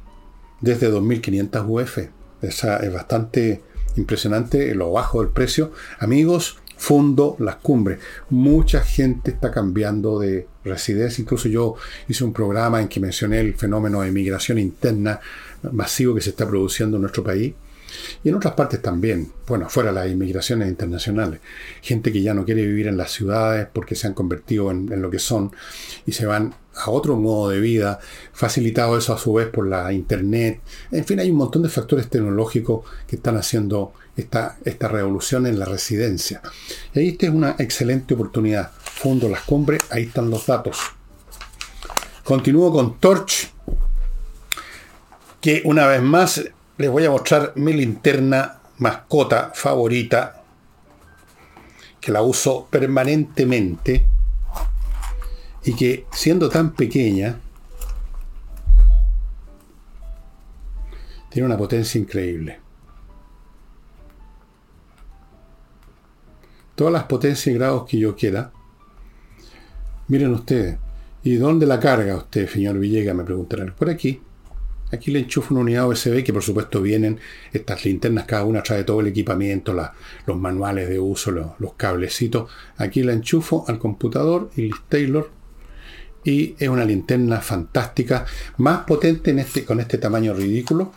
desde 0.60 0.92
2.500 0.92 1.64
UF. 1.66 1.98
Esa 2.42 2.76
es 2.76 2.92
bastante 2.92 3.62
impresionante 3.96 4.74
lo 4.74 4.92
bajo 4.92 5.22
del 5.22 5.30
precio. 5.30 5.72
Amigos, 5.98 6.58
Fundo 6.80 7.36
Las 7.38 7.56
Cumbres. 7.56 7.98
Mucha 8.30 8.80
gente 8.80 9.32
está 9.32 9.50
cambiando 9.50 10.18
de 10.18 10.46
residencia. 10.64 11.20
Incluso 11.20 11.48
yo 11.48 11.74
hice 12.08 12.24
un 12.24 12.32
programa 12.32 12.80
en 12.80 12.88
que 12.88 13.00
mencioné 13.00 13.40
el 13.40 13.54
fenómeno 13.54 14.00
de 14.00 14.10
migración 14.10 14.58
interna 14.58 15.20
masivo 15.72 16.14
que 16.14 16.22
se 16.22 16.30
está 16.30 16.48
produciendo 16.48 16.96
en 16.96 17.02
nuestro 17.02 17.22
país. 17.22 17.52
Y 18.24 18.28
en 18.30 18.34
otras 18.34 18.54
partes 18.54 18.80
también, 18.80 19.30
bueno, 19.46 19.68
fuera 19.68 19.92
las 19.92 20.08
inmigraciones 20.08 20.68
internacionales. 20.68 21.40
Gente 21.82 22.12
que 22.12 22.22
ya 22.22 22.32
no 22.32 22.46
quiere 22.46 22.64
vivir 22.64 22.86
en 22.86 22.96
las 22.96 23.10
ciudades 23.12 23.68
porque 23.70 23.94
se 23.94 24.06
han 24.06 24.14
convertido 24.14 24.70
en 24.70 25.02
lo 25.02 25.10
que 25.10 25.18
son 25.18 25.52
y 26.06 26.12
se 26.12 26.24
van 26.24 26.54
a 26.84 26.90
otro 26.90 27.16
modo 27.16 27.50
de 27.50 27.60
vida, 27.60 27.98
facilitado 28.32 28.96
eso 28.96 29.12
a 29.12 29.18
su 29.18 29.32
vez 29.32 29.48
por 29.48 29.66
la 29.66 29.92
internet. 29.92 30.60
En 30.90 31.04
fin, 31.04 31.20
hay 31.20 31.30
un 31.30 31.36
montón 31.36 31.62
de 31.62 31.68
factores 31.68 32.08
tecnológicos 32.08 32.84
que 33.06 33.16
están 33.16 33.36
haciendo 33.36 33.92
esta, 34.16 34.58
esta 34.64 34.88
revolución 34.88 35.46
en 35.46 35.58
la 35.58 35.66
residencia. 35.66 36.42
Y 36.94 37.08
esta 37.08 37.26
es 37.26 37.32
una 37.32 37.56
excelente 37.58 38.14
oportunidad. 38.14 38.70
Fundo 38.80 39.28
Las 39.28 39.42
Cumbres, 39.42 39.80
ahí 39.90 40.04
están 40.04 40.30
los 40.30 40.46
datos. 40.46 40.78
Continúo 42.24 42.70
con 42.72 42.98
Torch, 42.98 43.50
que 45.40 45.62
una 45.64 45.86
vez 45.86 46.02
más 46.02 46.44
les 46.76 46.90
voy 46.90 47.04
a 47.04 47.10
mostrar 47.10 47.52
mi 47.56 47.72
linterna 47.72 48.60
mascota 48.78 49.52
favorita, 49.54 50.42
que 52.00 52.12
la 52.12 52.22
uso 52.22 52.66
permanentemente 52.70 54.06
y 55.70 55.74
que 55.74 56.04
siendo 56.10 56.48
tan 56.48 56.72
pequeña, 56.72 57.38
tiene 61.28 61.46
una 61.46 61.56
potencia 61.56 62.00
increíble. 62.00 62.58
Todas 66.74 66.92
las 66.92 67.04
potencias 67.04 67.46
y 67.46 67.56
grados 67.56 67.86
que 67.88 68.00
yo 68.00 68.16
quiera. 68.16 68.50
Miren 70.08 70.34
ustedes. 70.34 70.76
¿Y 71.22 71.36
dónde 71.36 71.66
la 71.66 71.78
carga 71.78 72.16
usted, 72.16 72.48
señor 72.48 72.76
Villegas? 72.80 73.14
Me 73.14 73.22
preguntarán. 73.22 73.72
Por 73.78 73.90
aquí. 73.90 74.20
Aquí 74.90 75.12
le 75.12 75.20
enchufo 75.20 75.54
una 75.54 75.60
unidad 75.60 75.86
USB 75.86 76.24
que 76.24 76.32
por 76.32 76.42
supuesto 76.42 76.82
vienen 76.82 77.20
estas 77.52 77.84
linternas, 77.84 78.24
cada 78.24 78.42
una 78.44 78.60
trae 78.60 78.82
todo 78.82 78.98
el 78.98 79.06
equipamiento, 79.06 79.72
los 80.26 80.36
manuales 80.36 80.88
de 80.88 80.98
uso, 80.98 81.30
los, 81.30 81.74
cablecitos. 81.76 82.50
Aquí 82.76 83.04
la 83.04 83.12
enchufo 83.12 83.64
al 83.68 83.78
computador 83.78 84.50
y 84.56 84.70
Taylor 84.88 85.38
y 86.24 86.54
es 86.58 86.68
una 86.68 86.84
linterna 86.84 87.40
fantástica, 87.40 88.26
más 88.58 88.84
potente 88.84 89.30
en 89.30 89.38
este, 89.38 89.64
con 89.64 89.80
este 89.80 89.98
tamaño 89.98 90.34
ridículo 90.34 90.92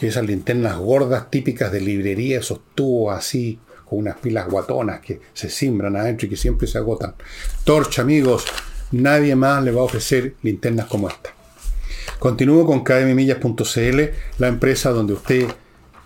que 0.00 0.08
esas 0.08 0.24
linternas 0.24 0.78
gordas 0.78 1.30
típicas 1.30 1.70
de 1.70 1.82
librería, 1.82 2.38
esos 2.38 2.60
tubos 2.74 3.14
así, 3.14 3.58
con 3.84 3.98
unas 3.98 4.16
pilas 4.16 4.48
guatonas 4.48 5.00
que 5.00 5.20
se 5.34 5.50
simbran 5.50 5.94
adentro 5.94 6.26
y 6.26 6.30
que 6.30 6.36
siempre 6.38 6.66
se 6.66 6.78
agotan. 6.78 7.14
Torcha, 7.64 8.00
amigos, 8.00 8.46
nadie 8.92 9.36
más 9.36 9.62
le 9.62 9.72
va 9.72 9.82
a 9.82 9.84
ofrecer 9.84 10.36
linternas 10.42 10.86
como 10.86 11.10
esta. 11.10 11.34
Continúo 12.18 12.64
con 12.64 12.82
kmmillas.cl, 12.82 14.00
la 14.38 14.48
empresa 14.48 14.90
donde 14.90 15.12
usted 15.12 15.46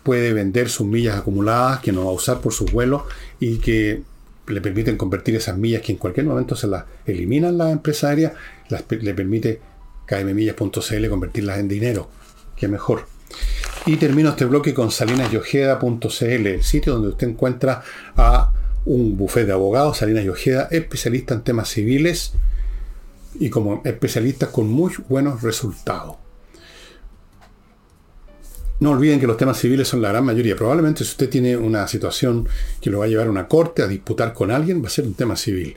puede 0.03 0.33
vender 0.33 0.71
sus 0.71 0.89
millas 0.89 1.17
acumuladas 1.17 1.79
que 1.79 1.93
no 1.93 2.05
va 2.05 2.11
a 2.11 2.15
usar 2.15 2.41
por 2.41 2.53
sus 2.53 2.73
vuelos 2.73 3.03
y 3.39 3.59
que 3.59 4.03
le 4.47 4.61
permiten 4.61 4.97
convertir 4.97 5.37
esas 5.37 5.57
millas 5.57 5.83
que 5.83 5.93
en 5.93 5.99
cualquier 5.99 6.27
momento 6.27 6.57
se 6.57 6.67
las 6.67 6.85
eliminan 7.07 7.59
las 7.59 7.73
empresas 7.73 8.11
aéreas, 8.11 8.33
le 8.69 9.15
permite 9.15 9.61
kmmillas.cl 10.07 11.09
convertirlas 11.09 11.59
en 11.59 11.69
dinero. 11.69 12.09
que 12.57 12.69
mejor. 12.69 13.07
Y 13.87 13.97
termino 13.97 14.31
este 14.31 14.45
bloque 14.45 14.73
con 14.73 14.91
salinasyojeda.cl, 14.91 16.63
sitio 16.63 16.93
donde 16.95 17.09
usted 17.09 17.29
encuentra 17.29 17.83
a 18.17 18.53
un 18.87 19.17
bufete 19.17 19.47
de 19.47 19.53
abogados, 19.53 19.99
Salinas 19.99 20.25
Yojeda, 20.25 20.69
especialista 20.71 21.35
en 21.35 21.43
temas 21.43 21.69
civiles 21.69 22.33
y 23.39 23.51
como 23.51 23.83
especialista 23.85 24.51
con 24.51 24.69
muy 24.69 24.93
buenos 25.09 25.43
resultados. 25.43 26.24
No 28.85 28.91
olviden 28.91 29.19
que 29.19 29.27
los 29.27 29.39
temas 29.39 29.57
civiles 29.57 29.89
son 29.89 30.03
la 30.03 30.11
gran 30.11 30.27
mayoría. 30.27 30.57
Probablemente 30.57 31.05
si 31.05 31.13
usted 31.13 31.31
tiene 31.31 31.57
una 31.57 31.89
situación 31.89 32.47
que 32.83 32.91
lo 32.91 32.99
va 32.99 33.07
a 33.07 33.09
llevar 33.09 33.29
a 33.29 33.31
una 33.31 33.49
corte, 33.49 33.83
a 33.83 33.87
disputar 33.87 34.35
con 34.35 34.51
alguien, 34.51 34.83
va 34.83 34.89
a 34.89 34.91
ser 34.91 35.07
un 35.07 35.15
tema 35.15 35.37
civil. 35.37 35.75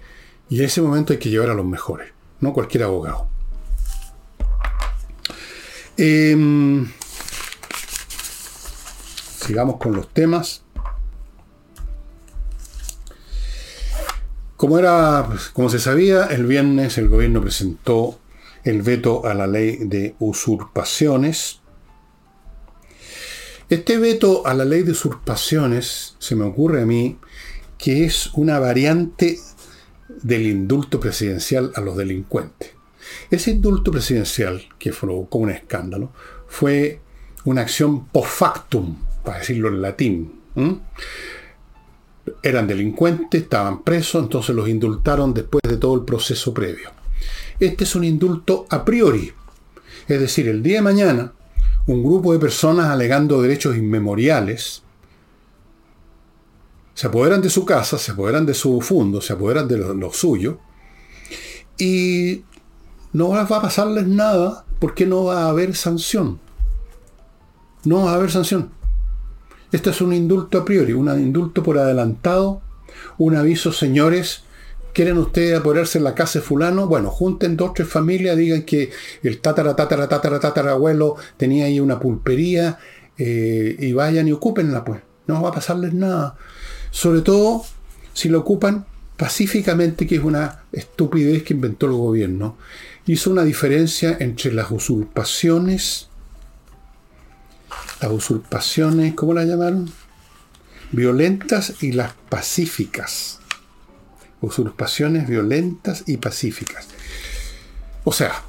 Y 0.49 0.59
en 0.59 0.65
ese 0.65 0.81
momento 0.81 1.13
hay 1.13 1.19
que 1.19 1.29
llevar 1.29 1.49
a 1.49 1.53
los 1.53 1.65
mejores, 1.65 2.11
no 2.41 2.51
cualquier 2.51 2.83
abogado. 2.83 3.29
Em, 5.95 6.91
sigamos 9.39 9.77
con 9.77 9.95
los 9.95 10.13
temas. 10.13 10.63
Como 14.57 14.77
era, 14.79 15.29
como 15.53 15.69
se 15.69 15.79
sabía, 15.79 16.25
el 16.25 16.45
viernes 16.45 16.97
el 16.97 17.07
gobierno 17.07 17.39
presentó 17.39 18.19
el 18.65 18.81
veto 18.81 19.25
a 19.25 19.33
la 19.33 19.47
ley 19.47 19.77
de 19.77 20.13
usurpaciones 20.19 21.61
este 23.69 23.97
veto 23.97 24.47
a 24.47 24.53
la 24.53 24.65
ley 24.65 24.83
de 24.83 24.91
usurpaciones 24.91 26.15
se 26.19 26.35
me 26.35 26.45
ocurre 26.45 26.81
a 26.81 26.85
mí 26.85 27.17
que 27.77 28.05
es 28.05 28.31
una 28.33 28.59
variante 28.59 29.39
del 30.23 30.47
indulto 30.47 30.99
presidencial 30.99 31.71
a 31.75 31.81
los 31.81 31.97
delincuentes. 31.97 32.71
Ese 33.29 33.51
indulto 33.51 33.91
presidencial, 33.91 34.63
que 34.79 34.91
provocó 34.91 35.37
un 35.37 35.49
escándalo, 35.49 36.11
fue 36.47 37.01
una 37.45 37.61
acción 37.61 38.07
post 38.07 38.29
factum, 38.29 38.97
para 39.23 39.39
decirlo 39.39 39.67
en 39.67 39.81
latín. 39.81 40.31
Eran 42.41 42.67
delincuentes, 42.67 43.43
estaban 43.43 43.83
presos, 43.83 44.23
entonces 44.23 44.55
los 44.55 44.67
indultaron 44.67 45.33
después 45.33 45.61
de 45.67 45.77
todo 45.77 45.95
el 45.95 46.03
proceso 46.03 46.53
previo. 46.53 46.91
Este 47.59 47.83
es 47.83 47.95
un 47.95 48.03
indulto 48.03 48.65
a 48.69 48.83
priori. 48.83 49.33
Es 50.07 50.19
decir, 50.19 50.47
el 50.47 50.63
día 50.63 50.77
de 50.77 50.81
mañana, 50.83 51.33
un 51.87 52.03
grupo 52.03 52.33
de 52.33 52.39
personas 52.39 52.89
alegando 52.89 53.41
derechos 53.41 53.77
inmemoriales, 53.77 54.83
se 56.93 57.07
apoderan 57.07 57.41
de 57.41 57.49
su 57.49 57.65
casa, 57.65 57.97
se 57.97 58.11
apoderan 58.11 58.45
de 58.45 58.53
su 58.53 58.81
fondo, 58.81 59.21
se 59.21 59.33
apoderan 59.33 59.67
de 59.67 59.77
lo, 59.77 60.13
suyo, 60.13 60.59
y 61.77 62.43
no 63.13 63.29
va 63.29 63.43
a 63.43 63.61
pasarles 63.61 64.05
nada 64.07 64.65
porque 64.79 65.05
no 65.05 65.25
va 65.25 65.43
a 65.43 65.49
haber 65.49 65.75
sanción. 65.75 66.39
No 67.85 68.03
va 68.03 68.11
a 68.11 68.15
haber 68.15 68.31
sanción. 68.31 68.71
Esto 69.71 69.91
es 69.91 70.01
un 70.01 70.11
indulto 70.11 70.57
a 70.57 70.65
priori, 70.65 70.93
un 70.93 71.07
indulto 71.19 71.63
por 71.63 71.77
adelantado, 71.77 72.61
un 73.17 73.35
aviso, 73.35 73.71
señores, 73.71 74.43
¿Quieren 74.97 75.19
ustedes 75.19 75.59
apoderarse 75.59 75.99
en 75.99 76.05
la 76.05 76.15
casa 76.15 76.39
de 76.39 76.45
fulano? 76.45 76.87
Bueno, 76.87 77.11
junten 77.11 77.55
dos 77.55 77.75
tres 77.75 77.87
familias, 77.87 78.35
digan 78.35 78.63
que 78.63 78.89
el 79.21 79.37
tatara, 79.41 79.75
tatara, 79.75 80.09
tatara, 80.09 80.39
tatara 80.39 80.71
abuelo 80.71 81.17
tenía 81.37 81.65
ahí 81.65 81.79
una 81.79 81.99
pulpería 81.99 82.79
eh, 83.15 83.75
y 83.77 83.93
vayan 83.93 84.27
y 84.27 84.31
ocúpenla, 84.31 84.83
pues. 84.83 85.01
No 85.27 85.39
va 85.43 85.49
a 85.49 85.51
pasarles 85.51 85.93
nada. 85.93 86.35
Sobre 86.89 87.21
todo 87.21 87.63
si 88.13 88.27
lo 88.27 88.39
ocupan 88.39 88.87
pacíficamente, 89.17 90.07
que 90.07 90.15
es 90.15 90.23
una 90.23 90.63
estupidez 90.71 91.43
que 91.43 91.53
inventó 91.53 91.85
el 91.85 91.91
gobierno. 91.91 92.57
Hizo 93.05 93.29
una 93.29 93.43
diferencia 93.43 94.17
entre 94.19 94.51
las 94.51 94.71
usurpaciones, 94.71 96.09
las 98.01 98.11
usurpaciones, 98.11 99.13
¿cómo 99.13 99.35
las 99.35 99.45
llamaron? 99.45 99.91
Violentas 100.91 101.83
y 101.83 101.91
las 101.91 102.13
pacíficas 102.29 103.41
usurpaciones 104.41 105.27
violentas 105.27 106.03
y 106.05 106.17
pacíficas. 106.17 106.87
O 108.03 108.11
sea, 108.11 108.43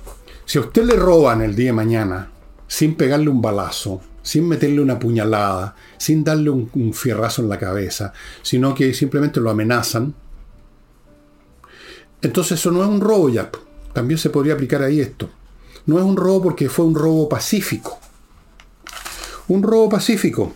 si 0.45 0.59
a 0.59 0.63
usted 0.63 0.85
le 0.85 0.97
roban 0.97 1.43
el 1.43 1.55
día 1.55 1.67
de 1.67 1.73
mañana, 1.73 2.31
sin 2.67 2.95
pegarle 2.95 3.29
un 3.29 3.43
balazo, 3.43 4.01
sin 4.23 4.47
meterle 4.47 4.81
una 4.81 4.99
puñalada, 4.99 5.75
sin 5.97 6.23
darle 6.23 6.51
un, 6.51 6.93
fierrazo 6.93 7.43
en 7.43 7.49
la 7.49 7.59
cabeza, 7.59 8.13
sino 8.43 8.75
que 8.75 8.93
simplemente 8.93 9.41
lo 9.41 9.51
amenazan, 9.51 10.15
entonces 12.21 12.59
eso 12.59 12.71
no 12.71 12.83
es 12.83 12.89
un 12.89 13.01
robo 13.01 13.29
ya. 13.29 13.51
También 13.93 14.19
se 14.19 14.31
podría 14.31 14.55
aplicar 14.55 14.83
ahí 14.83 15.01
esto. 15.01 15.31
No 15.87 15.99
es 15.99 16.05
un 16.05 16.17
robo 16.17 16.43
porque 16.43 16.69
fue 16.69 16.85
un 16.85 16.95
robo 16.95 17.29
pacífico. 17.29 17.99
Un 19.49 19.63
robo 19.63 19.89
pacífico. 19.89 20.55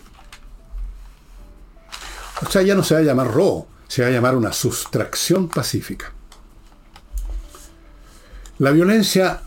O 2.45 2.51
sea, 2.51 2.61
ya 2.61 2.75
no 2.75 2.83
se 2.83 2.93
va 2.93 2.99
a 2.99 3.03
llamar 3.03 3.31
robo 3.31 3.72
se 3.93 4.01
va 4.01 4.07
a 4.07 4.11
llamar 4.11 4.35
una 4.35 4.51
sustracción 4.51 5.49
pacífica. 5.49 6.11
La 8.57 8.71
violencia 8.71 9.41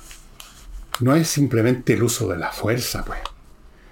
no 1.01 1.17
es 1.17 1.27
simplemente 1.27 1.95
el 1.95 2.05
uso 2.05 2.29
de 2.29 2.39
la 2.39 2.53
fuerza, 2.53 3.05
pues. 3.05 3.19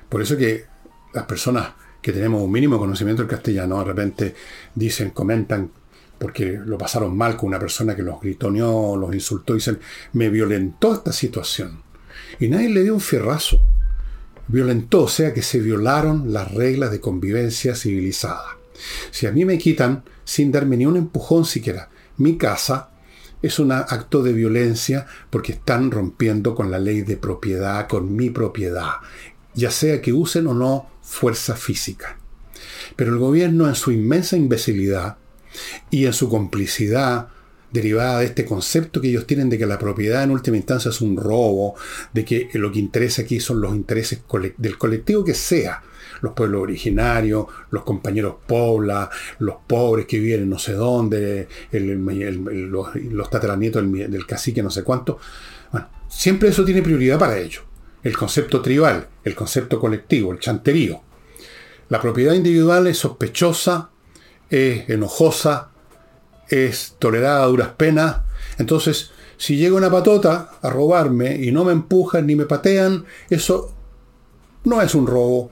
Por 0.09 0.23
eso 0.23 0.37
que 0.37 0.65
las 1.13 1.25
personas 1.25 1.71
que 2.01 2.13
tenemos 2.13 2.41
un 2.41 2.53
mínimo 2.53 2.79
conocimiento 2.79 3.23
del 3.23 3.31
castellano, 3.33 3.81
de 3.81 3.85
repente 3.85 4.35
dicen, 4.77 5.11
comentan, 5.11 5.73
porque 6.21 6.61
lo 6.65 6.79
pasaron 6.79 7.17
mal 7.17 7.37
con 7.37 7.49
una 7.49 7.59
persona 7.59 7.97
que 7.97 8.03
los 8.03 8.21
gritoneó, 8.21 8.97
los 8.97 9.13
insultó, 9.13 9.55
dicen, 9.55 9.81
me 10.13 10.29
violentó 10.29 10.95
esta 10.95 11.13
situación. 11.13 11.83
Y 12.39 12.47
nadie 12.47 12.69
le 12.69 12.85
dio 12.85 12.95
un 12.95 13.01
fierrazo. 13.01 13.59
Violentó, 14.47 15.03
o 15.03 15.09
sea 15.09 15.35
que 15.35 15.43
se 15.43 15.59
violaron 15.59 16.33
las 16.33 16.55
reglas 16.55 16.93
de 16.93 17.01
convivencia 17.01 17.75
civilizada. 17.75 18.57
Si 19.11 19.27
a 19.27 19.33
mí 19.33 19.45
me 19.45 19.59
quitan, 19.59 20.05
sin 20.25 20.53
darme 20.53 20.77
ni 20.77 20.87
un 20.87 20.97
empujón 20.97 21.45
siquiera, 21.45 21.91
mi 22.17 22.37
casa, 22.37 22.91
es 23.43 23.59
un 23.59 23.73
acto 23.73 24.23
de 24.23 24.33
violencia 24.33 25.07
porque 25.29 25.53
están 25.53 25.91
rompiendo 25.91 26.55
con 26.55 26.71
la 26.71 26.79
ley 26.79 27.03
de 27.03 27.17
propiedad, 27.17 27.87
con 27.89 28.17
mi 28.17 28.31
propiedad, 28.31 28.93
ya 29.55 29.71
sea 29.71 30.01
que 30.01 30.13
usen 30.13 30.47
o 30.47 30.55
no 30.55 30.89
fuerza 31.03 31.55
física. 31.55 32.17
Pero 32.97 33.13
el 33.13 33.19
gobierno 33.19 33.69
en 33.69 33.75
su 33.75 33.93
inmensa 33.93 34.37
imbecilidad 34.37 35.19
y 35.91 36.07
en 36.07 36.13
su 36.15 36.31
complicidad 36.31 37.29
derivada 37.71 38.21
de 38.21 38.27
este 38.27 38.45
concepto 38.45 39.01
que 39.01 39.09
ellos 39.09 39.27
tienen 39.27 39.51
de 39.51 39.59
que 39.59 39.67
la 39.67 39.79
propiedad 39.79 40.23
en 40.23 40.31
última 40.31 40.57
instancia 40.57 40.91
es 40.91 41.01
un 41.01 41.17
robo, 41.17 41.75
de 42.13 42.25
que 42.25 42.49
lo 42.55 42.71
que 42.71 42.79
interesa 42.79 43.23
aquí 43.23 43.41
son 43.41 43.61
los 43.61 43.75
intereses 43.75 44.23
del 44.57 44.79
colectivo 44.79 45.25
que 45.25 45.35
sea, 45.35 45.83
los 46.21 46.33
pueblos 46.33 46.63
originarios, 46.63 47.47
los 47.71 47.85
compañeros 47.85 48.37
pobla, 48.47 49.11
los 49.39 49.57
pobres 49.67 50.07
que 50.07 50.19
viven 50.19 50.49
no 50.49 50.59
sé 50.59 50.73
dónde, 50.73 51.49
los, 51.73 53.31
tataranietos 53.31 53.83
del, 53.83 54.11
del, 54.11 54.27
cacique 54.27 54.63
no 54.63 54.71
sé 54.71 54.83
cuánto. 54.83 55.19
Bueno, 55.73 55.89
siempre 56.09 56.49
eso 56.49 56.65
tiene 56.65 56.83
prioridad 56.83 57.19
para 57.19 57.39
ellos. 57.39 57.65
El 58.03 58.17
concepto 58.17 58.61
tribal, 58.61 59.09
el 59.25 59.35
concepto 59.35 59.81
colectivo, 59.81 60.33
el 60.33 60.39
chanterío. 60.39 61.01
La 61.89 62.01
propiedad 62.01 62.35
individual 62.35 62.87
es 62.87 62.99
sospechosa, 62.99 63.91
es 64.51 64.89
enojosa, 64.89 65.71
es 66.49 66.97
tolerada 66.99 67.45
a 67.45 67.47
duras 67.47 67.69
penas. 67.77 68.19
Entonces, 68.59 69.11
si 69.37 69.57
llega 69.57 69.77
una 69.77 69.91
patota 69.91 70.51
a 70.63 70.71
robarme 70.71 71.37
y 71.37 71.51
no 71.51 71.65
me 71.65 71.73
empujan 71.73 72.27
ni 72.27 72.37
me 72.37 72.47
patean, 72.47 73.05
eso 73.31 73.75
no 74.65 74.81
es 74.81 74.95
un 74.95 75.07
robo. 75.07 75.51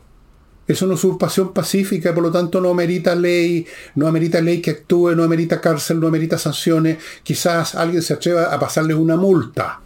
Es 0.72 0.80
una 0.80 0.94
usurpación 0.94 1.52
pacífica 1.52 2.14
por 2.14 2.22
lo 2.22 2.32
tanto 2.32 2.58
no 2.58 2.70
amerita 2.70 3.14
ley, 3.14 3.66
no 3.94 4.08
amerita 4.08 4.40
ley 4.40 4.62
que 4.62 4.70
actúe, 4.70 5.10
no 5.14 5.22
amerita 5.22 5.60
cárcel, 5.60 6.00
no 6.00 6.06
amerita 6.06 6.38
sanciones. 6.38 6.96
Quizás 7.22 7.74
alguien 7.74 8.00
se 8.00 8.14
atreva 8.14 8.44
a 8.44 8.58
pasarles 8.58 8.96
una 8.96 9.16
multa. 9.16 9.80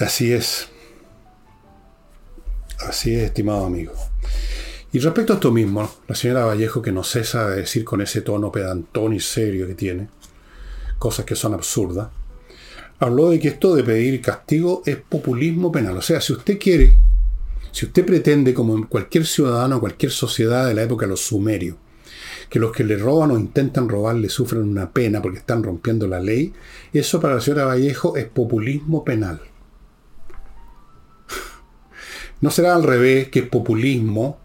Así 0.00 0.32
es. 0.32 0.66
Así 2.80 3.14
es, 3.14 3.22
estimado 3.22 3.66
amigo. 3.66 3.92
Y 4.90 4.98
respecto 4.98 5.34
a 5.34 5.36
esto 5.36 5.52
mismo, 5.52 5.88
la 6.08 6.16
señora 6.16 6.44
Vallejo, 6.44 6.82
que 6.82 6.90
no 6.90 7.04
cesa 7.04 7.48
de 7.48 7.58
decir 7.58 7.84
con 7.84 8.00
ese 8.00 8.20
tono 8.22 8.50
pedantón 8.50 9.12
y 9.12 9.20
serio 9.20 9.68
que 9.68 9.74
tiene, 9.76 10.08
cosas 11.00 11.24
que 11.24 11.34
son 11.34 11.54
absurdas, 11.54 12.10
habló 12.98 13.30
de 13.30 13.40
que 13.40 13.48
esto 13.48 13.74
de 13.74 13.82
pedir 13.82 14.20
castigo 14.20 14.82
es 14.84 14.96
populismo 14.96 15.72
penal. 15.72 15.96
O 15.96 16.02
sea, 16.02 16.20
si 16.20 16.34
usted 16.34 16.58
quiere, 16.58 16.94
si 17.72 17.86
usted 17.86 18.04
pretende, 18.04 18.52
como 18.52 18.76
en 18.76 18.84
cualquier 18.84 19.26
ciudadano, 19.26 19.80
cualquier 19.80 20.12
sociedad 20.12 20.68
de 20.68 20.74
la 20.74 20.82
época 20.82 21.06
de 21.06 21.10
los 21.10 21.22
sumerios, 21.22 21.76
que 22.50 22.58
los 22.58 22.70
que 22.70 22.84
le 22.84 22.98
roban 22.98 23.30
o 23.30 23.38
intentan 23.38 23.88
robar 23.88 24.16
le 24.16 24.28
sufren 24.28 24.62
una 24.62 24.90
pena 24.92 25.22
porque 25.22 25.38
están 25.38 25.62
rompiendo 25.62 26.06
la 26.06 26.20
ley, 26.20 26.52
eso 26.92 27.18
para 27.18 27.36
la 27.36 27.40
señora 27.40 27.64
Vallejo 27.64 28.16
es 28.16 28.26
populismo 28.26 29.02
penal. 29.04 29.40
No 32.42 32.50
será 32.50 32.74
al 32.74 32.84
revés 32.84 33.28
que 33.28 33.40
es 33.40 33.48
populismo, 33.48 34.38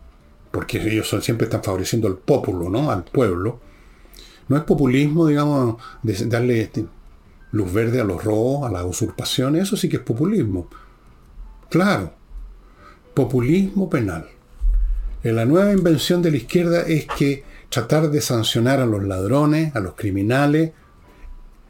porque 0.51 0.77
ellos 0.77 1.13
siempre 1.21 1.45
están 1.45 1.63
favoreciendo 1.63 2.07
al 2.07 2.17
pueblo, 2.17 2.69
¿no? 2.69 2.91
Al 2.91 3.03
pueblo. 3.03 3.59
No 4.47 4.57
es 4.57 4.63
populismo, 4.63 5.27
digamos, 5.27 5.77
darle 6.03 6.61
este, 6.61 6.85
luz 7.51 7.71
verde 7.71 8.01
a 8.01 8.03
los 8.03 8.23
robos, 8.23 8.69
a 8.69 8.71
las 8.71 8.83
usurpaciones, 8.83 9.63
eso 9.63 9.77
sí 9.77 9.89
que 9.89 9.97
es 9.97 10.03
populismo. 10.03 10.67
Claro, 11.69 12.13
populismo 13.13 13.89
penal. 13.89 14.27
la 15.23 15.45
nueva 15.45 15.71
invención 15.71 16.21
de 16.21 16.31
la 16.31 16.37
izquierda 16.37 16.81
es 16.81 17.07
que 17.17 17.43
tratar 17.69 18.11
de 18.11 18.21
sancionar 18.21 18.79
a 18.79 18.85
los 18.85 19.03
ladrones, 19.03 19.75
a 19.75 19.79
los 19.79 19.95
criminales, 19.95 20.71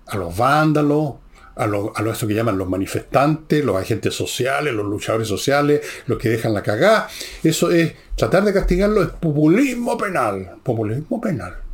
a 0.07 0.17
los 0.17 0.35
vándalos, 0.35 1.13
a 1.55 1.67
lo, 1.67 1.93
eso 2.11 2.27
que 2.27 2.33
llaman 2.33 2.57
los 2.57 2.67
manifestantes, 2.67 3.63
los 3.63 3.77
agentes 3.77 4.13
sociales, 4.13 4.73
los 4.73 4.85
luchadores 4.85 5.27
sociales, 5.27 5.81
los 6.07 6.17
que 6.17 6.29
dejan 6.29 6.53
la 6.53 6.61
cagada. 6.63 7.07
Eso 7.43 7.71
es, 7.71 7.93
tratar 8.15 8.43
de 8.43 8.53
castigarlo 8.53 9.01
es 9.01 9.09
populismo 9.09 9.97
penal. 9.97 10.57
Populismo 10.63 11.21
penal. 11.21 11.64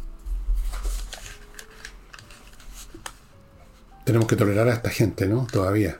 Tenemos 4.04 4.28
que 4.28 4.36
tolerar 4.36 4.68
a 4.68 4.74
esta 4.74 4.90
gente, 4.90 5.28
¿no? 5.28 5.48
Todavía. 5.52 6.00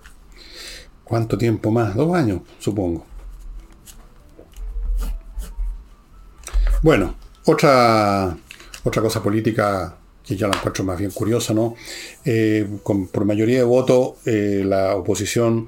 ¿Cuánto 1.04 1.38
tiempo 1.38 1.72
más? 1.72 1.96
Dos 1.96 2.16
años, 2.16 2.42
supongo. 2.60 3.06
Bueno, 6.82 7.16
otra, 7.46 8.36
otra 8.84 9.02
cosa 9.02 9.22
política 9.22 9.98
que 10.26 10.36
ya 10.36 10.48
la 10.48 10.58
encuentro 10.58 10.84
más 10.84 10.98
bien 10.98 11.12
curiosa, 11.12 11.54
¿no? 11.54 11.76
Eh, 12.26 12.68
por 12.84 13.26
mayoría 13.26 13.58
de 13.58 13.64
votos, 13.64 14.14
eh, 14.26 14.64
la 14.66 14.96
oposición 14.96 15.68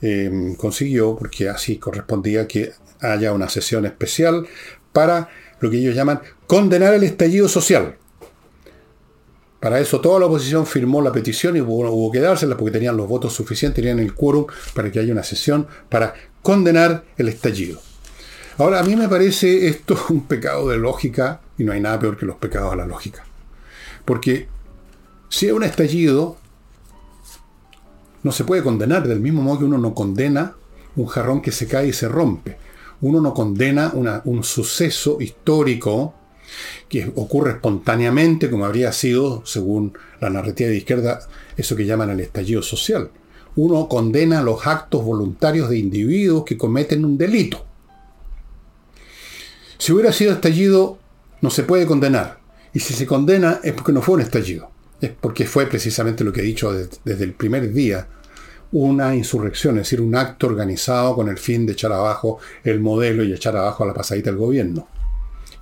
eh, 0.00 0.54
consiguió, 0.56 1.16
porque 1.16 1.48
así 1.48 1.78
correspondía, 1.78 2.46
que 2.46 2.72
haya 3.00 3.32
una 3.32 3.48
sesión 3.48 3.86
especial 3.86 4.46
para 4.92 5.28
lo 5.60 5.70
que 5.70 5.78
ellos 5.78 5.94
llaman 5.94 6.20
condenar 6.46 6.94
el 6.94 7.02
estallido 7.02 7.48
social. 7.48 7.96
Para 9.66 9.80
eso 9.80 10.00
toda 10.00 10.20
la 10.20 10.26
oposición 10.26 10.64
firmó 10.64 11.02
la 11.02 11.10
petición 11.10 11.56
y 11.56 11.60
hubo, 11.60 12.12
que 12.12 12.20
dársela 12.20 12.56
porque 12.56 12.70
tenían 12.70 12.96
los 12.96 13.08
votos 13.08 13.32
suficientes, 13.32 13.82
tenían 13.82 13.98
el 13.98 14.14
quórum 14.14 14.46
para 14.74 14.92
que 14.92 15.00
haya 15.00 15.12
una 15.12 15.24
sesión 15.24 15.66
para 15.88 16.14
condenar 16.40 17.02
el 17.16 17.26
estallido. 17.26 17.80
Ahora, 18.58 18.78
a 18.78 18.84
mí 18.84 18.94
me 18.94 19.08
parece 19.08 19.66
esto 19.66 19.98
un 20.10 20.28
pecado 20.28 20.68
de 20.68 20.78
lógica 20.78 21.40
y 21.58 21.64
no 21.64 21.72
hay 21.72 21.80
nada 21.80 21.98
peor 21.98 22.16
que 22.16 22.26
los 22.26 22.36
pecados 22.36 22.72
a 22.72 22.76
la 22.76 22.86
lógica. 22.86 23.24
Porque 24.04 24.46
si 25.30 25.48
es 25.48 25.52
un 25.52 25.64
estallido, 25.64 26.36
no 28.22 28.30
se 28.30 28.44
puede 28.44 28.62
condenar 28.62 29.08
del 29.08 29.18
mismo 29.18 29.42
modo 29.42 29.58
que 29.58 29.64
uno 29.64 29.78
no 29.78 29.94
condena 29.94 30.54
un 30.94 31.06
jarrón 31.06 31.42
que 31.42 31.50
se 31.50 31.66
cae 31.66 31.88
y 31.88 31.92
se 31.92 32.06
rompe. 32.06 32.56
Uno 33.00 33.20
no 33.20 33.34
condena 33.34 33.90
un 34.24 34.44
suceso 34.44 35.20
histórico 35.20 36.14
que 36.88 37.12
ocurre 37.14 37.52
espontáneamente, 37.52 38.50
como 38.50 38.64
habría 38.64 38.92
sido, 38.92 39.44
según 39.44 39.96
la 40.20 40.30
narrativa 40.30 40.70
de 40.70 40.76
izquierda, 40.76 41.20
eso 41.56 41.76
que 41.76 41.86
llaman 41.86 42.10
el 42.10 42.20
estallido 42.20 42.62
social. 42.62 43.10
Uno 43.56 43.88
condena 43.88 44.42
los 44.42 44.66
actos 44.66 45.04
voluntarios 45.04 45.70
de 45.70 45.78
individuos 45.78 46.44
que 46.44 46.58
cometen 46.58 47.04
un 47.04 47.16
delito. 47.16 47.64
Si 49.78 49.92
hubiera 49.92 50.12
sido 50.12 50.32
estallido, 50.32 50.98
no 51.40 51.50
se 51.50 51.62
puede 51.62 51.86
condenar. 51.86 52.38
Y 52.72 52.80
si 52.80 52.94
se 52.94 53.06
condena 53.06 53.60
es 53.62 53.72
porque 53.72 53.92
no 53.92 54.02
fue 54.02 54.16
un 54.16 54.20
estallido. 54.22 54.70
Es 55.00 55.10
porque 55.10 55.46
fue 55.46 55.66
precisamente 55.66 56.24
lo 56.24 56.32
que 56.32 56.40
he 56.40 56.44
dicho 56.44 56.72
desde, 56.72 57.24
el 57.24 57.32
primer 57.34 57.72
día, 57.72 58.06
una 58.72 59.14
insurrección, 59.14 59.76
es 59.76 59.84
decir, 59.84 60.00
un 60.00 60.14
acto 60.14 60.46
organizado 60.46 61.14
con 61.14 61.28
el 61.28 61.38
fin 61.38 61.66
de 61.66 61.72
echar 61.72 61.92
abajo 61.92 62.38
el 62.64 62.80
modelo 62.80 63.22
y 63.24 63.32
echar 63.32 63.56
abajo 63.56 63.84
a 63.84 63.86
la 63.86 63.94
pasadita 63.94 64.30
del 64.30 64.38
gobierno. 64.38 64.88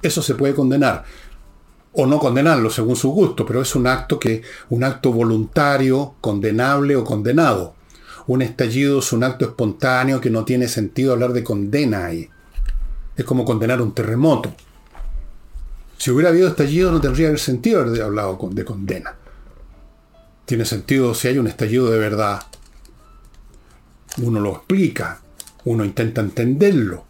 Eso 0.05 0.23
se 0.23 0.35
puede 0.35 0.55
condenar 0.55 1.05
o 1.95 2.07
no 2.07 2.19
condenarlo 2.19 2.69
según 2.71 2.97
su 2.97 3.11
gusto, 3.11 3.47
pero 3.47 3.63
es 3.63 3.75
un 3.75 3.87
acto 3.87 4.19
que 4.19 4.43
un 4.69 4.85
acto 4.85 5.13
voluntario, 5.13 6.15
condenable 6.21 6.97
o 6.97 7.05
condenado. 7.05 7.75
Un 8.27 8.43
estallido 8.43 8.99
es 8.99 9.13
un 9.13 9.23
acto 9.23 9.45
espontáneo 9.45 10.21
que 10.21 10.31
no 10.31 10.45
tiene 10.45 10.69
sentido 10.69 11.13
hablar 11.13 11.33
de 11.33 11.45
condena 11.45 12.07
ahí. 12.07 12.29
Es 13.17 13.25
como 13.25 13.45
condenar 13.45 13.81
un 13.81 13.95
terremoto. 13.95 14.53
Si 15.97 16.11
hubiera 16.11 16.31
habido 16.31 16.49
estallido 16.49 16.91
no 16.91 17.01
tendría 17.01 17.31
el 17.31 17.39
sentido 17.39 17.81
haber 17.81 18.03
hablado 18.03 18.39
de 18.51 18.65
condena. 18.65 19.15
Tiene 20.45 20.65
sentido 20.65 21.15
si 21.15 21.29
hay 21.29 21.39
un 21.39 21.47
estallido 21.47 21.91
de 21.91 21.99
verdad. 21.99 22.43
Uno 24.19 24.41
lo 24.41 24.51
explica, 24.53 25.21
uno 25.65 25.85
intenta 25.85 26.21
entenderlo, 26.21 27.07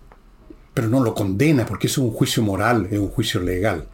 pero 0.75 0.89
no 0.89 1.03
lo 1.03 1.15
condena 1.15 1.65
porque 1.65 1.87
es 1.87 1.97
un 1.97 2.11
juicio 2.11 2.43
moral, 2.43 2.89
es 2.91 2.99
un 2.99 3.09
juicio 3.09 3.41
legal. 3.41 3.87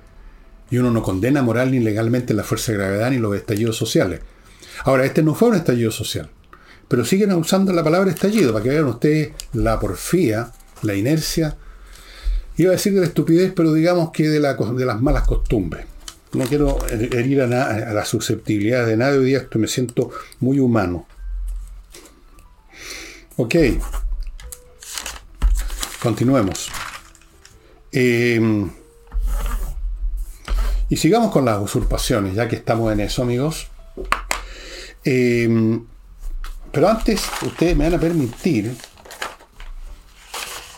Y 0.71 0.79
uno 0.79 0.91
no 0.91 1.03
condena 1.03 1.43
moral 1.43 1.71
ni 1.71 1.79
legalmente 1.79 2.35
la 2.35 2.43
fuerza 2.43 2.73
de 2.73 2.79
gravedad 2.79 3.11
ni 3.11 3.19
los 3.19 3.37
estallidos 3.37 3.77
sociales. 3.77 4.21
Ahora, 4.85 5.05
este 5.05 5.23
no 5.23 5.35
fue 5.35 5.51
un 5.51 5.57
estallido 5.57 5.91
social, 5.91 6.31
pero 6.89 7.05
siguen 7.05 7.33
usando 7.33 7.73
la 7.73 7.85
palabra 7.85 8.11
estallido 8.11 8.53
para 8.53 8.63
que 8.63 8.71
vean 8.71 8.87
ustedes 8.87 9.33
la 9.53 9.79
porfía, 9.79 10.53
la 10.83 10.95
inercia 10.95 11.57
Iba 12.61 12.73
a 12.73 12.73
decir 12.73 12.93
de 12.93 13.01
la 13.01 13.07
estupidez, 13.07 13.55
pero 13.57 13.73
digamos 13.73 14.11
que 14.11 14.29
de 14.29 14.39
las 14.39 15.01
malas 15.01 15.27
costumbres. 15.27 15.87
no 16.35 16.45
quiero 16.45 16.77
herir 16.91 17.41
a, 17.41 17.47
a 17.47 17.95
la 17.95 18.05
susceptibilidad 18.05 18.87
de 18.87 18.99
nadie 18.99 19.19
hoy 19.19 19.25
día, 19.25 19.39
esto 19.39 19.59
me 19.59 19.67
siento 19.67 20.11
muy 20.41 20.59
humano. 20.59 21.07
Ok. 23.37 23.55
Continuemos. 26.03 26.71
Em, 27.93 28.71
y 30.89 30.97
sigamos 30.97 31.31
con 31.31 31.45
las 31.45 31.61
usurpaciones, 31.61 32.35
ya 32.35 32.49
que 32.49 32.57
estamos 32.57 32.93
en 32.93 33.01
eso, 33.01 33.23
amigos. 33.23 33.69
Em, 35.05 35.85
pero 36.73 36.89
antes, 36.89 37.23
ustedes 37.43 37.77
me 37.77 37.85
van 37.85 37.95
a 37.95 38.01
permitir 38.01 38.75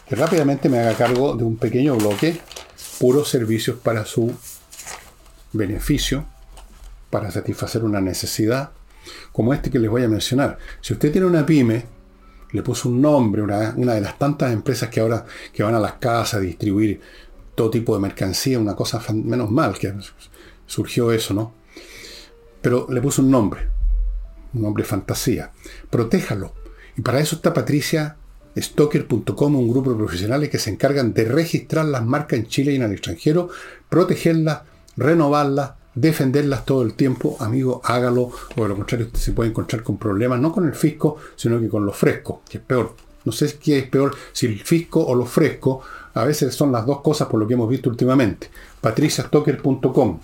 que 0.08 0.16
rápidamente 0.16 0.68
me 0.68 0.80
haga 0.80 0.94
cargo 0.94 1.36
de 1.36 1.44
un 1.44 1.56
pequeño 1.56 1.96
bloque, 1.96 2.40
puros 2.98 3.28
servicios 3.28 3.78
para 3.78 4.04
su 4.04 4.34
beneficio, 5.52 6.24
para 7.10 7.30
satisfacer 7.30 7.84
una 7.84 8.00
necesidad, 8.00 8.72
como 9.32 9.54
este 9.54 9.70
que 9.70 9.78
les 9.78 9.90
voy 9.90 10.02
a 10.02 10.08
mencionar. 10.08 10.58
Si 10.80 10.92
usted 10.94 11.12
tiene 11.12 11.26
una 11.26 11.46
pyme, 11.46 11.84
le 12.53 12.62
puso 12.62 12.88
un 12.88 13.00
nombre, 13.00 13.42
una, 13.42 13.72
de 13.72 14.00
las 14.00 14.18
tantas 14.18 14.53
empresas 14.53 14.88
que 14.88 15.00
ahora 15.00 15.24
que 15.53 15.62
van 15.62 15.74
a 15.74 15.80
las 15.80 15.94
casas 15.94 16.34
a 16.34 16.40
distribuir 16.40 17.00
todo 17.55 17.70
tipo 17.70 17.94
de 17.94 18.00
mercancía, 18.00 18.59
una 18.59 18.76
cosa 18.76 19.03
menos 19.12 19.50
mal 19.50 19.78
que 19.78 19.94
surgió 20.66 21.12
eso, 21.12 21.34
¿no? 21.34 21.55
Pero 22.61 22.86
le 22.90 23.00
puso 23.00 23.22
un 23.22 23.30
nombre, 23.30 23.68
un 24.55 24.62
nombre 24.62 24.84
fantasía. 24.84 25.50
Protéjalo. 25.90 26.55
Y 26.96 27.00
para 27.00 27.20
eso 27.20 27.36
está 27.36 27.53
Patricia 27.53 28.16
Stocker.com, 28.57 29.57
un 29.57 29.68
grupo 29.68 29.90
de 29.90 29.96
profesionales 29.96 30.50
que 30.50 30.59
se 30.59 30.70
encargan 30.70 31.14
de 31.14 31.24
registrar 31.24 31.86
las 31.86 32.05
marcas 32.05 32.38
en 32.38 32.46
Chile 32.46 32.72
y 32.72 32.76
en 32.76 32.82
el 32.82 32.92
extranjero, 32.92 33.48
protegerlas, 33.88 34.62
renovarlas, 34.96 35.72
defenderlas 35.95 36.64
todo 36.64 36.82
el 36.82 36.95
tiempo, 36.95 37.36
amigo, 37.40 37.80
hágalo, 37.84 38.30
o 38.57 38.62
de 38.62 38.68
lo 38.68 38.76
contrario 38.76 39.07
usted 39.07 39.20
se 39.20 39.32
puede 39.32 39.51
encontrar 39.51 39.82
con 39.82 39.99
problemas, 39.99 40.40
no 40.40 40.53
con 40.53 40.66
el 40.66 40.74
fisco, 40.74 41.16
sino 41.36 41.61
que 41.61 41.68
con 41.68 41.84
los 41.84 41.97
frescos, 41.97 42.40
que 42.49 42.59
es 42.59 42.64
peor. 42.64 42.95
No 43.24 43.32
sé 43.32 43.57
qué 43.62 43.78
es 43.78 43.88
peor, 43.88 44.14
si 44.32 44.47
el 44.47 44.61
fisco 44.61 45.05
o 45.05 45.14
los 45.14 45.28
frescos, 45.28 45.84
a 46.14 46.24
veces 46.24 46.55
son 46.55 46.72
las 46.72 46.84
dos 46.86 47.01
cosas 47.01 47.28
por 47.28 47.38
lo 47.38 47.47
que 47.47 47.55
hemos 47.55 47.68
visto 47.68 47.88
últimamente. 47.88 48.51
patriciastocker.com. 48.80 50.20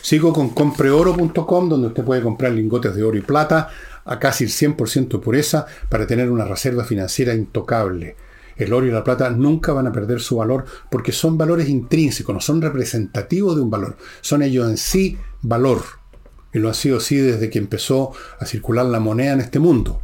Sigo 0.00 0.32
con 0.32 0.50
compreoro.com, 0.50 1.68
donde 1.68 1.88
usted 1.88 2.04
puede 2.04 2.22
comprar 2.22 2.52
lingotes 2.52 2.94
de 2.94 3.04
oro 3.04 3.16
y 3.16 3.20
plata 3.20 3.70
a 4.04 4.18
casi 4.18 4.44
el 4.44 4.50
100% 4.50 5.08
de 5.08 5.18
pureza 5.18 5.66
para 5.88 6.06
tener 6.06 6.30
una 6.30 6.44
reserva 6.44 6.84
financiera 6.84 7.34
intocable. 7.34 8.16
El 8.56 8.72
oro 8.72 8.86
y 8.86 8.90
la 8.90 9.04
plata 9.04 9.30
nunca 9.30 9.72
van 9.72 9.86
a 9.86 9.92
perder 9.92 10.20
su 10.20 10.36
valor 10.36 10.64
porque 10.90 11.12
son 11.12 11.38
valores 11.38 11.68
intrínsecos, 11.68 12.34
no 12.34 12.40
son 12.40 12.60
representativos 12.62 13.56
de 13.56 13.62
un 13.62 13.70
valor, 13.70 13.96
son 14.20 14.42
ellos 14.42 14.68
en 14.68 14.76
sí 14.76 15.18
valor. 15.42 15.82
Y 16.52 16.58
lo 16.58 16.68
ha 16.68 16.74
sido 16.74 16.98
así 16.98 17.16
desde 17.16 17.50
que 17.50 17.58
empezó 17.58 18.12
a 18.38 18.44
circular 18.44 18.86
la 18.86 19.00
moneda 19.00 19.32
en 19.32 19.40
este 19.40 19.58
mundo. 19.58 20.02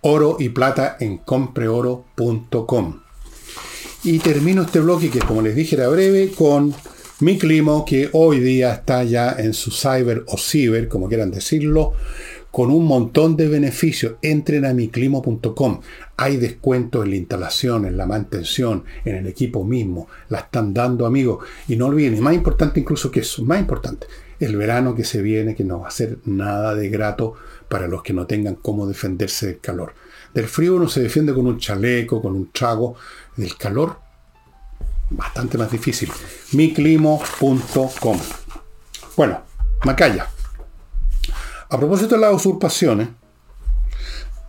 Oro 0.00 0.36
y 0.38 0.48
plata 0.50 0.96
en 1.00 1.18
compreoro.com. 1.18 3.00
Y 4.04 4.18
termino 4.18 4.62
este 4.62 4.80
bloque 4.80 5.10
que 5.10 5.18
como 5.20 5.42
les 5.42 5.56
dije 5.56 5.76
era 5.76 5.88
breve 5.88 6.32
con 6.36 6.74
mi 7.18 7.38
clima 7.38 7.82
que 7.86 8.10
hoy 8.12 8.40
día 8.40 8.74
está 8.74 9.02
ya 9.02 9.34
en 9.38 9.54
su 9.54 9.70
cyber 9.70 10.24
o 10.26 10.36
ciber, 10.36 10.86
como 10.86 11.08
quieran 11.08 11.30
decirlo, 11.30 11.94
con 12.56 12.70
un 12.70 12.86
montón 12.86 13.36
de 13.36 13.48
beneficios. 13.48 14.14
Entren 14.22 14.64
a 14.64 14.72
miclimo.com. 14.72 15.80
Hay 16.16 16.38
descuentos 16.38 17.04
en 17.04 17.10
la 17.10 17.16
instalación, 17.16 17.84
en 17.84 17.98
la 17.98 18.06
mantención, 18.06 18.84
en 19.04 19.16
el 19.16 19.26
equipo 19.26 19.62
mismo. 19.62 20.08
La 20.30 20.38
están 20.38 20.72
dando, 20.72 21.04
amigos. 21.04 21.44
Y 21.68 21.76
no 21.76 21.88
olviden, 21.88 22.16
y 22.16 22.20
más 22.22 22.32
importante 22.32 22.80
incluso 22.80 23.10
que 23.10 23.20
eso, 23.20 23.44
más 23.44 23.60
importante, 23.60 24.06
el 24.40 24.56
verano 24.56 24.94
que 24.94 25.04
se 25.04 25.20
viene, 25.20 25.54
que 25.54 25.64
no 25.64 25.80
va 25.80 25.88
a 25.88 25.90
ser 25.90 26.16
nada 26.24 26.74
de 26.74 26.88
grato 26.88 27.34
para 27.68 27.88
los 27.88 28.02
que 28.02 28.14
no 28.14 28.26
tengan 28.26 28.54
cómo 28.54 28.86
defenderse 28.86 29.48
del 29.48 29.60
calor. 29.60 29.92
Del 30.32 30.46
frío 30.46 30.76
uno 30.76 30.88
se 30.88 31.02
defiende 31.02 31.34
con 31.34 31.46
un 31.46 31.58
chaleco, 31.58 32.22
con 32.22 32.34
un 32.34 32.52
trago. 32.52 32.94
Del 33.36 33.54
calor, 33.58 33.98
bastante 35.10 35.58
más 35.58 35.70
difícil. 35.70 36.10
miclimo.com. 36.52 38.18
Bueno, 39.14 39.42
Macaya. 39.84 40.30
A 41.68 41.78
propósito 41.78 42.14
de 42.14 42.20
las 42.20 42.32
usurpaciones, 42.34 43.08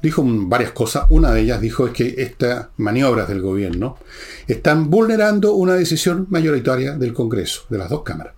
dijo 0.01 0.23
varias 0.25 0.71
cosas. 0.71 1.05
Una 1.09 1.31
de 1.31 1.41
ellas 1.41 1.61
dijo 1.61 1.87
es 1.87 1.93
que 1.93 2.15
estas 2.17 2.67
maniobras 2.77 3.27
del 3.27 3.41
gobierno 3.41 3.97
están 4.47 4.89
vulnerando 4.89 5.53
una 5.53 5.73
decisión 5.73 6.27
mayoritaria 6.29 6.95
del 6.95 7.13
Congreso, 7.13 7.63
de 7.69 7.77
las 7.77 7.89
dos 7.89 8.03
cámaras. 8.03 8.33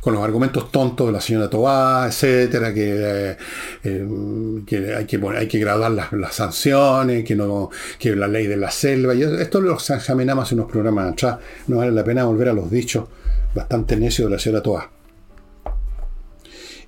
Con 0.00 0.12
los 0.12 0.22
argumentos 0.22 0.70
tontos 0.70 1.06
de 1.06 1.12
la 1.14 1.20
señora 1.20 1.48
Tobá, 1.48 2.06
etcétera, 2.06 2.74
que, 2.74 3.36
eh, 3.84 4.94
hay, 4.96 5.06
que 5.06 5.16
hay 5.34 5.48
que 5.48 5.58
graduar 5.58 5.92
las, 5.92 6.34
sanciones, 6.34 7.24
que 7.24 8.14
la 8.14 8.28
ley 8.28 8.46
de 8.46 8.58
la 8.58 8.70
selva. 8.70 9.14
Esto 9.14 9.62
lo 9.62 9.74
examinamos 9.74 10.52
en 10.52 10.60
unos 10.60 10.70
programas 10.70 11.12
atrás. 11.12 11.38
No 11.68 11.78
vale 11.78 11.90
la 11.90 12.04
pena 12.04 12.24
volver 12.24 12.50
a 12.50 12.52
los 12.52 12.70
dichos 12.70 13.06
bastante 13.54 13.96
necios 13.96 14.28
de 14.28 14.36
la 14.36 14.38
señora 14.38 14.62
Tobá. 14.62 14.90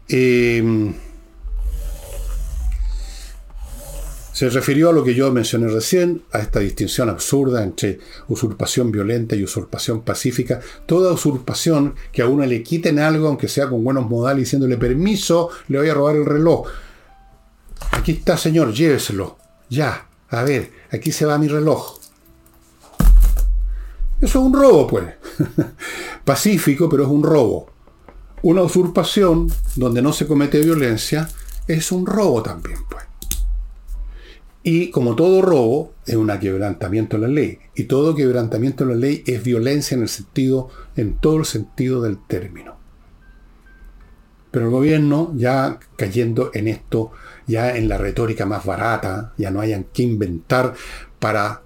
Em, 0.09 0.95
se 4.37 4.51
refirió 4.51 4.91
a 4.91 4.93
lo 4.93 5.03
que 5.03 5.15
yo 5.15 5.33
mencioné 5.33 5.69
recién, 5.69 6.23
a 6.31 6.41
esta 6.41 6.61
distinción 6.61 7.09
absurda 7.09 7.65
entre 7.65 8.01
usurpación 8.29 8.93
violenta 8.93 9.35
y 9.35 9.43
usurpación 9.43 10.03
pacífica. 10.03 10.61
Toda 10.85 11.13
usurpación 11.13 11.95
que 12.13 12.21
a 12.21 12.29
uno 12.29 12.45
le 12.45 12.63
quiten 12.63 12.99
algo, 12.99 13.29
aunque 13.29 13.49
sea 13.49 13.69
con 13.71 13.83
buenos 13.83 14.09
modales, 14.11 14.45
diciéndole 14.45 14.77
permiso, 14.77 15.49
le 15.69 15.79
voy 15.79 15.89
a 15.89 15.95
robar 15.95 16.17
el 16.17 16.27
reloj. 16.27 16.69
Aquí 17.93 18.13
está, 18.13 18.37
señor, 18.37 18.75
lléveselo. 18.75 19.39
Ya, 19.71 20.07
a 20.29 20.43
ver, 20.45 20.71
aquí 20.91 21.13
se 21.13 21.25
va 21.25 21.39
mi 21.39 21.49
reloj. 21.49 21.99
Eso 24.21 24.39
es 24.39 24.45
un 24.45 24.53
robo, 24.53 24.87
pues. 24.87 25.15
Pacífico, 26.27 26.91
pero 26.91 27.05
es 27.05 27.09
un 27.09 27.23
robo. 27.23 27.76
Una 28.43 28.63
usurpación 28.63 29.51
donde 29.75 30.03
no 30.03 30.13
se 30.13 30.27
comete 30.27 30.61
violencia 30.61 31.29
es 31.67 31.91
un 31.91 32.07
robo 32.07 32.43
también, 32.43 32.79
pues. 32.89 33.05
Y 34.63 34.91
como 34.91 35.15
todo 35.15 35.43
robo, 35.43 35.95
es 36.07 36.17
un 36.17 36.27
quebrantamiento 36.41 37.17
de 37.17 37.23
la 37.23 37.33
ley. 37.33 37.59
Y 37.77 37.85
todo 37.85 38.17
quebrantamiento 38.17 38.85
de 38.85 38.95
la 38.95 39.01
ley 39.01 39.23
es 39.25 39.45
violencia 39.45 39.95
en 39.95 40.03
el 40.03 40.09
sentido, 40.09 40.71
en 40.97 41.19
todo 41.19 41.37
el 41.39 41.45
sentido 41.45 42.03
del 42.03 42.19
término. 42.27 42.77
Pero 44.51 44.67
el 44.67 44.73
gobierno, 44.73 45.33
ya 45.37 45.79
cayendo 45.97 46.51
en 46.53 46.67
esto, 46.67 47.13
ya 47.47 47.77
en 47.77 47.89
la 47.89 47.97
retórica 47.97 48.45
más 48.45 48.65
barata, 48.65 49.35
ya 49.37 49.53
no 49.53 49.61
hayan 49.61 49.85
que 49.85 50.03
inventar 50.03 50.75
para 51.21 51.63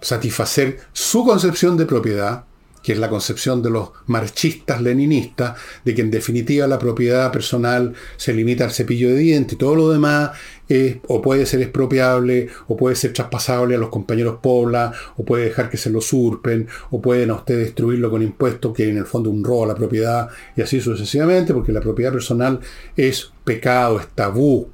satisfacer 0.00 0.78
su 0.92 1.24
concepción 1.24 1.76
de 1.76 1.86
propiedad, 1.86 2.44
que 2.82 2.92
es 2.92 2.98
la 2.98 3.08
concepción 3.08 3.62
de 3.62 3.70
los 3.70 3.90
marchistas 4.06 4.80
leninistas, 4.80 5.58
de 5.84 5.94
que 5.94 6.02
en 6.02 6.10
definitiva 6.10 6.66
la 6.66 6.78
propiedad 6.78 7.30
personal 7.30 7.94
se 8.16 8.32
limita 8.32 8.64
al 8.64 8.72
cepillo 8.72 9.10
de 9.10 9.16
dientes 9.16 9.58
todo 9.58 9.74
lo 9.74 9.90
demás 9.90 10.30
es, 10.68 10.98
o 11.08 11.20
puede 11.20 11.46
ser 11.46 11.60
expropiable, 11.60 12.48
o 12.68 12.76
puede 12.76 12.94
ser 12.96 13.12
traspasable 13.12 13.74
a 13.74 13.78
los 13.78 13.90
compañeros 13.90 14.38
pobla, 14.40 14.92
o 15.16 15.24
puede 15.24 15.44
dejar 15.44 15.68
que 15.68 15.76
se 15.76 15.90
lo 15.90 15.98
usurpen, 15.98 16.68
o 16.90 17.02
pueden 17.02 17.30
a 17.30 17.34
usted 17.34 17.58
destruirlo 17.58 18.10
con 18.10 18.22
impuestos, 18.22 18.72
que 18.72 18.88
en 18.88 18.96
el 18.96 19.06
fondo 19.06 19.30
un 19.30 19.44
robo 19.44 19.64
a 19.64 19.68
la 19.68 19.74
propiedad, 19.74 20.28
y 20.56 20.62
así 20.62 20.80
sucesivamente, 20.80 21.52
porque 21.52 21.72
la 21.72 21.80
propiedad 21.80 22.12
personal 22.12 22.60
es 22.96 23.32
pecado, 23.44 24.00
es 24.00 24.08
tabú 24.08 24.70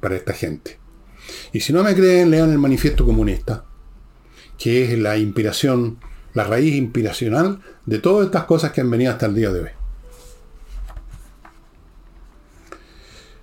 para 0.00 0.16
esta 0.16 0.32
gente. 0.32 0.78
Y 1.52 1.60
si 1.60 1.72
no 1.72 1.82
me 1.82 1.94
creen, 1.94 2.30
lean 2.30 2.50
el 2.50 2.58
manifiesto 2.58 3.04
comunista, 3.04 3.64
que 4.56 4.84
es 4.84 4.98
la 4.98 5.16
inspiración 5.18 5.98
la 6.34 6.44
raíz 6.44 6.74
inspiracional 6.74 7.60
de 7.86 7.98
todas 7.98 8.26
estas 8.26 8.44
cosas 8.44 8.72
que 8.72 8.80
han 8.80 8.90
venido 8.90 9.12
hasta 9.12 9.26
el 9.26 9.34
día 9.34 9.50
de 9.52 9.60
hoy. 9.60 9.70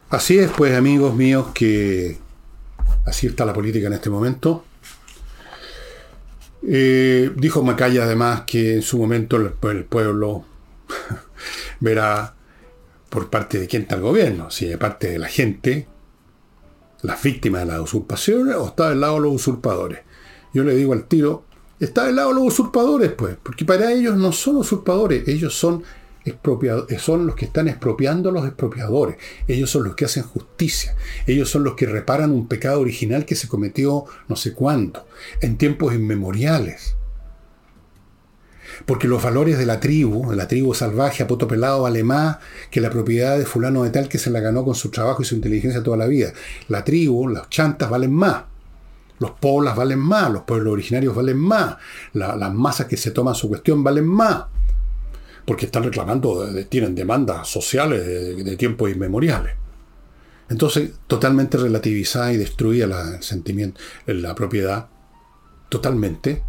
Así 0.09 0.39
es, 0.39 0.49
pues, 0.51 0.73
amigos 0.73 1.13
míos, 1.15 1.47
que 1.53 2.17
así 3.05 3.27
está 3.27 3.45
la 3.45 3.53
política 3.53 3.88
en 3.88 3.93
este 3.93 4.09
momento. 4.09 4.63
Eh, 6.63 7.31
dijo 7.35 7.61
Macaya 7.61 8.03
además 8.03 8.41
que 8.47 8.75
en 8.75 8.81
su 8.81 8.97
momento 8.97 9.38
el, 9.38 9.83
pueblo 9.83 10.45
verá 11.79 12.35
por 13.09 13.29
parte 13.29 13.59
de 13.59 13.67
quién 13.67 13.83
está 13.83 13.95
el 13.95 14.01
gobierno, 14.01 14.49
si 14.49 14.65
de 14.65 14.77
parte 14.77 15.09
de 15.09 15.19
la 15.19 15.27
gente, 15.27 15.88
las 17.01 17.21
víctimas 17.21 17.61
de 17.61 17.67
las 17.67 17.79
usurpaciones, 17.79 18.55
o 18.55 18.67
está 18.67 18.89
del 18.89 19.01
lado 19.01 19.15
de 19.15 19.21
los 19.21 19.33
usurpadores. 19.33 19.99
Yo 20.53 20.63
le 20.63 20.73
digo 20.75 20.93
al 20.93 21.05
tiro, 21.05 21.43
está 21.80 22.05
del 22.05 22.15
lado 22.15 22.30
de 22.30 22.36
los 22.36 22.45
usurpadores, 22.45 23.11
pues, 23.11 23.38
porque 23.41 23.65
para 23.65 23.91
ellos 23.91 24.15
no 24.17 24.32
son 24.32 24.57
usurpadores, 24.57 25.28
ellos 25.28 25.53
son, 25.53 25.84
son 26.97 27.28
los 27.28 27.36
que 27.36 27.45
están 27.45 27.67
expropiando 27.67 28.30
a 28.30 28.32
los 28.32 28.45
expropiadores, 28.45 29.17
ellos 29.47 29.69
son 29.69 29.84
los 29.84 29.95
que 29.95 30.05
hacen 30.05 30.23
justicia, 30.23 30.95
ellos 31.25 31.49
son 31.49 31.63
los 31.63 31.75
que 31.75 31.86
reparan 31.86 32.32
un 32.32 32.47
pecado 32.47 32.82
original 32.82 33.25
que 33.25 33.36
se 33.36 33.47
cometió 33.47 34.05
no 34.28 34.36
sé 34.36 34.53
cuándo, 34.53 35.05
en 35.41 35.57
tiempos 35.57 35.93
inmemoriales. 35.93 36.95
Porque 38.86 39.07
los 39.07 39.23
valores 39.23 39.57
de 39.57 39.65
la 39.65 39.80
tribu, 39.80 40.30
de 40.30 40.36
la 40.36 40.47
tribu 40.47 40.73
salvaje 40.73 41.23
a 41.23 41.28
poto 41.28 41.47
pelado, 41.47 41.82
vale 41.82 42.03
más 42.03 42.38
que 42.69 42.80
la 42.80 42.91
propiedad 42.91 43.38
de 43.38 43.45
fulano 43.45 43.84
de 43.84 43.89
tal 43.89 44.07
que 44.07 44.19
se 44.19 44.30
la 44.30 44.39
ganó 44.39 44.63
con 44.63 44.75
su 44.75 44.89
trabajo 44.91 45.23
y 45.23 45.25
su 45.25 45.36
inteligencia 45.36 45.82
toda 45.82 45.97
la 45.97 46.05
vida. 46.05 46.34
La 46.67 46.84
tribu, 46.84 47.28
las 47.28 47.49
chantas 47.49 47.89
valen 47.89 48.13
más. 48.13 48.43
Los 49.20 49.32
poblas 49.32 49.76
valen 49.76 49.99
más, 49.99 50.32
los 50.32 50.43
pueblos 50.43 50.74
originarios 50.74 51.15
valen 51.15 51.38
más, 51.38 51.78
las 52.13 52.53
masas 52.53 52.88
que 52.88 52.97
se 52.97 53.11
toman 53.11 53.36
su 53.36 53.47
cuestión 53.47 53.84
valen 53.84 54.05
más, 54.05 54.45
porque 55.45 55.65
están 55.65 55.84
reclamando, 55.84 56.47
tienen 56.70 56.93
demandas 56.93 57.47
sociales 57.47 58.05
de, 58.05 58.43
de 58.43 58.57
tiempos 58.57 58.91
inmemoriales. 58.91 59.53
Entonces, 60.49 60.91
totalmente 61.07 61.57
relativizada 61.57 62.32
y 62.32 62.38
destruida 62.38 62.88
la, 62.88 63.22
sentimiento, 63.22 63.82
la 64.05 64.34
propiedad, 64.34 64.88
totalmente, 65.70 66.41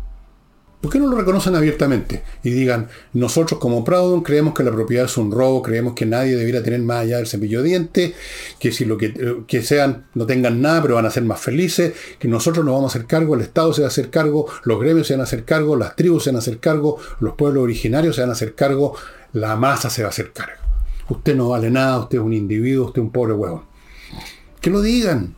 ¿Por 0.81 0.93
qué 0.93 1.01
no 1.01 1.09
lo 1.09 1.17
reconocen 1.17 1.57
abiertamente 1.57 2.23
y 2.45 2.51
digan, 2.51 2.87
nosotros 3.13 3.59
como 3.59 3.83
Proudhon 3.83 4.23
creemos 4.23 4.55
que 4.55 4.63
la 4.63 4.71
propiedad 4.71 5.07
es 5.07 5.17
un 5.17 5.33
robo, 5.33 5.61
creemos 5.61 5.95
que 5.95 6.07
nadie 6.07 6.37
debiera 6.37 6.63
tener 6.63 6.81
más 6.83 6.99
allá 6.99 7.17
del 7.17 7.27
cepillo 7.27 7.63
de 7.63 7.69
dientes, 7.69 8.15
que 8.61 8.71
si 8.71 8.85
lo 8.85 8.97
que, 8.97 9.07
eh, 9.07 9.43
que 9.49 9.63
sean 9.63 10.07
no 10.15 10.25
tengan 10.25 10.63
nada 10.63 10.81
pero 10.83 10.95
van 10.95 11.07
a 11.07 11.11
ser 11.11 11.25
más 11.25 11.41
felices, 11.41 11.95
que 12.21 12.29
nosotros 12.29 12.65
nos 12.65 12.75
vamos 12.75 12.95
a 12.95 12.97
hacer 12.97 13.09
cargo, 13.09 13.35
el 13.35 13.41
Estado 13.41 13.73
se 13.73 13.81
va 13.81 13.87
a 13.87 13.91
hacer 13.91 14.09
cargo, 14.09 14.47
los 14.63 14.79
gremios 14.79 15.09
se 15.09 15.15
van 15.15 15.23
a 15.23 15.25
hacer 15.25 15.45
cargo, 15.45 15.75
las 15.75 15.97
tribus 15.97 16.23
se 16.23 16.31
van 16.31 16.37
a 16.37 16.39
hacer 16.39 16.61
cargo, 16.61 16.99
los 17.19 17.35
pueblos 17.35 17.65
originarios 17.65 18.15
se 18.15 18.21
van 18.21 18.31
a 18.31 18.35
hacer 18.35 18.55
cargo, 18.55 18.95
la 19.33 19.57
masa 19.57 19.91
se 19.91 20.03
va 20.03 20.09
a 20.09 20.11
hacer 20.11 20.33
cargo. 20.33 20.63
Usted 21.09 21.35
no 21.35 21.49
vale 21.49 21.73
nada, 21.73 21.99
usted 21.99 22.19
es 22.19 22.25
un 22.25 22.35
individuo, 22.35 22.87
usted 22.87 23.01
es 23.01 23.05
un 23.05 23.11
pobre 23.11 23.33
huevón. 23.33 23.63
Que 24.61 24.71
lo 24.71 24.81
digan. 24.81 25.35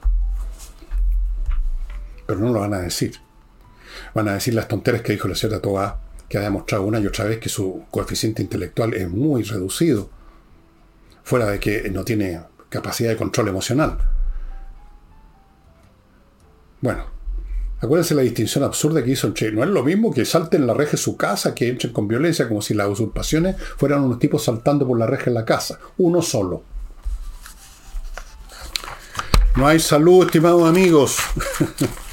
Pero 2.26 2.40
no 2.40 2.52
lo 2.52 2.60
van 2.60 2.74
a 2.74 2.80
decir 2.80 3.14
van 4.14 4.28
a 4.28 4.34
decir 4.34 4.54
las 4.54 4.68
tonteras 4.68 5.02
que 5.02 5.12
dijo 5.12 5.28
la 5.28 5.34
señora 5.34 5.60
Toa, 5.60 6.00
que 6.28 6.38
ha 6.38 6.42
demostrado 6.42 6.84
una 6.84 7.00
y 7.00 7.06
otra 7.06 7.24
vez 7.24 7.38
que 7.38 7.48
su 7.48 7.84
coeficiente 7.90 8.42
intelectual 8.42 8.94
es 8.94 9.08
muy 9.08 9.42
reducido, 9.42 10.10
fuera 11.24 11.46
de 11.46 11.58
que 11.58 11.90
no 11.90 12.04
tiene 12.04 12.40
capacidad 12.68 13.10
de 13.10 13.16
control 13.16 13.48
emocional. 13.48 13.98
Bueno, 16.80 17.04
acuérdense 17.80 18.14
la 18.14 18.22
distinción 18.22 18.64
absurda 18.64 19.02
que 19.02 19.10
hizo 19.10 19.26
entre. 19.26 19.52
No 19.52 19.62
es 19.62 19.70
lo 19.70 19.82
mismo 19.82 20.12
que 20.12 20.24
salten 20.24 20.66
la 20.66 20.74
reja 20.74 20.92
de 20.92 20.96
su 20.98 21.16
casa, 21.16 21.54
que 21.54 21.68
entren 21.68 21.92
con 21.92 22.08
violencia, 22.08 22.48
como 22.48 22.62
si 22.62 22.74
las 22.74 22.88
usurpaciones 22.88 23.56
fueran 23.76 24.02
unos 24.02 24.18
tipos 24.18 24.44
saltando 24.44 24.86
por 24.86 24.98
la 24.98 25.06
reja 25.06 25.24
en 25.26 25.34
la 25.34 25.44
casa. 25.44 25.78
Uno 25.98 26.22
solo. 26.22 26.62
No 29.56 29.66
hay 29.66 29.80
salud, 29.80 30.24
estimados 30.24 30.68
amigos. 30.68 31.18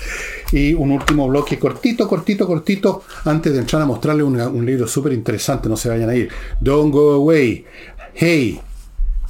Y 0.51 0.73
un 0.73 0.91
último 0.91 1.27
bloque 1.27 1.59
cortito, 1.59 2.07
cortito, 2.07 2.47
cortito, 2.47 3.03
antes 3.25 3.51
de 3.53 3.59
entrar 3.59 3.81
a 3.81 3.85
mostrarle 3.85 4.23
un 4.23 4.65
libro 4.65 4.87
súper 4.87 5.13
interesante, 5.13 5.67
no 5.67 5.75
se 5.75 5.89
vayan 5.89 6.09
a 6.09 6.15
ir. 6.15 6.29
Don't 6.61 6.93
go 6.93 7.11
away. 7.11 7.65
Hey, 8.13 8.61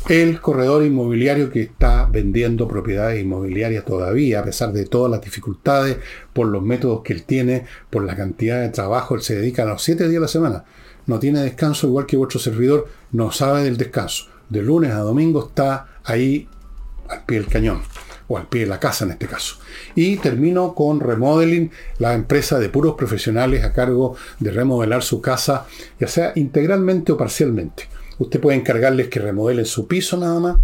el 0.09 0.39
corredor 0.39 0.85
inmobiliario 0.85 1.49
que 1.49 1.61
está 1.63 2.05
vendiendo 2.05 2.67
propiedades 2.67 3.21
inmobiliarias 3.21 3.83
todavía, 3.83 4.39
a 4.39 4.43
pesar 4.43 4.71
de 4.71 4.85
todas 4.85 5.11
las 5.11 5.21
dificultades, 5.21 5.97
por 6.33 6.47
los 6.47 6.61
métodos 6.61 7.01
que 7.01 7.13
él 7.13 7.23
tiene, 7.23 7.65
por 7.89 8.03
la 8.05 8.15
cantidad 8.15 8.61
de 8.61 8.69
trabajo, 8.69 9.15
él 9.15 9.21
se 9.21 9.35
dedica 9.35 9.63
a 9.63 9.65
los 9.65 9.81
siete 9.81 10.07
días 10.07 10.19
a 10.19 10.21
la 10.21 10.27
semana. 10.27 10.65
No 11.07 11.19
tiene 11.19 11.41
descanso, 11.41 11.87
igual 11.87 12.05
que 12.05 12.15
vuestro 12.15 12.39
servidor, 12.39 12.87
no 13.11 13.31
sabe 13.31 13.63
del 13.63 13.77
descanso. 13.77 14.27
De 14.49 14.61
lunes 14.61 14.91
a 14.91 14.99
domingo 14.99 15.47
está 15.47 15.87
ahí 16.03 16.47
al 17.09 17.25
pie 17.25 17.39
del 17.39 17.47
cañón 17.47 17.81
o 18.27 18.37
al 18.37 18.47
pie 18.47 18.61
de 18.61 18.67
la 18.67 18.79
casa 18.79 19.05
en 19.05 19.11
este 19.11 19.27
caso. 19.27 19.57
Y 19.95 20.17
termino 20.17 20.75
con 20.75 20.99
Remodeling, 20.99 21.71
la 21.99 22.13
empresa 22.13 22.59
de 22.59 22.69
puros 22.69 22.95
profesionales 22.95 23.63
a 23.63 23.73
cargo 23.73 24.15
de 24.39 24.51
remodelar 24.51 25.03
su 25.03 25.21
casa, 25.21 25.65
ya 25.99 26.07
sea 26.07 26.33
integralmente 26.35 27.11
o 27.11 27.17
parcialmente. 27.17 27.87
Usted 28.19 28.39
puede 28.39 28.57
encargarles 28.57 29.09
que 29.09 29.19
remodelen 29.19 29.65
su 29.65 29.87
piso 29.87 30.17
nada 30.17 30.39
más, 30.39 30.57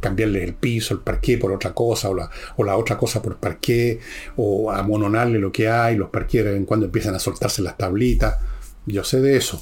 cambiarles 0.00 0.42
el 0.42 0.54
piso, 0.54 0.94
el 0.94 1.00
parqué 1.00 1.38
por 1.38 1.52
otra 1.52 1.72
cosa, 1.72 2.10
o 2.10 2.14
la, 2.14 2.30
o 2.56 2.64
la 2.64 2.76
otra 2.76 2.98
cosa 2.98 3.22
por 3.22 3.36
parqué, 3.36 4.00
o 4.36 4.70
amononarle 4.70 5.38
lo 5.38 5.52
que 5.52 5.68
hay, 5.68 5.96
los 5.96 6.10
parqués 6.10 6.44
de 6.44 6.50
vez 6.50 6.58
en 6.58 6.66
cuando 6.66 6.86
empiezan 6.86 7.14
a 7.14 7.18
soltarse 7.18 7.62
las 7.62 7.76
tablitas. 7.76 8.36
Yo 8.86 9.02
sé 9.02 9.20
de 9.20 9.36
eso. 9.36 9.60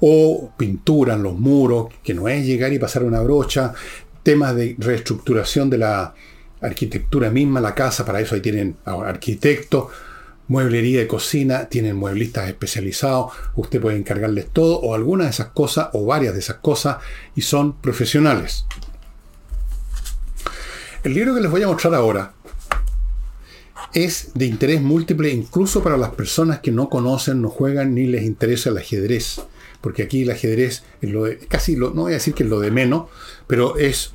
O 0.00 0.52
pinturan 0.56 1.22
los 1.22 1.34
muros, 1.34 1.88
que 2.02 2.14
no 2.14 2.28
es 2.28 2.44
llegar 2.44 2.72
y 2.72 2.78
pasar 2.78 3.02
una 3.02 3.20
brocha, 3.20 3.72
temas 4.22 4.54
de 4.54 4.76
reestructuración 4.78 5.70
de 5.70 5.78
la, 5.78 6.14
arquitectura 6.60 7.30
misma, 7.30 7.60
la 7.60 7.74
casa, 7.74 8.04
para 8.04 8.20
eso 8.20 8.34
ahí 8.34 8.40
tienen 8.40 8.76
arquitectos, 8.84 9.88
mueblería 10.48 11.00
de 11.00 11.06
cocina, 11.06 11.68
tienen 11.68 11.96
mueblistas 11.96 12.48
especializados, 12.48 13.32
usted 13.54 13.80
puede 13.80 13.96
encargarles 13.96 14.48
todo 14.48 14.80
o 14.80 14.94
algunas 14.94 15.28
de 15.28 15.30
esas 15.30 15.48
cosas 15.48 15.88
o 15.92 16.04
varias 16.04 16.34
de 16.34 16.40
esas 16.40 16.56
cosas 16.56 16.98
y 17.36 17.42
son 17.42 17.80
profesionales. 17.80 18.66
El 21.02 21.14
libro 21.14 21.34
que 21.34 21.40
les 21.40 21.50
voy 21.50 21.62
a 21.62 21.68
mostrar 21.68 21.94
ahora 21.94 22.32
es 23.94 24.32
de 24.34 24.46
interés 24.46 24.82
múltiple 24.82 25.30
incluso 25.30 25.82
para 25.82 25.96
las 25.96 26.10
personas 26.10 26.60
que 26.60 26.70
no 26.70 26.88
conocen, 26.88 27.40
no 27.40 27.48
juegan 27.48 27.94
ni 27.94 28.06
les 28.06 28.24
interesa 28.24 28.70
el 28.70 28.78
ajedrez. 28.78 29.40
Porque 29.80 30.02
aquí 30.02 30.22
el 30.22 30.30
ajedrez 30.30 30.82
es 31.00 31.10
lo 31.10 31.24
de, 31.24 31.38
casi 31.38 31.74
lo, 31.74 31.90
no 31.90 32.02
voy 32.02 32.12
a 32.12 32.16
decir 32.16 32.34
que 32.34 32.42
es 32.42 32.50
lo 32.50 32.60
de 32.60 32.70
menos, 32.70 33.06
pero 33.46 33.78
es 33.78 34.12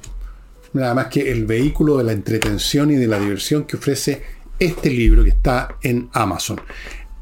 nada 0.76 0.94
más 0.94 1.08
que 1.08 1.32
el 1.32 1.46
vehículo 1.46 1.98
de 1.98 2.04
la 2.04 2.12
entretención 2.12 2.92
y 2.92 2.96
de 2.96 3.08
la 3.08 3.20
diversión 3.20 3.64
que 3.64 3.78
ofrece 3.78 4.24
este 4.60 4.90
libro 4.90 5.24
que 5.24 5.30
está 5.30 5.78
en 5.82 6.10
Amazon. 6.14 6.60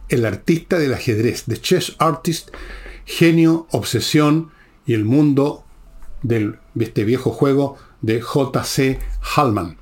El 0.10 0.26
artista 0.26 0.80
del 0.80 0.94
ajedrez, 0.94 1.44
The 1.46 1.58
Chess 1.58 1.96
Artist, 2.00 2.50
genio, 3.06 3.68
obsesión 3.72 4.52
y 4.86 4.94
el 4.94 5.06
mundo 5.06 5.66
de 6.24 6.56
este 6.80 7.04
viejo 7.04 7.32
juego 7.32 7.78
de 8.02 8.22
J.C. 8.22 9.00
Hallman. 9.22 9.78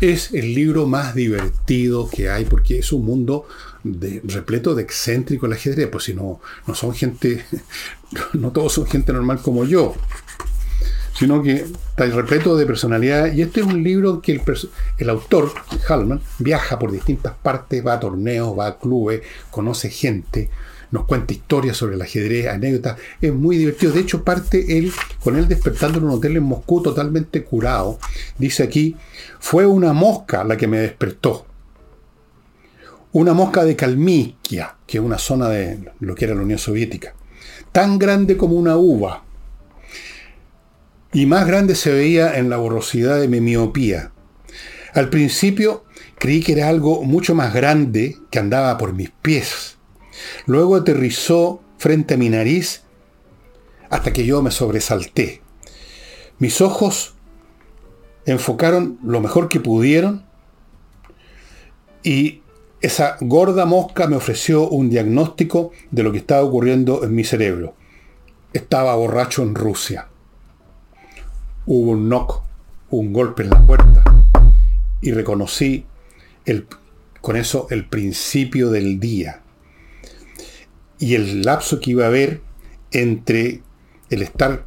Es 0.00 0.32
el 0.34 0.54
libro 0.54 0.86
más 0.86 1.14
divertido 1.14 2.08
que 2.10 2.28
hay 2.28 2.44
porque 2.44 2.78
es 2.78 2.92
un 2.92 3.04
mundo 3.06 3.46
de, 3.82 4.20
repleto 4.24 4.74
de 4.74 4.82
excéntrico 4.82 5.46
el 5.46 5.54
ajedrez, 5.54 5.88
pues 5.88 6.04
si 6.04 6.14
no, 6.14 6.40
no 6.66 6.74
son 6.74 6.94
gente, 6.94 7.44
no 8.34 8.50
todos 8.52 8.74
son 8.74 8.86
gente 8.86 9.12
normal 9.12 9.40
como 9.40 9.64
yo 9.64 9.94
sino 11.14 11.42
que 11.42 11.54
está 11.54 12.06
repleto 12.06 12.56
de 12.56 12.66
personalidad. 12.66 13.32
Y 13.32 13.42
este 13.42 13.60
es 13.60 13.66
un 13.66 13.82
libro 13.82 14.20
que 14.20 14.40
el, 14.98 15.10
autor, 15.10 15.52
Hallman, 15.86 16.20
viaja 16.38 16.78
por 16.78 16.90
distintas 16.90 17.34
partes, 17.34 17.86
va 17.86 17.94
a 17.94 18.00
torneos, 18.00 18.58
va 18.58 18.66
a 18.66 18.78
clubes, 18.78 19.22
conoce 19.50 19.90
gente, 19.90 20.50
nos 20.90 21.06
cuenta 21.06 21.32
historias 21.32 21.76
sobre 21.76 21.94
el 21.94 22.02
ajedrez, 22.02 22.48
anécdotas. 22.48 22.98
Es 23.20 23.32
muy 23.32 23.56
divertido. 23.56 23.92
De 23.92 24.00
hecho, 24.00 24.24
parte 24.24 24.78
él 24.78 24.92
con 25.22 25.36
él 25.36 25.48
despertando 25.48 25.98
en 25.98 26.04
un 26.04 26.10
hotel 26.10 26.36
en 26.36 26.42
Moscú 26.42 26.82
totalmente 26.82 27.44
curado. 27.44 27.98
Dice 28.38 28.64
aquí, 28.64 28.96
fue 29.38 29.66
una 29.66 29.92
mosca 29.92 30.44
la 30.44 30.56
que 30.56 30.66
me 30.66 30.78
despertó. 30.78 31.46
Una 33.12 33.32
mosca 33.32 33.64
de 33.64 33.76
Kalmikia, 33.76 34.74
que 34.84 34.98
es 34.98 35.04
una 35.04 35.18
zona 35.18 35.48
de 35.48 35.92
lo 36.00 36.16
que 36.16 36.24
era 36.24 36.34
la 36.34 36.42
Unión 36.42 36.58
Soviética. 36.58 37.14
Tan 37.70 37.98
grande 38.00 38.36
como 38.36 38.54
una 38.56 38.76
uva 38.76 39.22
y 41.14 41.26
más 41.26 41.46
grande 41.46 41.76
se 41.76 41.92
veía 41.92 42.36
en 42.38 42.50
la 42.50 42.56
borrosidad 42.56 43.20
de 43.20 43.28
mi 43.28 43.40
miopía. 43.40 44.10
Al 44.92 45.10
principio 45.10 45.84
creí 46.18 46.42
que 46.42 46.52
era 46.52 46.68
algo 46.68 47.04
mucho 47.04 47.36
más 47.36 47.54
grande 47.54 48.16
que 48.30 48.40
andaba 48.40 48.76
por 48.76 48.94
mis 48.94 49.10
pies. 49.10 49.78
Luego 50.46 50.74
aterrizó 50.74 51.62
frente 51.78 52.14
a 52.14 52.16
mi 52.16 52.28
nariz 52.28 52.82
hasta 53.90 54.12
que 54.12 54.26
yo 54.26 54.42
me 54.42 54.50
sobresalté. 54.50 55.40
Mis 56.40 56.60
ojos 56.60 57.14
enfocaron 58.26 58.98
lo 59.04 59.20
mejor 59.20 59.48
que 59.48 59.60
pudieron 59.60 60.26
y 62.02 62.42
esa 62.80 63.18
gorda 63.20 63.66
mosca 63.66 64.08
me 64.08 64.16
ofreció 64.16 64.68
un 64.68 64.90
diagnóstico 64.90 65.70
de 65.92 66.02
lo 66.02 66.10
que 66.10 66.18
estaba 66.18 66.42
ocurriendo 66.42 67.04
en 67.04 67.14
mi 67.14 67.22
cerebro. 67.22 67.76
Estaba 68.52 68.96
borracho 68.96 69.44
en 69.44 69.54
Rusia 69.54 70.08
hubo 71.66 71.92
un 71.92 72.08
knock, 72.08 72.42
un 72.90 73.12
golpe 73.12 73.42
en 73.42 73.50
la 73.50 73.66
puerta, 73.66 74.04
y 75.00 75.12
reconocí 75.12 75.86
el, 76.44 76.66
con 77.20 77.36
eso 77.36 77.66
el 77.70 77.86
principio 77.86 78.70
del 78.70 79.00
día 79.00 79.40
y 80.98 81.14
el 81.14 81.42
lapso 81.42 81.80
que 81.80 81.90
iba 81.90 82.04
a 82.04 82.08
haber 82.08 82.40
entre 82.90 83.62
el 84.10 84.22
estar 84.22 84.64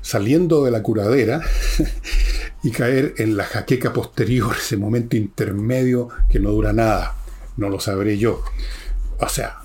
saliendo 0.00 0.64
de 0.64 0.70
la 0.70 0.82
curadera 0.82 1.40
y 2.62 2.70
caer 2.70 3.14
en 3.18 3.36
la 3.36 3.44
jaqueca 3.44 3.92
posterior, 3.92 4.56
ese 4.56 4.76
momento 4.76 5.16
intermedio 5.16 6.08
que 6.30 6.38
no 6.38 6.50
dura 6.50 6.72
nada. 6.72 7.16
No 7.56 7.68
lo 7.68 7.80
sabré 7.80 8.18
yo. 8.18 8.42
O 9.18 9.28
sea, 9.28 9.58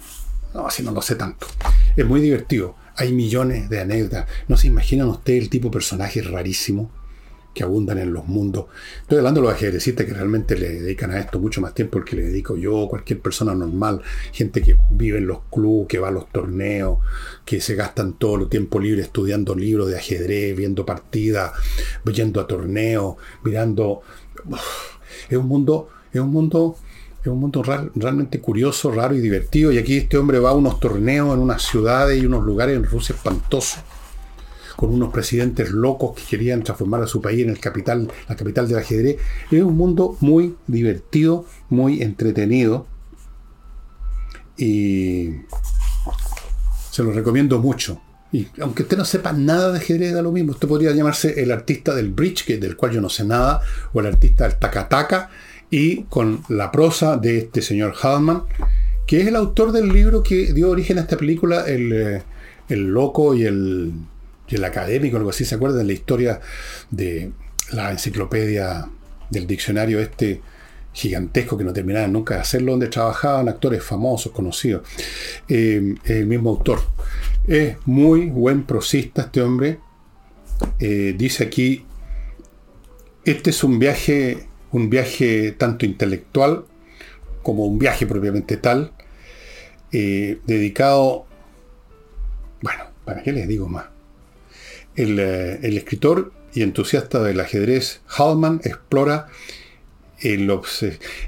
no, 0.53 0.67
así 0.67 0.83
no 0.83 0.91
lo 0.91 1.01
sé 1.01 1.15
tanto. 1.15 1.47
Es 1.95 2.05
muy 2.05 2.21
divertido. 2.21 2.75
Hay 2.97 3.13
millones 3.13 3.69
de 3.69 3.79
anécdotas. 3.79 4.27
¿No 4.47 4.57
se 4.57 4.67
imaginan 4.67 5.07
ustedes 5.07 5.43
el 5.43 5.49
tipo 5.49 5.69
de 5.69 5.73
personaje 5.73 6.21
rarísimo 6.21 6.91
que 7.57 7.63
abundan 7.63 7.97
en 7.97 8.13
los 8.13 8.27
mundos. 8.27 8.65
Estoy 9.01 9.17
hablando 9.17 9.41
de 9.41 9.47
los 9.47 9.55
ajedrecistas 9.55 10.05
que 10.05 10.13
realmente 10.13 10.55
le 10.55 10.79
dedican 10.79 11.09
a 11.09 11.19
esto 11.19 11.39
mucho 11.39 11.59
más 11.59 11.73
tiempo 11.73 12.05
que 12.05 12.15
le 12.15 12.25
dedico 12.25 12.55
yo, 12.55 12.87
cualquier 12.87 13.19
persona 13.19 13.55
normal, 13.55 13.99
gente 14.31 14.61
que 14.61 14.77
vive 14.91 15.17
en 15.17 15.25
los 15.25 15.39
clubes, 15.51 15.87
que 15.87 15.97
va 15.97 16.09
a 16.09 16.11
los 16.11 16.31
torneos, 16.31 16.99
que 17.45 17.59
se 17.59 17.73
gastan 17.73 18.13
todo 18.13 18.43
el 18.43 18.47
tiempo 18.47 18.79
libre 18.79 19.01
estudiando 19.01 19.55
libros 19.55 19.89
de 19.89 19.97
ajedrez, 19.97 20.55
viendo 20.55 20.85
partidas, 20.85 21.51
yendo 22.13 22.39
a 22.41 22.45
torneos, 22.45 23.15
mirando. 23.43 24.01
Es 25.27 25.37
un 25.37 25.47
mundo, 25.47 25.89
es 26.13 26.21
un 26.21 26.31
mundo 26.31 26.77
es 27.29 27.33
un 27.33 27.39
mundo 27.39 27.61
realmente 27.63 28.39
curioso, 28.39 28.91
raro 28.91 29.15
y 29.15 29.19
divertido. 29.19 29.71
Y 29.71 29.77
aquí 29.77 29.97
este 29.97 30.17
hombre 30.17 30.39
va 30.39 30.51
a 30.51 30.53
unos 30.53 30.79
torneos 30.79 31.33
en 31.33 31.39
unas 31.39 31.61
ciudades 31.61 32.21
y 32.21 32.25
unos 32.25 32.43
lugares 32.43 32.75
en 32.75 32.83
Rusia 32.83 33.15
espantosos, 33.15 33.79
con 34.75 34.93
unos 34.93 35.11
presidentes 35.11 35.71
locos 35.71 36.15
que 36.15 36.23
querían 36.23 36.63
transformar 36.63 37.01
a 37.03 37.07
su 37.07 37.21
país 37.21 37.43
en 37.43 37.49
el 37.49 37.59
capital, 37.59 38.09
la 38.27 38.35
capital 38.35 38.67
del 38.67 38.77
ajedrez. 38.77 39.17
Es 39.51 39.61
un 39.61 39.75
mundo 39.75 40.17
muy 40.21 40.55
divertido, 40.67 41.45
muy 41.69 42.01
entretenido. 42.01 42.87
Y 44.57 45.31
se 46.91 47.03
lo 47.03 47.11
recomiendo 47.11 47.59
mucho. 47.59 48.01
Y 48.31 48.47
aunque 48.59 48.83
usted 48.83 48.97
no 48.97 49.05
sepa 49.05 49.31
nada 49.31 49.71
de 49.71 49.77
ajedrez, 49.79 50.13
da 50.13 50.21
lo 50.21 50.31
mismo. 50.31 50.51
Usted 50.51 50.67
podría 50.67 50.91
llamarse 50.91 51.41
el 51.41 51.51
artista 51.51 51.93
del 51.93 52.09
bridge, 52.09 52.45
que 52.45 52.57
del 52.57 52.75
cual 52.75 52.91
yo 52.91 53.01
no 53.01 53.09
sé 53.09 53.23
nada, 53.23 53.61
o 53.93 53.99
el 53.99 54.07
artista 54.07 54.47
del 54.47 54.57
takataka, 54.57 55.29
y 55.69 56.03
con 56.03 56.43
la 56.49 56.71
prosa 56.71 57.17
de 57.17 57.39
este 57.39 57.61
señor 57.61 57.93
Hallman, 57.95 58.43
que 59.05 59.21
es 59.21 59.27
el 59.27 59.35
autor 59.35 59.71
del 59.71 59.89
libro 59.89 60.23
que 60.23 60.53
dio 60.53 60.69
origen 60.69 60.97
a 60.97 61.01
esta 61.01 61.17
película, 61.17 61.65
El, 61.65 61.93
eh, 61.93 62.23
Loco 62.69 63.33
y 63.33 63.43
el, 63.43 63.93
el 64.49 64.63
Académico, 64.63 65.17
algo 65.17 65.29
así, 65.29 65.45
¿se 65.45 65.55
acuerdan? 65.55 65.87
La 65.87 65.93
historia 65.93 66.41
de 66.91 67.31
la 67.71 67.91
enciclopedia 67.91 68.87
del 69.29 69.47
diccionario 69.47 69.99
este 69.99 70.41
gigantesco 70.93 71.57
que 71.57 71.63
no 71.63 71.73
terminaban 71.73 72.11
nunca 72.11 72.35
de 72.35 72.41
hacerlo, 72.41 72.71
donde 72.71 72.87
trabajaban 72.87 73.47
actores 73.47 73.83
famosos, 73.83 74.31
conocidos. 74.31 74.81
Eh, 75.47 75.95
el 76.05 76.25
mismo 76.25 76.49
autor. 76.49 76.81
Es 77.47 77.77
muy 77.85 78.25
buen 78.25 78.63
prosista 78.63 79.23
este 79.23 79.41
hombre. 79.41 79.79
Eh, 80.79 81.13
dice 81.15 81.43
aquí, 81.43 81.85
este 83.23 83.51
es 83.51 83.63
un 83.63 83.77
viaje 83.77 84.47
un 84.71 84.89
viaje 84.89 85.51
tanto 85.51 85.85
intelectual 85.85 86.65
como 87.43 87.65
un 87.65 87.79
viaje 87.79 88.05
propiamente 88.05 88.57
tal, 88.57 88.91
eh, 89.91 90.39
dedicado, 90.45 91.25
bueno, 92.61 92.83
¿para 93.05 93.23
qué 93.23 93.31
les 93.31 93.47
digo 93.47 93.69
más? 93.69 93.85
El, 94.95 95.17
eh, 95.19 95.59
escritor 95.61 96.33
y 96.53 96.63
entusiasta 96.63 97.23
del 97.23 97.39
ajedrez 97.39 98.01
Hallman 98.07 98.59
explora 98.63 99.27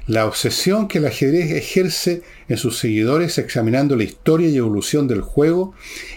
la 0.06 0.26
obsesión 0.26 0.88
que 0.88 0.98
el 0.98 1.06
ajedrez 1.06 1.52
ejerce 1.52 2.22
en 2.48 2.56
sus 2.56 2.78
seguidores 2.78 3.38
examinando 3.38 3.94
la 3.94 4.02
historia 4.02 4.48
y 4.48 4.56
evolución 4.56 5.06
del 5.06 5.20
juego 5.20 5.74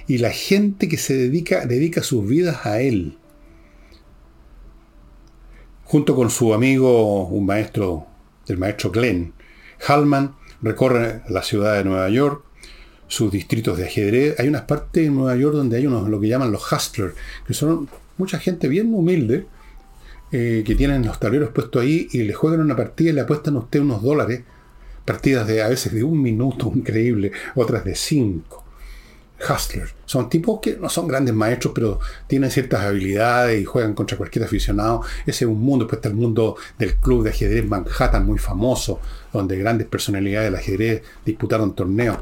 y 0.08 0.18
la 0.18 0.32
gente 0.32 0.88
que 0.88 0.98
se 0.98 1.16
dedica, 1.16 1.68
dedica 1.68 2.02
sus 2.02 2.28
vidas 2.28 2.66
a 2.66 2.82
él 2.82 3.18
junto 5.94 6.16
con 6.16 6.32
su 6.32 6.56
amigo, 6.56 7.28
un 7.28 7.46
maestro, 7.46 8.08
el 8.48 8.58
maestro 8.58 8.90
Glenn, 8.90 9.32
Hallman 9.82 10.34
recorre 10.64 11.22
la 11.30 11.44
ciudad 11.44 11.76
de 11.78 11.84
Nueva 11.84 12.10
York, 12.10 12.44
sus 13.08 13.32
distritos 13.32 13.78
de 13.78 13.86
ajedrez. 13.86 14.40
Hay 14.40 14.48
unas 14.48 14.64
partes 14.64 15.06
en 15.06 15.14
Nueva 15.14 15.36
York 15.36 15.56
donde 15.56 15.78
hay 15.78 15.86
unos, 15.86 16.10
lo 16.10 16.20
que 16.20 16.30
llaman 16.30 16.52
los 16.52 16.64
hustlers, 16.72 17.14
que 17.46 17.54
son 17.54 17.88
mucha 18.18 18.40
gente 18.40 18.68
bien 18.68 18.92
humilde, 18.92 19.46
eh, 20.32 20.64
que 20.66 20.74
tienen 20.74 21.06
los 21.06 21.20
tableros 21.20 21.52
puestos 21.52 21.84
ahí 21.84 22.08
y 22.12 22.24
le 22.24 22.34
juegan 22.34 22.62
una 22.62 22.76
partida 22.76 23.12
y 23.12 23.14
le 23.14 23.22
apuestan 23.22 23.56
a 23.58 23.60
usted 23.60 23.82
unos 23.82 24.02
dólares. 24.02 24.42
Partidas 25.06 25.46
de 25.46 25.62
a 25.62 25.68
veces 25.68 25.94
de 25.94 26.04
un 26.04 26.20
minuto, 26.20 26.72
increíble, 26.76 27.34
otras 27.54 27.86
de 27.86 27.94
cinco 27.94 28.63
hustlers. 29.50 29.94
Son 30.06 30.30
tipos 30.30 30.60
que 30.62 30.78
no 30.78 30.90
son 30.90 31.08
grandes 31.08 31.34
maestros, 31.34 31.74
pero 31.74 32.00
tienen 32.28 32.52
ciertas 32.52 32.82
habilidades 32.82 33.62
y 33.62 33.66
juegan 33.66 33.94
contra 33.94 34.18
cualquier 34.18 34.46
aficionado. 34.46 35.02
Ese 35.26 35.46
es 35.46 35.50
un 35.50 35.62
mundo, 35.62 35.86
después 35.86 35.98
está 35.98 36.10
el 36.10 36.16
mundo 36.16 36.56
del 36.78 36.96
club 36.96 37.24
de 37.24 37.32
ajedrez 37.32 37.66
Manhattan, 37.66 38.26
muy 38.26 38.38
famoso, 38.38 39.00
donde 39.32 39.58
grandes 39.58 39.88
personalidades 39.88 40.52
del 40.52 40.60
ajedrez 40.60 41.04
disputaron 41.26 41.76
torneos. 41.76 42.18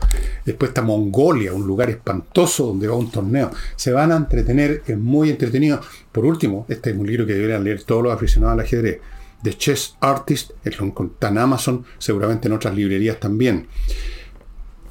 Después 0.45 0.69
está 0.69 0.81
Mongolia, 0.81 1.53
un 1.53 1.67
lugar 1.67 1.89
espantoso 1.89 2.67
donde 2.67 2.87
va 2.87 2.95
un 2.95 3.11
torneo. 3.11 3.51
Se 3.75 3.91
van 3.91 4.11
a 4.11 4.15
entretener, 4.15 4.83
es 4.87 4.97
muy 4.97 5.29
entretenido. 5.29 5.81
Por 6.11 6.25
último, 6.25 6.65
este 6.69 6.91
es 6.91 6.97
un 6.97 7.07
libro 7.07 7.25
que 7.25 7.33
deberían 7.33 7.63
leer 7.63 7.83
todos 7.83 8.03
los 8.03 8.13
aficionados 8.13 8.53
al 8.53 8.65
ajedrez. 8.65 8.99
The 9.43 9.57
Chess 9.57 9.97
Artist, 9.99 10.51
está 10.63 11.29
en 11.29 11.37
Amazon, 11.37 11.83
seguramente 11.97 12.47
en 12.47 12.53
otras 12.53 12.75
librerías 12.75 13.19
también. 13.19 13.67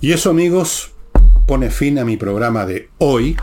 Y 0.01 0.12
eso 0.12 0.31
amigos, 0.31 0.93
pone 1.51 1.68
fin 1.68 1.98
a 1.98 2.05
mi 2.05 2.16
programa 2.16 2.64
de 2.64 2.90
hoy. 2.98 3.36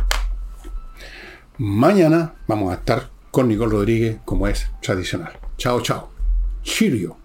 Mañana 1.57 2.35
vamos 2.47 2.71
a 2.71 2.75
estar 2.75 3.09
con 3.31 3.49
Nicole 3.49 3.73
Rodríguez 3.73 4.19
como 4.23 4.47
es 4.47 4.71
tradicional. 4.81 5.37
Chao, 5.57 5.81
chao. 5.81 6.09
Chirio. 6.63 7.17